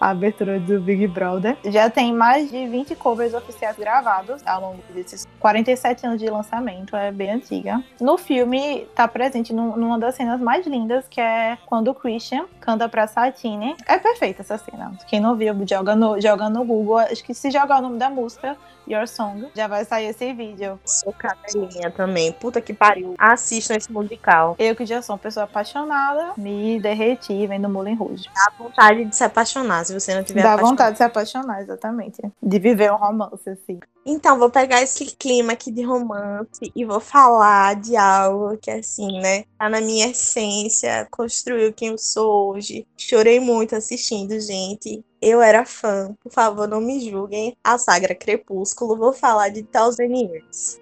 a 0.00 0.10
abertura 0.10 0.58
do 0.58 0.80
Big 0.80 1.06
Brother. 1.06 1.56
Já 1.64 1.90
tem 1.90 2.12
mais 2.12 2.50
de 2.50 2.66
20 2.66 2.94
covers 2.94 3.34
oficiais 3.34 3.76
gravados 3.76 4.42
ao 4.46 4.60
longo 4.60 4.82
desses 4.94 5.26
47 5.38 6.06
anos 6.06 6.18
de 6.18 6.28
lançamento, 6.30 6.96
é 6.96 7.10
bem 7.12 7.30
antiga. 7.32 7.82
No 8.00 8.16
filme, 8.16 8.86
tá 8.94 9.06
presente 9.06 9.52
num- 9.52 9.76
numa 9.76 9.98
das 9.98 10.14
cenas 10.14 10.40
mais 10.40 10.66
lindas, 10.66 11.04
que 11.08 11.20
é 11.20 11.58
quando 11.66 11.88
o 11.88 11.94
Christian 11.94 12.46
canta 12.60 12.88
pra 12.88 13.06
Satine. 13.06 13.76
É 13.86 13.98
perfeita 13.98 14.42
essa 14.42 14.56
cena. 14.58 14.92
Quem 15.06 15.20
não 15.20 15.36
viu, 15.36 15.54
joga 15.68 15.94
no, 15.94 16.20
joga 16.20 16.48
no 16.48 16.64
Google. 16.64 16.98
Acho 16.98 17.22
que 17.22 17.34
se 17.34 17.50
jogar 17.50 17.78
o 17.78 17.82
nome 17.82 17.98
da 17.98 18.08
música, 18.08 18.56
Your 18.88 19.06
Song, 19.06 19.48
já 19.54 19.68
vai 19.68 19.84
sair 19.84 20.06
esse 20.06 20.32
vídeo. 20.32 20.78
Sou 20.84 21.12
cadelinha 21.12 21.90
também. 21.90 22.32
Puta 22.32 22.60
que 22.60 22.72
pariu. 22.72 23.14
Assistam 23.18 23.74
esse 23.76 23.92
musical. 23.92 24.56
Eu 24.58 24.74
que 24.74 24.84
já 24.86 25.00
sou 25.02 25.14
uma 25.14 25.18
pessoa 25.20 25.44
apaixonada, 25.44 26.32
me 26.36 26.80
derreti 26.80 27.46
vendo 27.46 27.68
Moulin 27.68 27.94
Rouge. 27.94 28.28
Dá 28.34 28.52
vontade 28.58 29.04
de 29.04 29.14
se 29.14 29.22
apaixonar 29.22 29.41
se 29.44 29.92
você 29.92 30.14
não 30.14 30.22
tiver 30.22 30.42
Dá 30.42 30.54
apaixonado. 30.54 30.70
vontade 30.70 30.92
de 30.92 30.96
se 30.98 31.04
apaixonar, 31.04 31.62
exatamente. 31.62 32.22
De 32.42 32.58
viver 32.58 32.92
um 32.92 32.96
romance, 32.96 33.48
assim. 33.48 33.78
Então, 34.04 34.38
vou 34.38 34.50
pegar 34.50 34.82
esse 34.82 35.06
clima 35.06 35.52
aqui 35.52 35.70
de 35.70 35.82
romance 35.82 36.72
e 36.74 36.84
vou 36.84 37.00
falar 37.00 37.76
de 37.76 37.96
algo 37.96 38.56
que, 38.58 38.70
assim, 38.70 39.20
né? 39.20 39.44
Tá 39.58 39.68
na 39.68 39.80
minha 39.80 40.08
essência, 40.08 41.06
construiu 41.10 41.72
quem 41.72 41.88
eu 41.88 41.98
sou 41.98 42.52
hoje. 42.54 42.86
Chorei 42.96 43.38
muito 43.40 43.76
assistindo, 43.76 44.38
gente. 44.40 45.04
Eu 45.20 45.40
era 45.40 45.64
fã. 45.64 46.14
Por 46.22 46.32
favor, 46.32 46.66
não 46.66 46.80
me 46.80 46.98
julguem. 47.08 47.56
A 47.62 47.78
saga 47.78 48.14
Crepúsculo, 48.14 48.96
vou 48.96 49.12
falar 49.12 49.50
de 49.50 49.62
Thousand 49.62 50.12
Years. 50.12 50.80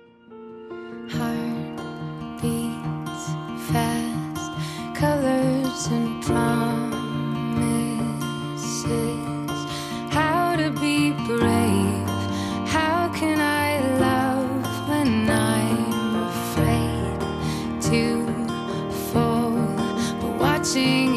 Heart 1.11 2.41
beats 2.41 3.27
fast, 3.71 4.99
colors 4.99 5.87
and 5.89 6.21
promises. 6.25 6.70
Watching 20.75 21.10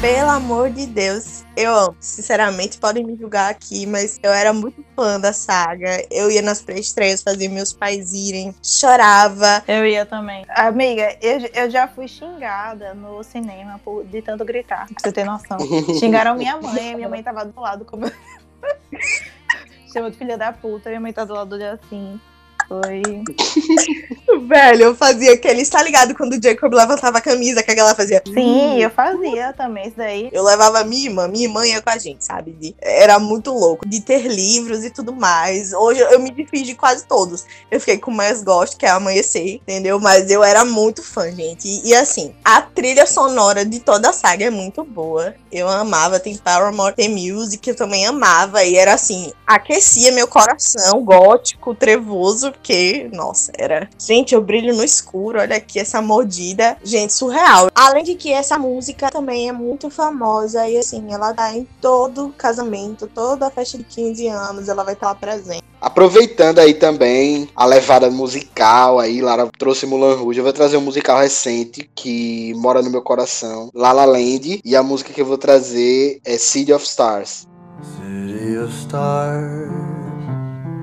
Pelo 0.00 0.30
amor 0.30 0.70
de 0.70 0.86
Deus, 0.86 1.44
eu 1.56 1.74
amo. 1.74 1.96
Sinceramente, 1.98 2.78
podem 2.78 3.04
me 3.04 3.16
julgar 3.16 3.50
aqui, 3.50 3.84
mas 3.84 4.20
eu 4.22 4.30
era 4.30 4.52
muito 4.52 4.84
fã 4.94 5.18
da 5.18 5.32
saga. 5.32 6.06
Eu 6.08 6.30
ia 6.30 6.40
nas 6.40 6.62
pré-estreias, 6.62 7.20
fazia 7.20 7.50
meus 7.50 7.72
pais 7.72 8.12
irem, 8.12 8.54
chorava. 8.62 9.64
Eu 9.66 9.84
ia 9.84 10.06
também. 10.06 10.46
Amiga, 10.50 11.18
eu, 11.20 11.40
eu 11.52 11.68
já 11.68 11.88
fui 11.88 12.06
xingada 12.06 12.94
no 12.94 13.24
cinema 13.24 13.80
por, 13.84 14.04
de 14.04 14.22
tanto 14.22 14.44
gritar, 14.44 14.86
pra 14.86 14.94
você 15.02 15.10
ter 15.10 15.24
noção. 15.24 15.58
Xingaram 15.98 16.36
minha 16.36 16.56
mãe, 16.60 16.94
minha 16.94 17.08
mãe 17.08 17.20
tava 17.20 17.44
do 17.44 17.60
lado 17.60 17.84
como. 17.84 18.06
Chama 19.92 20.12
de 20.12 20.16
filha 20.16 20.38
da 20.38 20.52
puta, 20.52 20.90
minha 20.90 21.00
mãe 21.00 21.12
tá 21.12 21.24
do 21.24 21.34
lado 21.34 21.58
dele 21.58 21.76
assim. 21.82 22.20
Foi. 22.68 23.02
Velho, 24.46 24.82
eu 24.82 24.94
fazia 24.94 25.32
aquele. 25.32 25.64
Tá 25.66 25.82
ligado 25.82 26.14
quando 26.14 26.34
o 26.34 26.42
Jacob 26.42 26.72
levantava 26.72 27.18
a 27.18 27.20
camisa, 27.20 27.62
que 27.62 27.70
a 27.70 27.74
galera 27.74 27.94
fazia. 27.96 28.22
Sim, 28.26 28.80
eu 28.80 28.90
fazia 28.90 29.52
também 29.54 29.86
isso 29.88 29.96
daí. 29.96 30.28
Eu 30.32 30.44
levava 30.44 30.84
minha 30.84 31.08
irmã, 31.08 31.28
minha 31.28 31.44
irmã 31.46 31.66
ia 31.66 31.80
com 31.80 31.90
a 31.90 31.98
gente, 31.98 32.24
sabe? 32.24 32.52
De- 32.52 32.74
era 32.80 33.18
muito 33.18 33.52
louco. 33.52 33.88
De 33.88 34.00
ter 34.00 34.26
livros 34.26 34.84
e 34.84 34.90
tudo 34.90 35.14
mais. 35.14 35.72
Hoje 35.72 36.00
eu 36.00 36.18
me 36.20 36.30
desfiz 36.30 36.66
de 36.66 36.74
quase 36.74 37.06
todos. 37.06 37.44
Eu 37.70 37.80
fiquei 37.80 37.98
com 37.98 38.10
o 38.10 38.14
mais 38.14 38.42
gosto, 38.42 38.76
que 38.76 38.86
é 38.86 38.90
Amanhecer, 38.90 39.54
entendeu? 39.54 39.98
Mas 40.00 40.30
eu 40.30 40.44
era 40.44 40.64
muito 40.64 41.02
fã, 41.02 41.30
gente. 41.30 41.66
E, 41.68 41.88
e, 41.90 41.94
assim, 41.94 42.34
a 42.44 42.60
trilha 42.60 43.06
sonora 43.06 43.64
de 43.64 43.80
toda 43.80 44.10
a 44.10 44.12
saga 44.12 44.44
é 44.44 44.50
muito 44.50 44.84
boa. 44.84 45.34
Eu 45.50 45.68
amava. 45.68 46.20
Tem 46.20 46.36
Paramore, 46.36 46.94
tem 46.94 47.08
Music, 47.08 47.68
eu 47.68 47.76
também 47.76 48.06
amava. 48.06 48.62
E 48.64 48.76
era 48.76 48.94
assim, 48.94 49.32
aquecia 49.46 50.12
meu 50.12 50.26
coração, 50.28 51.02
gótico, 51.02 51.74
trevoso, 51.74 52.52
porque, 52.58 53.08
nossa, 53.12 53.50
era. 53.56 53.88
Gente, 53.98 54.34
eu 54.34 54.42
brilho 54.42 54.76
no 54.76 54.84
escuro. 54.84 55.40
Olha 55.40 55.56
aqui 55.56 55.78
essa 55.78 56.02
mordida. 56.02 56.76
Gente, 56.84 57.12
surreal. 57.12 57.70
Além 57.74 58.04
de 58.04 58.14
que 58.14 58.32
essa 58.32 58.58
música 58.58 59.10
também 59.10 59.48
é 59.48 59.52
muito 59.52 59.88
famosa 59.88 60.68
e 60.68 60.76
assim, 60.76 61.12
ela 61.12 61.32
tá 61.32 61.56
em 61.56 61.66
todo 61.80 62.34
casamento, 62.36 63.06
toda 63.06 63.50
festa 63.50 63.78
de 63.78 63.84
15 63.84 64.28
anos, 64.28 64.68
ela 64.68 64.84
vai 64.84 64.94
estar 64.94 65.06
lá 65.06 65.14
presente. 65.14 65.62
Aproveitando 65.80 66.58
aí 66.58 66.74
também 66.74 67.48
a 67.54 67.64
levada 67.64 68.10
musical 68.10 68.98
aí, 68.98 69.20
Lara 69.22 69.48
trouxe 69.56 69.86
Mulan 69.86 70.16
Rouge, 70.16 70.40
eu 70.40 70.44
vou 70.44 70.52
trazer 70.52 70.76
um 70.76 70.80
musical 70.80 71.20
recente 71.20 71.88
que 71.94 72.52
mora 72.56 72.82
no 72.82 72.90
meu 72.90 73.00
coração, 73.00 73.70
La 73.72 73.92
La 73.92 74.04
Land, 74.04 74.60
e 74.64 74.74
a 74.74 74.82
música 74.82 75.12
que 75.12 75.20
eu 75.20 75.26
vou 75.26 75.38
trazer 75.38 76.18
é 76.24 76.36
City 76.36 76.72
of 76.72 76.84
Stars. 76.84 77.46
City 77.80 78.58
of 78.58 78.74
stars, 78.74 79.87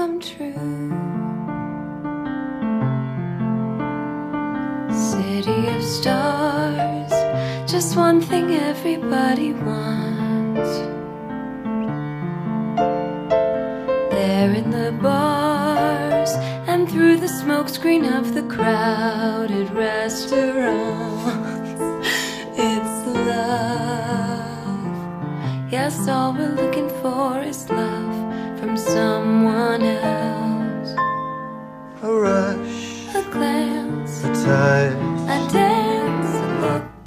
come 0.00 0.18
true. 0.18 0.54
City 5.10 5.60
of 5.76 5.82
stars, 5.82 7.12
just 7.70 7.96
one 7.96 8.22
thing 8.22 8.46
everybody 8.54 9.52
wants. 9.52 10.72
There 14.14 14.52
in 14.60 14.70
the 14.70 14.92
bars 15.02 16.30
and 16.70 16.88
through 16.90 17.18
the 17.18 17.32
smokescreen 17.40 18.04
of 18.18 18.32
the 18.36 18.44
crowded 18.54 19.68
restaurants. 19.86 21.50
It's 22.72 22.98
love. 23.30 24.86
Yes, 25.76 25.94
all 26.08 26.32
we're 26.38 26.56
looking 26.62 26.88
for 27.00 27.40
is 27.42 27.68
love 27.70 28.09
from 28.60 28.76
someone 28.76 29.82
else. 29.82 30.94
A 32.02 32.12
rush, 32.12 33.14
A 33.14 33.22
glance, 33.30 34.22
a 34.24 34.28
touch. 34.28 34.94
a 35.28 35.38
look. 35.54 35.79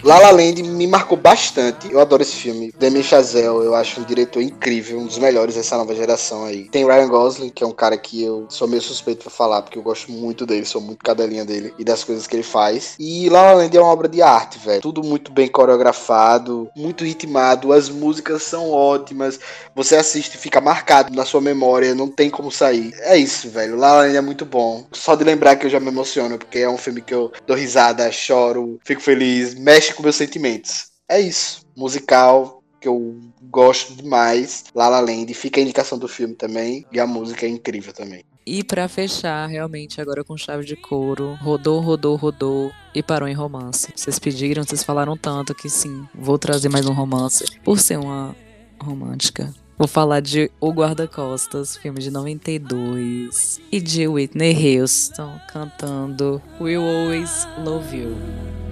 La 0.04 0.20
La 0.20 0.32
Land 0.32 0.62
me 0.64 0.86
marcou 0.86 1.18
bastante. 1.18 1.90
Eu 1.90 1.98
adoro 2.02 2.22
esse 2.22 2.36
filme. 2.36 2.74
Damien 2.78 3.02
Chazelle, 3.02 3.64
eu 3.64 3.74
acho 3.74 4.02
um 4.02 4.04
diretor 4.04 4.42
incrível, 4.42 5.00
um 5.00 5.06
dos 5.06 5.18
melhores 5.18 5.56
dessa 5.56 5.78
nova 5.78 5.96
geração 5.96 6.44
aí. 6.44 6.66
Tem 6.66 6.86
Ryan 6.86 7.08
Gosling, 7.08 7.50
que 7.50 7.64
é 7.64 7.68
um 7.68 7.72
cara 7.72 7.98
que 7.98 8.22
eu 8.22 8.46
sou 8.50 8.68
meio 8.68 8.82
suspeito 8.82 9.22
pra 9.22 9.32
falar, 9.32 9.62
porque 9.62 9.78
eu 9.78 9.82
gosto 9.82 10.12
muito 10.12 10.46
dele, 10.46 10.66
sou 10.66 10.82
muito 10.82 11.06
cadelinha 11.06 11.46
dele 11.46 11.74
e 11.80 11.86
das 11.86 12.04
coisas 12.04 12.28
que 12.28 12.36
ele 12.36 12.44
faz. 12.44 12.96
E 13.00 13.30
La 13.30 13.44
La 13.44 13.54
Land 13.54 13.78
é 13.78 13.80
uma 13.80 13.94
obra 13.94 14.10
de 14.10 14.22
arte, 14.22 14.60
velho. 14.60 14.82
Tudo 14.82 15.02
muito 15.02 15.32
bem 15.32 15.48
coreografado, 15.48 16.70
muito 16.76 17.06
ritmado, 17.06 17.72
as 17.72 17.88
músicas 17.88 18.44
são 18.44 18.72
ótimas. 18.72 19.40
Você 19.74 19.96
assiste 19.96 20.36
e 20.36 20.38
fica 20.38 20.60
marcado 20.60 21.16
na 21.16 21.24
sua 21.24 21.40
memória, 21.40 21.96
não 21.96 22.10
tem 22.10 22.30
como 22.30 22.52
sair. 22.52 22.94
É 23.04 23.16
isso, 23.16 23.50
velho. 23.50 23.78
La 23.78 23.94
La 23.94 24.02
Land 24.02 24.18
é 24.18 24.22
muito 24.22 24.44
bom. 24.44 24.84
Só 24.92 25.16
de 25.16 25.24
lembrar 25.24 25.56
que 25.56 25.66
eu 25.66 25.70
já 25.70 25.80
me 25.80 25.88
emociono, 25.88 26.38
porque 26.38 26.60
é 26.60 26.70
um 26.70 26.78
filme 26.78 27.02
que 27.02 27.14
eu 27.14 27.32
dou 27.48 27.56
risada, 27.56 28.12
choro, 28.12 28.78
fico 28.84 29.02
feliz, 29.02 29.56
mexe 29.56 29.93
com 29.94 30.04
meus 30.04 30.16
sentimentos. 30.16 30.88
É 31.10 31.20
isso. 31.20 31.62
Musical 31.76 32.64
que 32.82 32.88
eu 32.88 33.18
gosto 33.44 33.96
demais. 33.96 34.66
La 34.76 34.90
La 34.90 35.00
Land. 35.00 35.34
Fica 35.34 35.60
a 35.60 35.64
indicação 35.64 35.98
do 35.98 36.08
filme 36.08 36.36
também. 36.36 36.86
E 36.92 37.00
a 37.00 37.08
música 37.08 37.46
é 37.46 37.50
incrível 37.50 37.94
também. 37.94 38.24
E 38.46 38.62
pra 38.64 38.90
fechar, 38.90 39.48
realmente, 39.48 40.02
agora 40.02 40.24
com 40.24 40.36
chave 40.36 40.66
de 40.66 40.76
couro, 40.76 41.38
rodou, 41.42 41.80
rodou, 41.80 42.18
rodou 42.18 42.74
e 42.94 43.02
parou 43.02 43.30
em 43.30 43.34
romance. 43.34 43.94
Vocês 43.96 44.20
pediram, 44.20 44.64
vocês 44.64 44.84
falaram 44.84 45.16
tanto 45.16 45.56
que 45.56 45.70
sim, 45.70 46.06
vou 46.14 46.38
trazer 46.38 46.68
mais 46.68 46.86
um 46.86 46.94
romance. 46.94 47.46
Por 47.64 47.80
ser 47.80 47.98
uma 47.98 48.36
romântica. 48.82 49.54
Vou 49.78 49.88
falar 49.88 50.20
de 50.20 50.52
O 50.60 50.72
Guarda-Costas, 50.72 51.78
filme 51.78 52.00
de 52.00 52.12
92. 52.12 53.62
E 53.72 53.80
de 53.80 54.08
Whitney 54.08 54.80
Houston 54.80 55.40
cantando 55.52 56.42
We'll 56.60 56.84
Always 56.84 57.48
Love 57.64 57.98
You. 57.98 58.63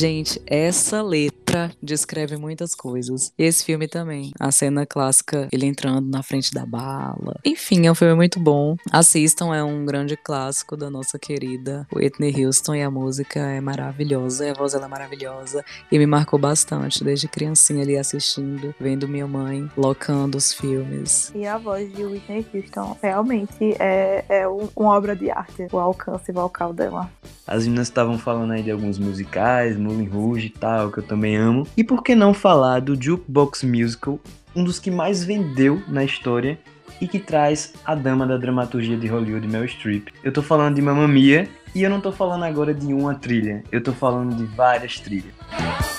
Gente, 0.00 0.40
essa 0.46 1.02
letra 1.02 1.70
descreve 1.82 2.34
muitas 2.38 2.74
coisas. 2.74 3.34
E 3.38 3.42
esse 3.44 3.62
filme 3.62 3.86
também. 3.86 4.32
A 4.40 4.50
cena 4.50 4.86
clássica, 4.86 5.46
ele 5.52 5.66
entrando 5.66 6.08
na 6.08 6.22
frente 6.22 6.54
da 6.54 6.64
bala. 6.64 7.38
Enfim, 7.44 7.86
é 7.86 7.92
um 7.92 7.94
filme 7.94 8.14
muito 8.14 8.40
bom. 8.40 8.76
Assistam, 8.90 9.54
é 9.54 9.62
um 9.62 9.84
grande 9.84 10.16
clássico 10.16 10.74
da 10.74 10.88
nossa 10.88 11.18
querida 11.18 11.86
Whitney 11.94 12.46
Houston 12.46 12.76
e 12.76 12.82
a 12.82 12.90
música 12.90 13.40
é 13.40 13.60
maravilhosa, 13.60 14.46
e 14.46 14.50
a 14.50 14.54
voz 14.54 14.72
ela 14.72 14.86
é 14.86 14.88
maravilhosa 14.88 15.62
e 15.92 15.98
me 15.98 16.06
marcou 16.06 16.38
bastante 16.38 17.04
desde 17.04 17.28
criancinha 17.28 17.82
ali 17.82 17.98
assistindo, 17.98 18.74
vendo 18.80 19.06
minha 19.06 19.26
mãe 19.26 19.68
locando 19.76 20.38
os 20.38 20.50
filmes. 20.54 21.30
E 21.34 21.46
a 21.46 21.58
voz 21.58 21.92
de 21.94 22.02
Whitney 22.06 22.46
Houston 22.54 22.96
realmente 23.02 23.76
é, 23.78 24.24
é 24.30 24.48
um- 24.48 24.70
uma 24.74 24.96
obra 24.96 25.14
de 25.14 25.30
arte, 25.30 25.66
o 25.70 25.78
alcance 25.78 26.32
vocal 26.32 26.72
dela. 26.72 27.10
As 27.50 27.64
meninas 27.64 27.88
estavam 27.88 28.16
falando 28.16 28.52
aí 28.52 28.62
de 28.62 28.70
alguns 28.70 28.96
musicais, 28.96 29.76
Moulin 29.76 30.06
Rouge 30.06 30.46
e 30.46 30.50
tal, 30.50 30.92
que 30.92 30.98
eu 30.98 31.02
também 31.02 31.34
amo. 31.34 31.66
E 31.76 31.82
por 31.82 32.04
que 32.04 32.14
não 32.14 32.32
falar 32.32 32.80
do 32.80 32.94
Jukebox 32.94 33.64
Musical, 33.64 34.20
um 34.54 34.62
dos 34.62 34.78
que 34.78 34.88
mais 34.88 35.24
vendeu 35.24 35.82
na 35.88 36.04
história 36.04 36.56
e 37.00 37.08
que 37.08 37.18
traz 37.18 37.74
a 37.84 37.96
dama 37.96 38.24
da 38.24 38.36
dramaturgia 38.36 38.96
de 38.96 39.08
Hollywood, 39.08 39.48
Meryl 39.48 39.66
Streep. 39.66 40.10
Eu 40.22 40.32
tô 40.32 40.42
falando 40.42 40.76
de 40.76 40.82
Mamma 40.82 41.08
Mia 41.08 41.48
e 41.74 41.82
eu 41.82 41.90
não 41.90 42.00
tô 42.00 42.12
falando 42.12 42.44
agora 42.44 42.72
de 42.72 42.94
uma 42.94 43.16
trilha, 43.16 43.64
eu 43.72 43.82
tô 43.82 43.92
falando 43.92 44.36
de 44.36 44.44
várias 44.44 45.00
trilhas. 45.00 45.89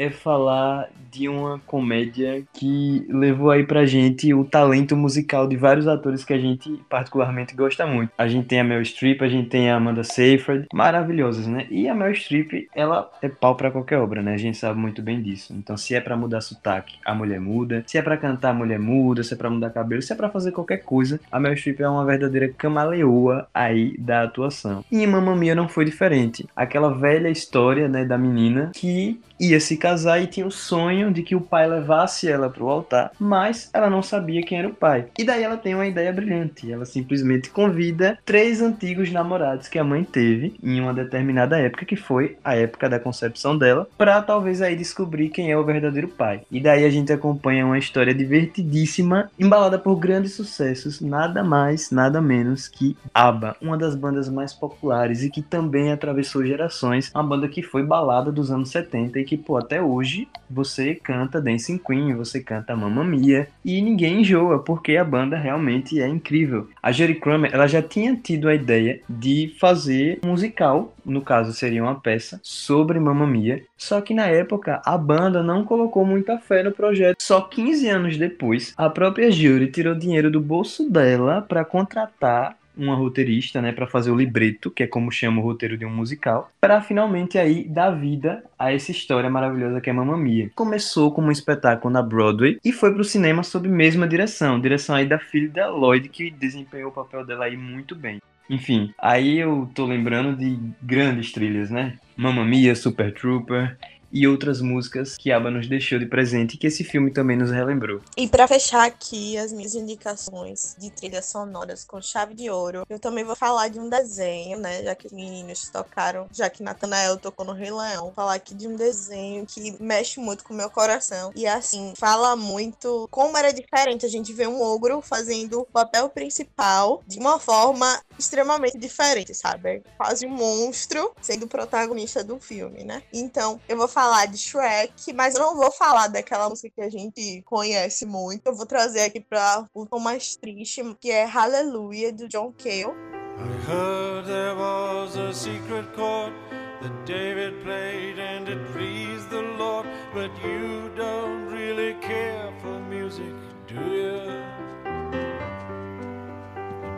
É 0.00 0.08
falar 0.08 0.88
de 1.12 1.28
uma 1.28 1.58
comédia 1.66 2.42
que 2.54 3.04
levou 3.10 3.50
aí 3.50 3.66
pra 3.66 3.84
gente 3.84 4.32
o 4.32 4.44
talento 4.44 4.96
musical 4.96 5.46
de 5.46 5.56
vários 5.56 5.86
atores 5.86 6.24
que 6.24 6.32
a 6.32 6.38
gente 6.38 6.72
particularmente 6.88 7.54
gosta 7.54 7.86
muito. 7.86 8.10
A 8.16 8.26
gente 8.26 8.46
tem 8.46 8.60
a 8.60 8.64
Meryl 8.64 8.82
Streep, 8.82 9.20
a 9.20 9.28
gente 9.28 9.50
tem 9.50 9.70
a 9.70 9.76
Amanda 9.76 10.02
Seyfried, 10.02 10.68
maravilhosas, 10.72 11.46
né? 11.46 11.66
E 11.70 11.86
a 11.86 11.94
Meryl 11.94 12.14
Streep, 12.14 12.68
ela 12.74 13.10
é 13.20 13.28
pau 13.28 13.54
pra 13.54 13.70
qualquer 13.70 13.98
obra, 13.98 14.22
né? 14.22 14.32
A 14.32 14.38
gente 14.38 14.56
sabe 14.56 14.78
muito 14.78 15.02
bem 15.02 15.20
disso. 15.20 15.52
Então, 15.52 15.76
se 15.76 15.94
é 15.94 16.00
pra 16.00 16.16
mudar 16.16 16.40
sotaque, 16.40 16.96
a 17.04 17.14
mulher 17.14 17.40
muda. 17.40 17.84
Se 17.86 17.98
é 17.98 18.02
pra 18.02 18.16
cantar, 18.16 18.50
a 18.50 18.54
mulher 18.54 18.78
muda. 18.78 19.22
Se 19.22 19.34
é 19.34 19.36
pra 19.36 19.50
mudar 19.50 19.68
cabelo, 19.68 20.00
se 20.00 20.14
é 20.14 20.16
pra 20.16 20.30
fazer 20.30 20.52
qualquer 20.52 20.78
coisa, 20.78 21.20
a 21.30 21.38
Meryl 21.38 21.58
Streep 21.58 21.80
é 21.80 21.88
uma 21.88 22.06
verdadeira 22.06 22.48
camaleoa 22.56 23.46
aí 23.52 23.94
da 23.98 24.22
atuação. 24.22 24.82
E 24.90 25.02
em 25.02 25.06
Mamma 25.06 25.36
Mia 25.36 25.54
não 25.54 25.68
foi 25.68 25.84
diferente. 25.84 26.46
Aquela 26.56 26.94
velha 26.94 27.28
história, 27.28 27.86
né, 27.86 28.04
da 28.04 28.16
menina 28.16 28.70
que 28.74 29.20
ia 29.40 29.58
se 29.58 29.76
casar 29.76 30.22
e 30.22 30.26
tinha 30.26 30.46
o 30.46 30.50
sonho 30.50 31.10
de 31.10 31.22
que 31.22 31.34
o 31.34 31.40
pai 31.40 31.66
levasse 31.66 32.28
ela 32.28 32.50
pro 32.50 32.68
altar, 32.68 33.10
mas 33.18 33.70
ela 33.72 33.88
não 33.88 34.02
sabia 34.02 34.42
quem 34.42 34.58
era 34.58 34.68
o 34.68 34.74
pai. 34.74 35.06
E 35.18 35.24
daí 35.24 35.42
ela 35.42 35.56
tem 35.56 35.74
uma 35.74 35.86
ideia 35.86 36.12
brilhante. 36.12 36.70
Ela 36.70 36.84
simplesmente 36.84 37.48
convida 37.48 38.18
três 38.24 38.60
antigos 38.60 39.10
namorados 39.10 39.68
que 39.68 39.78
a 39.78 39.84
mãe 39.84 40.04
teve 40.04 40.54
em 40.62 40.80
uma 40.80 40.92
determinada 40.92 41.58
época, 41.58 41.86
que 41.86 41.96
foi 41.96 42.36
a 42.44 42.54
época 42.54 42.88
da 42.88 43.00
concepção 43.00 43.56
dela, 43.56 43.88
pra 43.96 44.20
talvez 44.20 44.60
aí 44.60 44.76
descobrir 44.76 45.30
quem 45.30 45.50
é 45.50 45.56
o 45.56 45.64
verdadeiro 45.64 46.08
pai. 46.08 46.42
E 46.50 46.60
daí 46.60 46.84
a 46.84 46.90
gente 46.90 47.12
acompanha 47.12 47.64
uma 47.64 47.78
história 47.78 48.14
divertidíssima, 48.14 49.30
embalada 49.38 49.78
por 49.78 49.96
grandes 49.96 50.34
sucessos, 50.34 51.00
nada 51.00 51.42
mais, 51.42 51.90
nada 51.90 52.20
menos 52.20 52.68
que 52.68 52.96
ABBA, 53.14 53.56
uma 53.62 53.78
das 53.78 53.94
bandas 53.94 54.28
mais 54.28 54.52
populares 54.52 55.22
e 55.22 55.30
que 55.30 55.40
também 55.40 55.92
atravessou 55.92 56.44
gerações, 56.44 57.10
uma 57.14 57.22
banda 57.22 57.48
que 57.48 57.62
foi 57.62 57.82
balada 57.82 58.30
dos 58.30 58.50
anos 58.50 58.70
70 58.70 59.18
e 59.20 59.24
que, 59.30 59.36
pô, 59.36 59.56
até 59.56 59.80
hoje 59.80 60.26
você 60.50 60.92
canta 60.92 61.40
Dancing 61.40 61.78
Queen, 61.78 62.16
você 62.16 62.40
canta 62.40 62.74
Mamma 62.74 63.04
Mia 63.04 63.46
e 63.64 63.80
ninguém 63.80 64.22
enjoa, 64.22 64.58
porque 64.58 64.96
a 64.96 65.04
banda 65.04 65.36
realmente 65.36 66.00
é 66.00 66.08
incrível. 66.08 66.66
A 66.82 66.90
Jerry 66.90 67.14
Kramer, 67.14 67.54
ela 67.54 67.68
já 67.68 67.80
tinha 67.80 68.16
tido 68.16 68.48
a 68.48 68.54
ideia 68.56 69.00
de 69.08 69.54
fazer 69.60 70.18
um 70.24 70.30
musical, 70.30 70.92
no 71.06 71.22
caso 71.22 71.52
seria 71.52 71.80
uma 71.80 71.94
peça, 71.94 72.40
sobre 72.42 72.98
Mamma 72.98 73.24
Mia, 73.24 73.62
só 73.76 74.00
que 74.00 74.12
na 74.12 74.26
época 74.26 74.82
a 74.84 74.98
banda 74.98 75.44
não 75.44 75.64
colocou 75.64 76.04
muita 76.04 76.36
fé 76.36 76.64
no 76.64 76.72
projeto. 76.72 77.22
Só 77.22 77.40
15 77.40 77.88
anos 77.88 78.16
depois, 78.16 78.74
a 78.76 78.90
própria 78.90 79.30
Jury 79.30 79.70
tirou 79.70 79.94
dinheiro 79.94 80.28
do 80.28 80.40
bolso 80.40 80.90
dela 80.90 81.40
para 81.40 81.64
contratar 81.64 82.56
uma 82.76 82.94
roteirista, 82.94 83.60
né, 83.60 83.72
para 83.72 83.86
fazer 83.86 84.10
o 84.10 84.16
libreto, 84.16 84.70
que 84.70 84.82
é 84.82 84.86
como 84.86 85.10
chama 85.10 85.40
o 85.40 85.44
roteiro 85.44 85.76
de 85.76 85.84
um 85.84 85.90
musical, 85.90 86.50
para 86.60 86.80
finalmente 86.80 87.38
aí 87.38 87.64
dar 87.64 87.90
vida 87.90 88.42
a 88.58 88.72
essa 88.72 88.90
história 88.90 89.28
maravilhosa 89.28 89.80
que 89.80 89.90
é 89.90 89.92
Mamma 89.92 90.16
Mia. 90.16 90.50
Começou 90.54 91.12
como 91.12 91.28
um 91.28 91.32
espetáculo 91.32 91.92
na 91.92 92.02
Broadway 92.02 92.58
e 92.64 92.72
foi 92.72 92.92
pro 92.92 93.04
cinema 93.04 93.42
sob 93.42 93.68
mesma 93.68 94.06
direção, 94.06 94.60
direção 94.60 94.96
aí 94.96 95.06
da 95.06 95.18
filha 95.18 95.48
da 95.48 95.68
Lloyd, 95.68 96.08
que 96.08 96.30
desempenhou 96.30 96.90
o 96.90 96.94
papel 96.94 97.24
dela 97.24 97.44
aí 97.44 97.56
muito 97.56 97.94
bem. 97.94 98.20
Enfim, 98.48 98.92
aí 98.98 99.38
eu 99.38 99.70
tô 99.74 99.86
lembrando 99.86 100.36
de 100.36 100.58
grandes 100.82 101.30
trilhas, 101.30 101.70
né? 101.70 101.96
Mamma 102.16 102.44
Mia, 102.44 102.74
Super 102.74 103.14
Trooper 103.14 103.76
e 104.12 104.26
outras 104.26 104.60
músicas 104.60 105.16
que 105.16 105.30
ABBA 105.30 105.50
nos 105.50 105.68
deixou 105.68 105.98
de 105.98 106.06
presente 106.06 106.54
e 106.54 106.58
que 106.58 106.66
esse 106.66 106.84
filme 106.84 107.10
também 107.10 107.36
nos 107.36 107.50
relembrou. 107.50 108.00
E 108.16 108.28
pra 108.28 108.48
fechar 108.48 108.86
aqui 108.86 109.36
as 109.38 109.52
minhas 109.52 109.74
indicações 109.74 110.76
de 110.78 110.90
trilhas 110.90 111.26
sonoras 111.26 111.84
com 111.84 112.00
chave 112.00 112.34
de 112.34 112.50
ouro, 112.50 112.84
eu 112.88 112.98
também 112.98 113.24
vou 113.24 113.36
falar 113.36 113.68
de 113.68 113.78
um 113.78 113.88
desenho, 113.88 114.58
né? 114.58 114.82
Já 114.82 114.94
que 114.94 115.06
os 115.06 115.12
meninos 115.12 115.68
tocaram, 115.68 116.26
já 116.32 116.50
que 116.50 116.62
Nathanael 116.62 117.16
tocou 117.16 117.46
no 117.46 117.52
Rei 117.52 117.70
Leão, 117.70 118.04
vou 118.04 118.12
falar 118.12 118.34
aqui 118.34 118.54
de 118.54 118.66
um 118.66 118.76
desenho 118.76 119.46
que 119.46 119.76
mexe 119.82 120.18
muito 120.20 120.44
com 120.44 120.52
o 120.52 120.56
meu 120.56 120.70
coração. 120.70 121.32
E 121.34 121.46
assim, 121.46 121.92
fala 121.96 122.34
muito 122.36 123.08
como 123.10 123.36
era 123.36 123.52
diferente 123.52 124.04
a 124.04 124.08
gente 124.08 124.32
ver 124.32 124.48
um 124.48 124.60
ogro 124.60 125.00
fazendo 125.00 125.60
o 125.60 125.64
papel 125.64 126.08
principal 126.08 127.02
de 127.06 127.18
uma 127.18 127.38
forma 127.38 128.00
extremamente 128.18 128.76
diferente, 128.78 129.34
sabe? 129.34 129.82
Quase 129.96 130.26
um 130.26 130.30
monstro 130.30 131.12
sendo 131.20 131.44
o 131.44 131.48
protagonista 131.48 132.22
do 132.22 132.38
filme, 132.38 132.84
né? 132.84 133.02
Então, 133.12 133.60
eu 133.68 133.76
vou 133.76 133.88
falar 133.88 133.99
de 134.30 134.38
Shrek, 134.38 135.12
mas 135.12 135.34
eu 135.34 135.42
não 135.42 135.56
vou 135.56 135.70
falar 135.70 136.08
daquela 136.08 136.48
música 136.48 136.70
que 136.74 136.80
a 136.80 136.90
gente 136.90 137.42
conhece 137.42 138.06
muito. 138.06 138.46
Eu 138.46 138.54
vou 138.54 138.64
trazer 138.64 139.02
aqui 139.02 139.20
para 139.20 139.66
o 139.74 139.84
tom 139.84 139.98
mais 139.98 140.36
triste, 140.36 140.82
que 140.98 141.10
é 141.10 141.24
Hallelujah, 141.24 142.10
do 142.12 142.26
John 142.26 142.52
Cale. 142.56 142.94
I 143.38 143.70
heard 143.70 144.26
there 144.26 144.54
was 144.54 145.16
a 145.16 145.32
secret 145.32 145.86
chord 145.94 146.32
that 146.80 146.92
David 147.04 147.62
played 147.62 148.18
and 148.18 148.48
it 148.48 148.58
pleased 148.72 149.28
the 149.30 149.42
Lord, 149.58 149.86
but 150.14 150.30
you 150.42 150.90
don't 150.96 151.46
really 151.46 151.94
care 152.00 152.50
for 152.62 152.80
music, 152.88 153.34
do 153.66 153.74
you? 153.74 154.20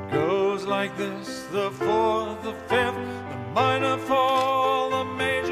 It 0.02 0.12
goes 0.12 0.64
like 0.66 0.96
this 0.96 1.46
the 1.52 1.70
fourth, 1.72 2.42
the 2.44 2.54
fifth, 2.68 2.94
the 3.30 3.36
minor 3.54 3.98
fall, 3.98 4.90
the 4.90 5.04
major 5.16 5.51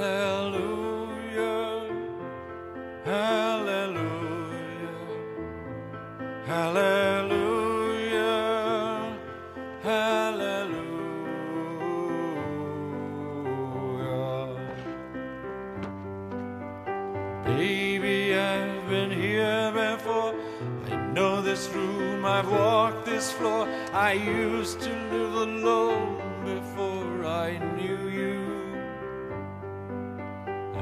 Hallelujah, 0.00 1.92
hallelujah, 3.04 3.98
hallelujah, 6.46 7.60
hallelujah. 9.82 10.80
Baby, 17.44 18.34
I've 18.38 18.88
been 18.88 19.10
here 19.10 19.70
before. 19.70 20.34
I 20.90 20.96
know 21.12 21.42
this 21.42 21.68
room, 21.74 22.24
I've 22.24 22.50
walked 22.50 23.04
this 23.04 23.30
floor. 23.32 23.68
I 23.92 24.14
used 24.14 24.80
to 24.80 24.88
live 24.88 25.34
alone 25.34 26.16
before 26.46 27.26
I 27.26 27.58
knew. 27.58 27.79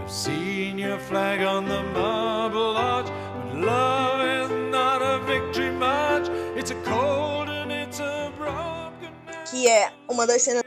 I've 0.09 0.15
seen 0.15 0.79
your 0.79 0.99
flag 1.01 1.43
on 1.43 1.69
the 1.69 1.83
marble 1.93 2.79
arch, 2.79 3.09
but 3.45 3.57
love 3.57 4.21
is 4.23 4.49
not 4.73 5.03
a 5.03 5.19
victory 5.27 5.71
march. 5.71 6.31
It's 6.57 6.71
a 6.71 6.77
cold 6.77 7.51
and 7.51 7.71
it's 7.71 8.01
a 8.01 8.33
broken. 8.39 9.13
que 9.51 9.69
é 9.69 9.93
uma 10.09 10.27
das 10.27 10.41
cenas 10.41 10.63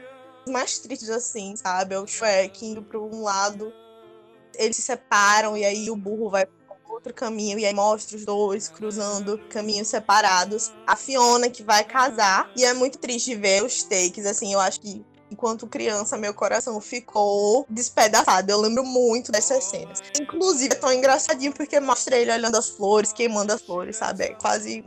mais 0.48 0.78
tristes, 0.78 1.10
assim, 1.10 1.56
sabe? 1.56 1.92
É 1.92 1.98
o 1.98 2.06
Shrek 2.06 2.64
indo 2.64 2.84
para 2.84 3.00
um 3.00 3.24
lado, 3.24 3.72
eles 4.54 4.76
se 4.76 4.82
separam 4.82 5.56
e 5.56 5.64
aí 5.64 5.90
o 5.90 5.96
burro 5.96 6.30
vai 6.30 6.46
outro 6.88 7.12
caminho 7.12 7.58
e 7.58 7.66
aí 7.66 7.74
mostra 7.74 8.16
os 8.16 8.24
dois 8.24 8.68
cruzando 8.68 9.38
caminhos 9.50 9.88
separados. 9.88 10.70
A 10.86 10.94
Fiona 10.94 11.50
que 11.50 11.64
vai 11.64 11.82
casar 11.82 12.48
e 12.56 12.64
é 12.64 12.72
muito 12.72 12.96
triste 12.96 13.34
ver 13.34 13.64
os 13.64 13.82
takes, 13.82 14.24
assim, 14.24 14.52
eu 14.52 14.60
acho 14.60 14.80
que 14.80 15.04
enquanto 15.32 15.66
criança 15.66 16.16
meu 16.16 16.34
coração 16.34 16.80
ficou 16.80 17.66
despedaçado. 17.68 18.52
Eu 18.52 18.60
lembro 18.60 18.84
muito 18.84 19.32
dessas 19.32 19.64
cenas. 19.64 20.02
Inclusive 20.20 20.74
é 20.74 20.76
tão 20.76 20.92
engraçadinho 20.92 21.52
porque 21.52 21.80
mostra 21.80 22.16
ele 22.16 22.30
olhando 22.30 22.56
as 22.56 22.68
flores, 22.68 23.12
queimando 23.12 23.52
as 23.52 23.62
flores, 23.62 23.96
sabe? 23.96 24.24
É 24.24 24.28
quase 24.34 24.84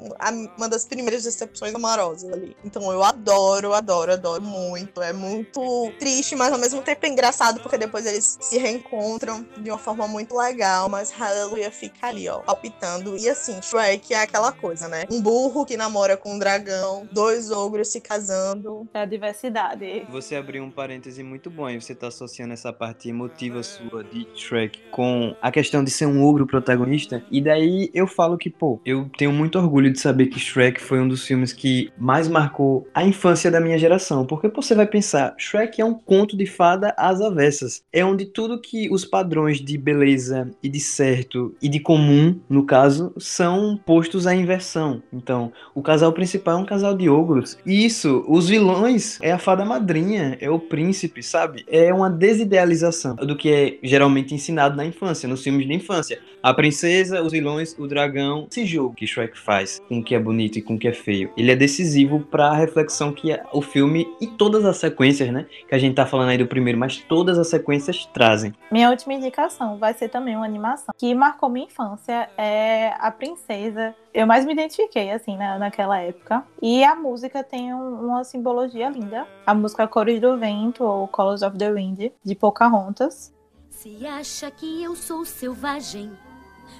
uma 0.58 0.70
das 0.70 0.86
primeiras 0.86 1.24
decepções 1.24 1.74
amorosas 1.74 2.32
ali. 2.32 2.56
Então 2.64 2.92
eu 2.92 3.04
adoro, 3.04 3.74
adoro, 3.74 4.14
adoro 4.14 4.42
muito. 4.42 5.02
É 5.02 5.12
muito 5.12 5.92
triste, 6.00 6.36
mas 6.36 6.54
ao 6.54 6.60
mesmo 6.60 6.82
tempo 6.82 7.06
é 7.06 7.10
engraçado 7.10 7.60
porque 7.62 7.78
depois 7.78 8.06
eles 8.06 8.38
se 8.40 8.58
reencontram 8.58 9.46
de 9.58 9.70
uma 9.70 9.80
forma 9.80 10.08
muito 10.08 10.38
legal. 10.38 10.88
Mas 10.88 11.12
Hallelujah 11.12 11.72
fica 11.72 12.08
ali, 12.08 12.30
ó, 12.30 12.40
palpitando. 12.40 13.18
E 13.18 13.28
assim, 13.28 13.60
Shrek 13.62 14.14
é 14.14 14.22
aquela 14.22 14.52
coisa, 14.52 14.88
né? 14.88 15.06
Um 15.10 15.22
burro 15.22 15.66
que 15.66 15.76
namora 15.76 16.16
com 16.16 16.34
um 16.34 16.40
dragão, 16.40 17.08
dois 17.12 17.52
ogros 17.52 17.88
se 17.88 18.00
casando. 18.00 18.88
É 18.94 19.02
a 19.02 19.06
diversidade. 19.06 20.06
Você 20.10 20.35
abriu 20.36 20.64
um 20.64 20.72
parêntese 20.72 21.24
muito 21.24 21.50
bom 21.50 21.70
e 21.70 21.80
você 21.80 21.96
tá 21.96 22.08
associando 22.08 22.54
essa 22.54 22.72
parte 22.72 23.10
emotiva 23.10 23.64
sua 23.64 24.04
de 24.04 24.28
Shrek 24.36 24.80
com 24.92 25.36
a 25.42 25.52
questão 25.52 25.84
de 25.84 25.92
ser 25.92 26.06
um 26.06 26.24
ogro 26.24 26.46
protagonista. 26.46 27.24
E 27.32 27.42
daí 27.42 27.90
eu 27.94 28.08
falo 28.08 28.38
que, 28.38 28.50
pô, 28.50 28.80
eu 28.86 29.10
tenho 29.18 29.32
muito 29.32 29.58
orgulho 29.58 29.92
de 29.92 30.00
saber 30.00 30.28
que 30.28 30.40
Shrek 30.40 30.82
foi 30.82 31.00
um 31.00 31.08
dos 31.08 31.26
filmes 31.26 31.54
que 31.54 31.92
mais 31.98 32.28
marcou 32.28 32.88
a 32.94 33.04
infância 33.04 33.50
da 33.50 33.60
minha 33.60 33.78
geração. 33.78 34.26
Porque 34.26 34.48
você 34.48 34.76
vai 34.76 34.88
pensar, 34.88 35.36
Shrek 35.38 35.82
é 35.82 35.86
um 35.86 35.94
conto 35.94 36.38
de 36.38 36.46
fada 36.46 36.94
às 36.98 37.22
avessas. 37.22 37.84
É 37.92 38.04
onde 38.04 38.26
tudo 38.26 38.62
que 38.62 38.90
os 38.90 39.06
padrões 39.06 39.60
de 39.60 39.78
beleza 39.78 40.52
e 40.62 40.70
de 40.70 40.80
certo 40.80 41.56
e 41.62 41.70
de 41.70 41.80
comum, 41.80 42.40
no 42.50 42.66
caso, 42.66 43.14
são 43.18 43.80
postos 43.86 44.28
à 44.28 44.36
inversão. 44.36 45.02
Então, 45.12 45.52
o 45.74 45.82
casal 45.82 46.12
principal 46.14 46.58
é 46.58 46.62
um 46.62 46.66
casal 46.66 46.96
de 46.96 47.10
ogros. 47.10 47.58
E 47.66 47.86
isso, 47.86 48.24
os 48.28 48.48
vilões 48.50 49.20
é 49.22 49.32
a 49.32 49.38
fada 49.38 49.66
madrinha, 49.66 50.25
é 50.40 50.50
o 50.50 50.60
príncipe, 50.60 51.22
sabe? 51.22 51.66
É 51.68 51.94
uma 51.94 52.10
desidealização 52.10 53.16
do 53.16 53.36
que 53.36 53.52
é 53.52 53.78
geralmente 53.84 54.34
ensinado 54.34 54.76
na 54.76 54.86
infância, 54.86 55.28
nos 55.28 55.44
filmes 55.44 55.68
de 55.68 55.74
infância. 55.74 56.20
A 56.42 56.54
princesa, 56.54 57.22
os 57.22 57.32
vilões, 57.32 57.76
o 57.78 57.88
dragão. 57.88 58.48
Esse 58.52 58.66
jogo 58.66 58.96
que 58.96 59.08
Shrek 59.08 59.38
faz 59.38 59.82
com 59.88 60.00
o 60.00 60.04
que 60.04 60.14
é 60.14 60.20
bonito 60.20 60.60
e 60.60 60.62
com 60.62 60.76
o 60.76 60.80
que 60.80 60.88
é 60.88 60.94
feio, 60.94 61.32
ele 61.36 61.52
é 61.52 61.56
decisivo 61.56 62.20
para 62.20 62.48
a 62.48 62.56
reflexão 62.56 63.12
que 63.12 63.36
o 63.52 63.62
filme 63.62 64.08
e 64.22 64.28
todas 64.28 64.64
as 64.66 64.78
sequências, 64.78 65.32
né? 65.32 65.46
Que 65.68 65.76
a 65.76 65.78
gente 65.80 65.96
tá 65.96 66.06
falando 66.06 66.30
aí 66.30 66.38
do 66.38 66.48
primeiro, 66.48 66.78
mas 66.78 66.98
todas 66.98 67.40
as 67.40 67.48
sequências 67.48 68.06
trazem. 68.14 68.54
Minha 68.72 68.90
última 68.90 69.14
indicação 69.14 69.78
vai 69.78 69.94
ser 69.94 70.10
também 70.10 70.36
uma 70.36 70.46
animação 70.46 70.94
que 70.98 71.14
marcou 71.16 71.50
minha 71.50 71.66
infância. 71.66 72.30
É 72.38 72.94
a 73.00 73.12
Princesa. 73.12 73.96
Eu 74.16 74.26
mais 74.26 74.46
me 74.46 74.54
identifiquei, 74.54 75.12
assim, 75.12 75.36
na, 75.36 75.60
naquela 75.60 76.00
época. 76.00 76.42
E 76.62 76.86
a 76.86 76.96
música 76.96 77.44
tem 77.44 77.74
um- 77.74 78.06
uma 78.08 78.24
simbologia 78.24 78.88
linda. 78.90 79.28
A 79.46 79.54
música 79.54 79.86
Cores 79.90 80.22
do 80.22 80.38
Vento, 80.38 80.86
ou 80.86 81.06
Colors 81.06 81.42
of 81.42 81.58
the 81.58 81.70
Wind, 81.70 82.12
de 82.24 82.34
Pocahontas. 82.36 83.34
Se 83.70 84.08
acha 84.08 84.50
que 84.50 84.82
eu 84.82 84.96
sou 84.96 85.26
selvagem, 85.26 86.12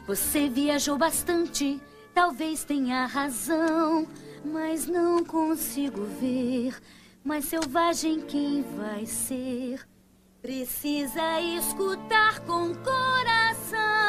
você 0.08 0.48
viajou 0.48 0.98
bastante, 0.98 1.82
talvez 2.14 2.64
tenha 2.64 3.06
razão, 3.06 4.08
mas 4.46 4.88
não 4.88 5.22
consigo 5.26 6.06
ver 6.22 6.74
mais 7.22 7.44
selvagem 7.46 8.22
quem 8.22 8.62
vai 8.78 9.06
ser. 9.06 9.86
Precisa 10.42 11.42
escutar 11.42 12.40
com 12.42 12.74
coração. 12.76 14.05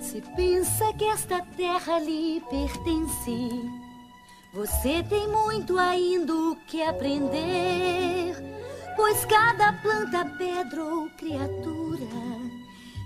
Se 0.00 0.20
pensa 0.36 0.92
que 0.92 1.04
esta 1.04 1.40
terra 1.56 1.98
lhe 1.98 2.40
pertence, 2.48 3.70
você 4.54 5.02
tem 5.02 5.26
muito 5.26 5.76
ainda 5.78 6.32
o 6.32 6.56
que 6.66 6.80
aprender. 6.82 8.36
Pois 8.94 9.24
cada 9.24 9.72
planta, 9.72 10.24
pedra 10.38 10.84
ou 10.84 11.10
criatura 11.10 12.06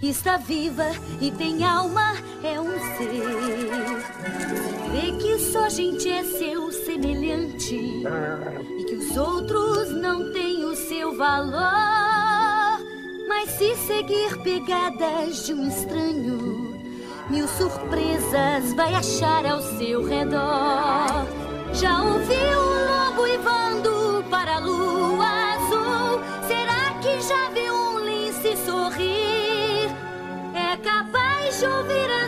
está 0.03 0.37
viva 0.37 0.91
e 1.21 1.31
tem 1.31 1.65
alma, 1.65 2.13
é 2.43 2.61
um 2.61 2.73
ser. 2.97 4.76
Que 5.27 5.39
só 5.39 5.69
gente 5.69 6.09
é 6.09 6.23
seu 6.25 6.73
semelhante 6.73 7.75
e 7.75 8.85
que 8.85 8.95
os 8.95 9.17
outros 9.17 9.91
não 9.91 10.33
têm 10.33 10.65
o 10.65 10.75
seu 10.75 11.17
valor. 11.17 12.81
Mas 13.29 13.51
se 13.51 13.75
seguir 13.77 14.37
pegadas 14.43 15.45
de 15.45 15.53
um 15.53 15.69
estranho, 15.69 16.75
mil 17.29 17.47
surpresas 17.49 18.73
vai 18.75 18.95
achar 18.95 19.45
ao 19.45 19.61
seu 19.61 20.05
redor. 20.05 21.27
Já 21.75 22.03
ouviu 22.03 22.59
o 22.59 22.87
lobo 22.87 23.23
uivando 23.23 24.25
para 24.31 24.57
a 24.57 24.61
lua 24.61 25.27
azul? 25.55 26.21
Será 26.47 26.99
que 27.01 27.21
já 27.21 27.51
viu 27.51 27.75
um 27.75 27.99
lince 28.05 28.57
sorrir? 28.65 29.91
É 30.55 30.77
capaz 30.79 31.59
de 31.59 31.67
ouvir 31.67 32.07
montanha. 32.07 32.26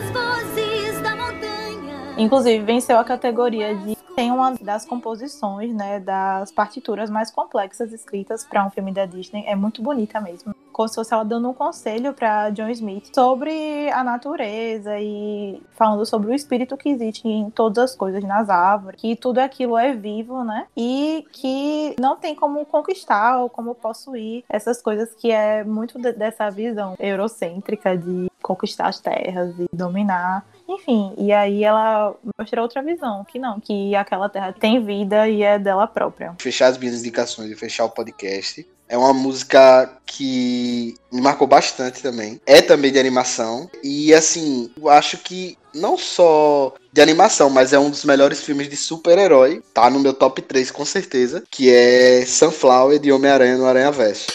Inclusive, 2.19 2.63
venceu 2.63 2.97
a 2.99 3.03
categoria 3.03 3.75
de. 3.75 3.97
Tem 4.15 4.31
uma 4.31 4.53
das 4.59 4.85
composições, 4.85 5.73
né, 5.73 5.99
das 6.01 6.51
partituras 6.51 7.09
mais 7.09 7.31
complexas 7.31 7.93
escritas 7.93 8.43
para 8.43 8.65
um 8.65 8.69
filme 8.69 8.91
da 8.91 9.05
Disney. 9.05 9.45
É 9.47 9.55
muito 9.55 9.81
bonita 9.81 10.19
mesmo. 10.19 10.53
Como 10.73 10.89
se 10.89 10.95
fosse 10.95 11.13
ela 11.13 11.23
dando 11.23 11.49
um 11.49 11.53
conselho 11.53 12.13
para 12.13 12.49
John 12.49 12.67
Smith 12.69 13.13
sobre 13.15 13.89
a 13.91 14.03
natureza 14.03 14.99
e 14.99 15.61
falando 15.71 16.05
sobre 16.05 16.31
o 16.31 16.33
espírito 16.35 16.75
que 16.75 16.89
existe 16.89 17.27
em 17.27 17.49
todas 17.49 17.91
as 17.91 17.95
coisas, 17.95 18.21
nas 18.23 18.49
árvores, 18.49 18.99
que 18.99 19.15
tudo 19.15 19.39
aquilo 19.39 19.77
é 19.77 19.93
vivo, 19.93 20.43
né? 20.43 20.67
E 20.75 21.25
que 21.31 21.95
não 21.99 22.17
tem 22.17 22.35
como 22.35 22.65
conquistar 22.65 23.37
ou 23.39 23.49
como 23.49 23.73
possuir 23.73 24.43
essas 24.49 24.81
coisas 24.81 25.13
que 25.15 25.31
é 25.31 25.63
muito 25.63 25.97
de- 25.99 26.13
dessa 26.13 26.49
visão 26.49 26.95
eurocêntrica 26.99 27.97
de 27.97 28.29
conquistar 28.41 28.87
as 28.87 28.99
terras 28.99 29.53
e 29.59 29.67
dominar 29.73 30.45
enfim, 30.69 31.13
e 31.17 31.33
aí 31.33 31.63
ela 31.63 32.15
mostra 32.37 32.61
outra 32.61 32.83
visão, 32.83 33.25
que 33.25 33.39
não, 33.39 33.59
que 33.59 33.95
aquela 33.95 34.29
terra 34.29 34.53
tem 34.53 34.85
vida 34.85 35.27
e 35.27 35.41
é 35.41 35.57
dela 35.57 35.87
própria. 35.87 36.35
Fechar 36.39 36.67
as 36.67 36.77
minhas 36.77 36.99
indicações 36.99 37.49
e 37.49 37.55
fechar 37.55 37.85
o 37.85 37.89
podcast. 37.89 38.67
É 38.87 38.97
uma 38.97 39.13
música 39.13 39.97
que 40.05 40.95
me 41.11 41.21
marcou 41.21 41.47
bastante 41.47 42.01
também. 42.01 42.41
É 42.45 42.61
também 42.61 42.91
de 42.91 42.99
animação. 42.99 43.69
E 43.83 44.11
assim, 44.13 44.71
eu 44.75 44.89
acho 44.89 45.19
que 45.19 45.55
não 45.75 45.95
só 45.95 46.73
de 46.91 46.99
animação, 46.99 47.51
mas 47.51 47.71
é 47.71 47.77
um 47.77 47.91
dos 47.91 48.03
melhores 48.03 48.43
filmes 48.43 48.67
de 48.67 48.75
super-herói. 48.75 49.61
Tá 49.75 49.91
no 49.91 49.99
meu 49.99 50.13
top 50.13 50.41
3 50.41 50.71
com 50.71 50.83
certeza. 50.85 51.43
Que 51.51 51.71
é 51.71 52.25
Sunflower 52.25 52.97
de 52.97 53.11
Homem-Aranha 53.11 53.57
no 53.57 53.67
Aranha 53.67 53.91
Verso. 53.91 54.25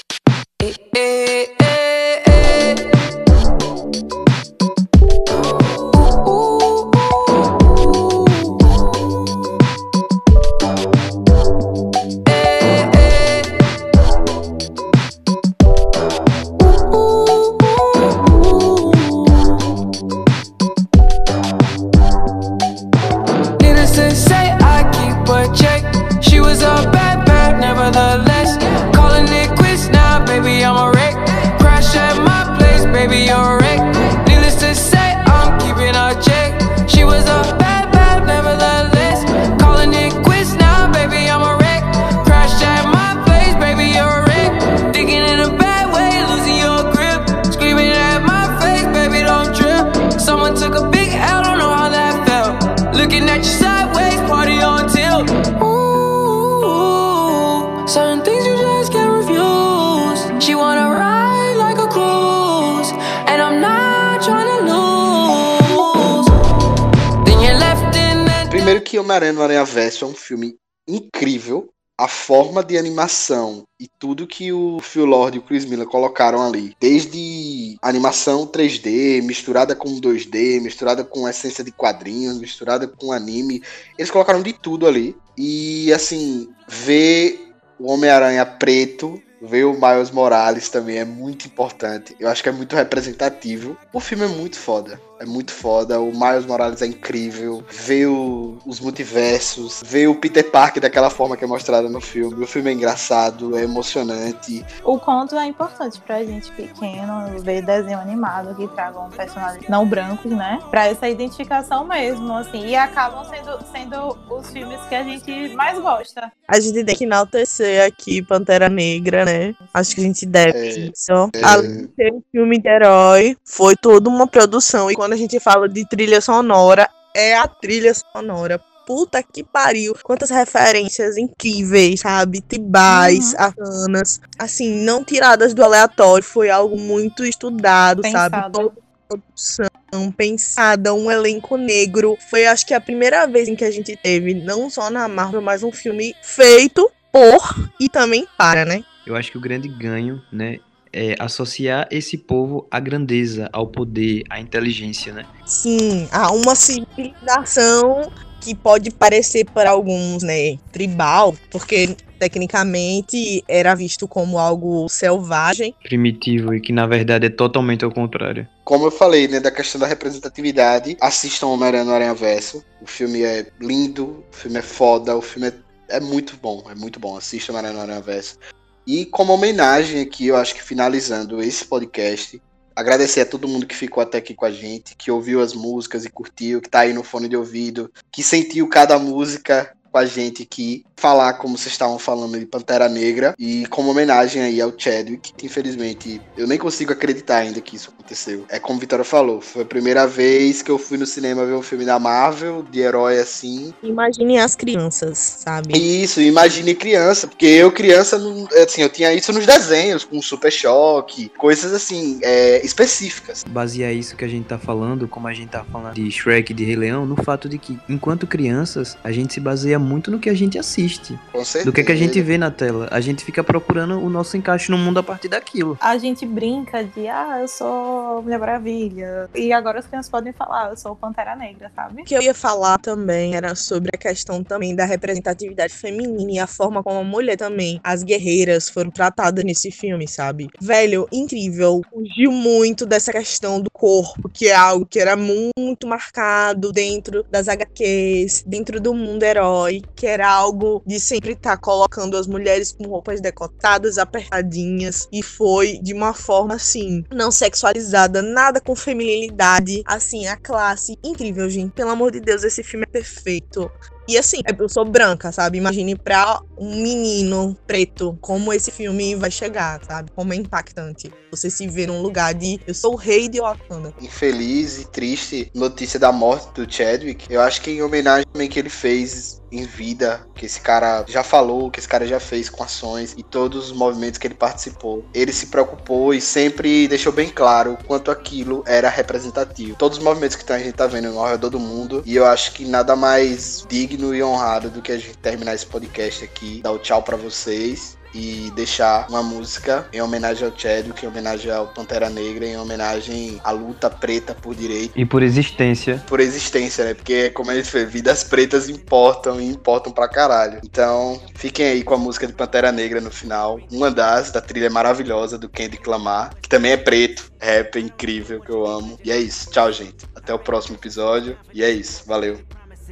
Homem-Aranha 69.15 69.33
no 69.33 69.43
Aranha 69.43 69.65
Verso 69.65 70.05
é 70.05 70.09
um 70.09 70.15
filme 70.15 70.57
incrível. 70.89 71.71
A 71.97 72.09
forma 72.09 72.65
de 72.65 72.77
animação 72.77 73.63
e 73.79 73.87
tudo 73.87 74.27
que 74.27 74.53
o 74.53 74.81
Phil 74.81 75.05
Lord 75.05 75.37
e 75.37 75.41
o 75.41 75.43
Chris 75.45 75.65
Miller 75.65 75.87
colocaram 75.87 76.45
ali, 76.45 76.75
desde 76.81 77.77
animação 77.81 78.49
3D, 78.49 79.23
misturada 79.23 79.77
com 79.77 80.01
2D, 80.01 80.61
misturada 80.61 81.05
com 81.05 81.29
essência 81.29 81.63
de 81.63 81.71
quadrinhos, 81.71 82.39
misturada 82.39 82.89
com 82.89 83.13
anime, 83.13 83.63
eles 83.97 84.11
colocaram 84.11 84.43
de 84.43 84.53
tudo 84.53 84.89
ali. 84.89 85.17
E 85.39 85.93
assim, 85.93 86.49
ver 86.67 87.53
o 87.79 87.93
Homem-Aranha 87.93 88.45
preto 88.45 89.23
ver 89.45 89.65
o 89.65 89.75
Miles 89.75 90.11
Morales 90.11 90.69
também 90.69 90.99
é 90.99 91.05
muito 91.05 91.47
importante. 91.47 92.17
Eu 92.19 92.29
acho 92.29 92.43
que 92.43 92.49
é 92.49 92.53
muito 92.53 92.75
representativo. 92.75 93.77
O 93.93 94.01
filme 94.01 94.25
é 94.25 94.29
muito 94.29 94.59
foda. 94.59 95.01
É 95.21 95.25
muito 95.25 95.53
foda. 95.53 96.01
O 96.01 96.11
Miles 96.11 96.45
Morales 96.45 96.83
é 96.83 96.87
incrível. 96.87 97.63
Ver 97.71 98.07
o- 98.07 98.59
os 98.67 98.81
multiversos. 98.81 99.81
Ver 99.85 100.09
o 100.09 100.15
Peter 100.17 100.51
Parker 100.51 100.83
daquela 100.83 101.09
forma 101.09 101.37
que 101.37 101.45
é 101.45 101.47
mostrada 101.47 101.89
no 101.89 102.01
filme. 102.01 102.43
O 102.43 102.47
filme 102.47 102.71
é 102.71 102.73
engraçado, 102.75 103.57
é 103.57 103.63
emocionante. 103.63 104.65
O 104.83 104.99
conto 104.99 105.37
é 105.37 105.47
importante 105.47 106.01
pra 106.01 106.23
gente 106.25 106.51
pequeno 106.53 107.39
ver 107.41 107.63
desenho 107.65 107.99
animado 107.99 108.55
que 108.57 108.67
tragam 108.69 109.09
personagens 109.11 109.69
não 109.69 109.87
brancos, 109.87 110.31
né? 110.33 110.59
Pra 110.71 110.89
essa 110.89 111.09
identificação 111.09 111.87
mesmo, 111.87 112.33
assim. 112.37 112.67
E 112.67 112.75
acabam 112.77 113.25
sendo, 113.25 113.59
sendo 113.73 114.19
os 114.29 114.51
filmes 114.51 114.81
que 114.89 114.95
a 114.97 115.05
gente 115.05 115.55
mais 115.55 115.79
gosta. 115.79 116.31
A 116.49 116.59
gente 116.59 116.83
tem 116.85 116.97
que 116.97 117.05
enaltecer 117.05 117.87
aqui 117.87 118.21
Pantera 118.21 118.69
Negra, 118.69 119.25
né? 119.25 119.55
Acho 119.73 119.95
que 119.95 120.01
a 120.01 120.05
gente 120.05 120.27
deve 120.27 120.59
É, 120.59 120.69
isso. 120.91 121.13
é. 121.35 121.41
Além 121.45 121.87
de 121.87 121.95
ser 121.95 122.13
um 122.13 122.23
filme 122.33 122.59
de 122.61 122.69
herói, 122.69 123.37
foi 123.45 123.77
toda 123.77 124.11
uma 124.11 124.27
produção. 124.27 124.91
E 124.91 125.04
quando 125.05 125.13
a 125.13 125.19
gente 125.19 125.39
fala 125.39 125.69
de 125.69 125.87
trilha 125.87 126.19
sonora, 126.19 126.89
é 127.15 127.37
a 127.37 127.47
trilha 127.47 127.93
sonora. 127.93 128.59
Puta 128.87 129.23
que 129.23 129.45
pariu. 129.45 129.95
Quantas 130.03 130.31
referências 130.31 131.19
incríveis, 131.19 132.01
sabe? 132.01 132.41
Tribais, 132.41 133.35
arcanas. 133.35 134.19
Assim, 134.39 134.83
não 134.83 135.05
tiradas 135.05 135.53
do 135.53 135.63
aleatório. 135.63 136.25
Foi 136.25 136.49
algo 136.49 136.79
muito 136.79 137.23
estudado, 137.23 138.01
sabe? 138.03 138.35
Pensado. 138.35 138.59
Toda 138.59 138.75
a 138.75 139.17
produção 139.17 140.13
pensada, 140.17 140.95
um 140.95 141.11
elenco 141.11 141.59
negro. 141.59 142.17
Foi, 142.31 142.47
acho 142.47 142.67
que, 142.67 142.73
a 142.73 142.81
primeira 142.81 143.27
vez 143.27 143.47
em 143.47 143.55
que 143.55 143.65
a 143.65 143.71
gente 143.71 143.95
teve, 143.97 144.33
não 144.33 144.71
só 144.71 144.89
na 144.89 145.07
Marvel, 145.07 145.43
mas 145.43 145.63
um 145.63 145.71
filme 145.71 146.15
feito 146.23 146.91
por 147.13 147.71
e 147.79 147.91
também 147.91 148.27
para, 148.39 148.65
né? 148.65 148.83
Eu 149.07 149.15
acho 149.17 149.31
que 149.31 149.37
o 149.37 149.41
grande 149.41 149.69
ganho, 149.69 150.23
né, 150.33 150.59
é 150.95 151.17
associar 151.19 151.89
esse 151.91 152.17
povo 152.17 152.69
à 152.71 152.79
grandeza, 152.79 153.51
ao 153.53 153.67
poder, 153.67 154.23
à 154.31 154.41
inteligência, 154.41 155.13
né? 155.13 155.27
Sim, 155.45 156.09
há 156.13 156.31
uma 156.31 156.55
civilização 156.55 158.13
que 158.41 158.55
pode 158.55 158.91
parecer 158.91 159.47
para 159.47 159.71
alguns, 159.71 160.23
né, 160.23 160.59
tribal, 160.71 161.35
porque 161.51 161.97
tecnicamente 162.19 163.43
era 163.49 163.75
visto 163.75 164.07
como 164.07 164.39
algo 164.39 164.87
selvagem. 164.89 165.75
Primitivo 165.83 166.55
e 166.55 166.61
que 166.61 166.73
na 166.73 166.87
verdade 166.87 167.27
é 167.27 167.31
totalmente 167.31 167.85
ao 167.85 167.91
contrário. 167.91 168.47
Como 168.63 168.87
eu 168.87 168.91
falei, 168.91 169.27
né, 169.27 169.41
da 169.41 169.51
questão 169.51 169.81
da 169.81 169.87
representatividade, 169.87 170.97
assistam 171.01 171.49
Homem-Aranha 171.49 171.85
no 171.85 171.93
Aranha 171.93 172.15
Verso. 172.15 172.63
O 172.83 172.87
filme 172.87 173.23
é 173.23 173.47
lindo, 173.61 174.25
o 174.31 174.37
filme 174.37 174.59
é 174.59 174.63
foda, 174.63 175.17
o 175.17 175.23
filme 175.23 175.49
é, 175.49 175.97
é 175.97 176.01
muito 176.01 176.37
bom, 176.41 176.65
é 176.71 176.75
muito 176.75 177.01
bom. 177.01 177.17
Assistam 177.17 177.53
Homem-Aranha 177.53 177.79
no 177.79 177.83
Aranha 177.83 178.03
Verso. 178.03 178.39
E 178.87 179.07
como 179.07 179.33
homenagem 179.33 180.01
aqui, 180.01 180.27
eu 180.27 180.37
acho 180.37 180.55
que 180.55 180.63
finalizando 180.63 181.43
esse 181.43 181.65
podcast, 181.65 182.41
agradecer 182.77 183.23
a 183.23 183.27
todo 183.27 183.49
mundo 183.49 183.67
que 183.67 183.75
ficou 183.75 184.03
até 184.03 184.19
aqui 184.19 184.35
com 184.35 184.45
a 184.45 184.51
gente, 184.51 184.95
que 184.97 185.11
ouviu 185.11 185.41
as 185.41 185.55
músicas 185.55 186.05
e 186.05 186.11
curtiu, 186.11 186.61
que 186.61 186.69
tá 186.69 186.81
aí 186.81 186.93
no 186.93 187.03
fone 187.03 187.29
de 187.29 187.37
ouvido, 187.37 187.91
que 188.13 188.23
sentiu 188.23 188.69
cada 188.69 188.99
música 188.99 189.75
com 189.95 189.99
a 189.99 190.05
gente 190.07 190.43
aqui, 190.43 190.85
falar 190.97 191.35
como 191.35 191.57
vocês 191.57 191.73
estavam 191.73 192.01
falando 192.01 192.37
de 192.37 192.45
Pantera 192.47 192.89
Negra 192.89 193.33
e 193.39 193.65
como 193.67 193.93
homenagem 193.93 194.43
aí 194.43 194.61
ao 194.61 194.73
Chadwick, 194.77 195.33
que 195.37 195.47
infelizmente 195.47 196.21
eu 196.37 196.49
nem 196.49 196.59
consigo 196.59 196.93
acreditar 196.93 197.37
ainda 197.37 197.61
que 197.61 197.77
isso 197.77 197.93
aconteceu. 197.95 198.45
É 198.49 198.59
como 198.59 198.77
a 198.79 198.81
Vitória 198.81 199.05
falou, 199.05 199.41
foi 199.41 199.63
a 199.63 199.65
primeira 199.65 200.05
vez 200.05 200.63
que 200.63 200.71
eu 200.71 200.79
fui 200.79 200.99
no 200.99 201.07
cinema 201.07 201.47
ver 201.47 201.53
um 201.53 201.63
filme 201.63 201.85
da 201.85 201.97
Marvel, 202.01 202.65
de 202.69 202.81
herói 202.81 203.21
assim, 203.21 203.73
Imaginem 203.85 204.41
as 204.41 204.57
crianças, 204.57 205.17
sabe? 205.19 205.79
isso, 205.79 206.21
imagine 206.21 206.75
criança, 206.75 207.29
porque 207.29 207.47
eu 207.47 207.71
criança, 207.71 208.19
não- 208.19 208.49
assim, 208.65 208.83
eu 208.83 208.89
tinha 208.89 209.15
isso 209.15 209.33
nos 209.33 209.47
desenhos, 209.47 210.03
com 210.05 210.21
Super 210.21 210.51
Choque, 210.51 211.29
coisas 211.39 211.73
assim, 211.73 212.19
é, 212.21 212.67
específicas. 212.67 213.45
Basear 213.49 213.93
isso 213.95 214.17
que 214.17 214.25
a 214.25 214.29
gente 214.29 214.47
tá 214.47 214.59
falando, 214.59 215.07
como 215.07 215.29
a 215.29 215.33
gente 215.33 215.51
tá 215.51 215.65
falando 215.65 215.95
de 215.95 216.11
Shrek 216.11 216.51
e 216.51 216.55
de 216.55 216.65
Rei 216.65 216.75
Leão, 216.75 217.07
no 217.07 217.15
fato 217.23 217.49
de 217.49 217.59
que, 217.59 217.79
enquanto 217.89 218.27
crianças, 218.27 218.97
a 219.05 219.13
gente 219.13 219.33
se 219.35 219.39
baseia 219.39 219.84
muito 219.85 220.11
no 220.11 220.19
que 220.19 220.31
a 220.31 220.35
gente 220.35 220.59
assiste, 220.59 221.19
Com 221.33 221.45
certeza. 221.45 221.65
do 221.67 221.73
que, 221.73 221.85
que 221.85 221.93
a 221.93 221.97
gente 221.97 222.21
vê 222.21 222.39
na 222.39 222.51
tela. 222.51 222.89
A 222.91 223.01
gente 223.01 223.25
fica 223.25 223.45
procurando 223.45 224.01
o 224.01 224.09
nosso 224.09 224.37
encaixe 224.37 224.71
no 224.71 224.79
mundo 224.79 224.99
a 224.99 225.03
partir 225.03 225.29
daquilo. 225.29 225.77
A 225.81 225.97
gente 225.99 226.27
brinca 226.27 226.83
de, 226.83 227.07
ah, 227.07 227.39
eu 227.41 227.49
sou 227.49 228.23
Mulher 228.23 228.39
Maravilha. 228.39 229.29
E 229.35 229.53
agora 229.53 229.79
as 229.79 229.87
crianças 229.87 230.11
podem 230.11 230.33
falar, 230.33 230.71
eu 230.71 230.77
sou 230.77 230.97
Pantera 230.97 231.37
Negra, 231.37 231.71
sabe? 231.75 232.03
O 232.03 232.05
que 232.05 232.15
eu 232.15 232.23
ia 232.23 232.35
falar 232.35 232.79
também 232.79 233.37
era 233.37 233.55
sobre 233.55 233.91
a 233.95 233.99
questão 233.99 234.43
também 234.43 234.75
da 234.75 234.85
representatividade 234.85 235.75
feminina 235.75 236.33
e 236.33 236.39
a 236.39 236.47
forma 236.47 236.83
como 236.83 236.99
a 237.01 237.05
mulher 237.05 237.37
também, 237.37 237.81
as 237.85 238.03
guerreiras 238.03 238.69
foram 238.69 238.91
tratadas 238.91 239.45
nesse 239.45 239.71
filme, 239.71 240.09
sabe? 240.09 240.49
Velho, 240.61 241.07
incrível. 241.13 241.83
Fugiu 241.91 242.33
muito 242.33 242.87
dessa 242.87 243.13
questão 243.13 243.61
do 243.61 243.71
corpo, 243.71 244.29
que 244.29 244.49
é 244.49 244.55
algo 244.55 244.87
que 244.87 244.99
era 244.99 245.17
muito 245.17 245.87
marcado 245.87 246.73
dentro 246.73 247.25
das 247.31 247.49
HQs, 247.49 248.45
dentro 248.47 248.81
do 248.81 248.95
mundo 248.95 249.23
herói, 249.23 249.74
que 249.95 250.07
era 250.07 250.31
algo 250.31 250.83
de 250.87 251.01
sempre 251.01 251.33
estar 251.33 251.57
colocando 251.57 252.17
as 252.17 252.27
mulheres 252.27 252.73
com 252.73 252.85
roupas 252.85 253.21
decotadas, 253.21 253.99
apertadinhas, 253.99 255.09
e 255.13 255.23
foi 255.23 255.79
de 255.79 255.93
uma 255.93 256.13
forma 256.13 256.55
assim, 256.55 257.05
não 257.13 257.31
sexualizada, 257.31 258.23
nada 258.23 258.61
com 258.61 258.77
feminilidade, 258.77 259.83
assim, 259.87 260.27
a 260.27 260.37
classe 260.37 260.99
incrível, 261.03 261.49
gente. 261.49 261.73
Pelo 261.73 261.91
amor 261.91 262.13
de 262.13 262.21
Deus, 262.21 262.45
esse 262.45 262.63
filme 262.63 262.85
é 262.85 262.91
perfeito. 262.91 263.71
E 264.07 264.19
assim, 264.19 264.41
eu 264.59 264.69
sou 264.69 264.85
branca, 264.85 265.33
sabe? 265.33 265.57
Imagine 265.59 265.97
pra 265.97 266.41
um 266.59 266.83
menino 266.83 267.57
preto 267.67 268.17
como 268.21 268.53
esse 268.53 268.71
filme 268.71 269.15
vai 269.15 269.31
chegar, 269.31 269.81
sabe? 269.85 270.11
Como 270.15 270.33
é 270.33 270.37
impactante. 270.37 271.11
Você 271.31 271.49
se 271.49 271.67
vê 271.67 271.87
num 271.87 272.03
lugar 272.03 272.35
de 272.35 272.61
eu 272.67 272.75
sou 272.75 272.93
o 272.93 272.97
rei 272.97 273.29
de 273.29 273.41
Wakanda. 273.41 273.95
Infeliz 274.01 274.79
e 274.79 274.91
triste 274.91 275.51
notícia 275.55 275.99
da 275.99 276.13
morte 276.13 276.53
do 276.55 276.71
Chadwick, 276.71 277.33
eu 277.33 277.41
acho 277.41 277.63
que 277.63 277.71
em 277.71 277.83
homenagem 277.83 278.27
também 278.33 278.49
que 278.49 278.59
ele 278.59 278.69
fez 278.69 279.43
em 279.51 279.65
vida, 279.65 280.27
que 280.35 280.47
esse 280.47 280.61
cara 280.61 281.05
já 281.07 281.23
falou, 281.23 281.71
que 281.71 281.79
esse 281.79 281.89
cara 281.89 282.07
já 282.07 282.19
fez 282.19 282.49
com 282.49 282.65
ações 282.65 283.15
e 283.17 283.23
todos 283.23 283.67
os 283.67 283.73
movimentos 283.73 284.19
que 284.19 284.27
ele 284.27 284.35
participou. 284.35 285.05
Ele 285.15 285.33
se 285.33 285.47
preocupou 285.47 286.13
e 286.13 286.21
sempre 286.21 286.89
deixou 286.89 287.13
bem 287.13 287.29
claro 287.29 287.79
quanto 287.87 288.11
aquilo 288.11 288.65
era 288.67 288.89
representativo. 288.89 289.77
Todos 289.77 289.99
os 289.99 290.05
movimentos 290.05 290.37
que 290.37 290.53
a 290.53 290.59
gente 290.59 290.73
tá 290.73 290.89
vendo 290.89 291.17
ao 291.17 291.27
redor 291.27 291.51
do 291.51 291.61
mundo, 291.61 292.03
e 292.05 292.17
eu 292.17 292.27
acho 292.27 292.53
que 292.53 292.65
nada 292.65 292.97
mais 292.97 293.65
digno 293.69 293.94
e 293.95 294.23
honrado 294.23 294.71
do 294.71 294.83
que 294.83 294.93
a 294.93 294.97
gente 294.97 295.17
terminar 295.19 295.55
esse 295.55 295.67
podcast 295.67 296.25
aqui, 296.25 296.61
dar 296.63 296.73
o 296.73 296.79
tchau 296.79 297.03
pra 297.03 297.17
vocês 297.17 297.97
e 298.15 298.51
deixar 298.55 299.09
uma 299.11 299.23
música 299.23 299.87
em 299.93 300.01
homenagem 300.01 300.47
ao 300.47 300.57
Chadwick, 300.57 301.05
em 301.05 301.09
homenagem 301.09 301.51
ao 301.51 301.67
Pantera 301.67 302.09
Negra, 302.09 302.47
em 302.47 302.57
homenagem 302.57 303.41
à 303.43 303.51
luta 303.51 303.91
preta 303.91 304.35
por 304.35 304.55
direito, 304.55 304.93
E 304.97 305.05
por 305.05 305.23
existência, 305.23 306.03
por 306.07 306.21
existência, 306.21 306.85
né? 306.85 306.95
Porque, 306.95 307.31
como 307.31 307.51
a 307.51 307.55
gente 307.55 307.69
fez, 307.69 307.91
vidas 307.91 308.23
pretas 308.23 308.69
importam 308.69 309.41
e 309.41 309.47
importam 309.47 309.93
pra 309.93 310.09
caralho. 310.09 310.61
Então, 310.65 311.21
fiquem 311.35 311.67
aí 311.67 311.83
com 311.83 311.95
a 311.95 311.99
música 311.99 312.27
de 312.27 312.33
Pantera 312.33 312.71
Negra 312.71 313.01
no 313.01 313.11
final. 313.11 313.59
Uma 313.71 313.91
das, 313.91 314.31
da 314.31 314.41
trilha 314.41 314.71
maravilhosa 314.71 315.37
do 315.37 315.49
Kendrick 315.49 315.89
Lamar, 315.89 316.35
que 316.41 316.49
também 316.49 316.73
é 316.73 316.77
preto, 316.77 317.33
rap 317.41 317.77
é 317.77 317.81
incrível, 317.81 318.41
que 318.41 318.51
eu 318.51 318.65
amo. 318.65 318.99
E 319.05 319.11
é 319.11 319.19
isso. 319.19 319.51
Tchau, 319.51 319.73
gente. 319.73 320.07
Até 320.15 320.33
o 320.33 320.39
próximo 320.39 320.77
episódio. 320.77 321.37
E 321.53 321.65
é 321.65 321.71
isso. 321.71 322.05
Valeu. 322.07 322.39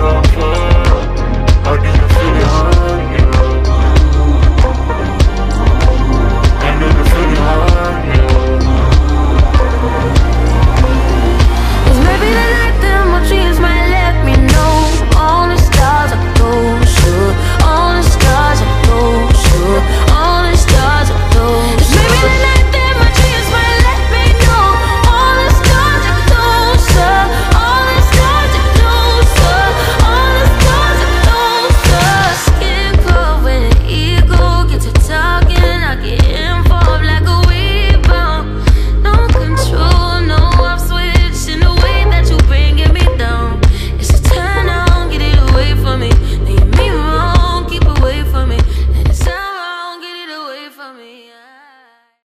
Oh. 0.00 0.67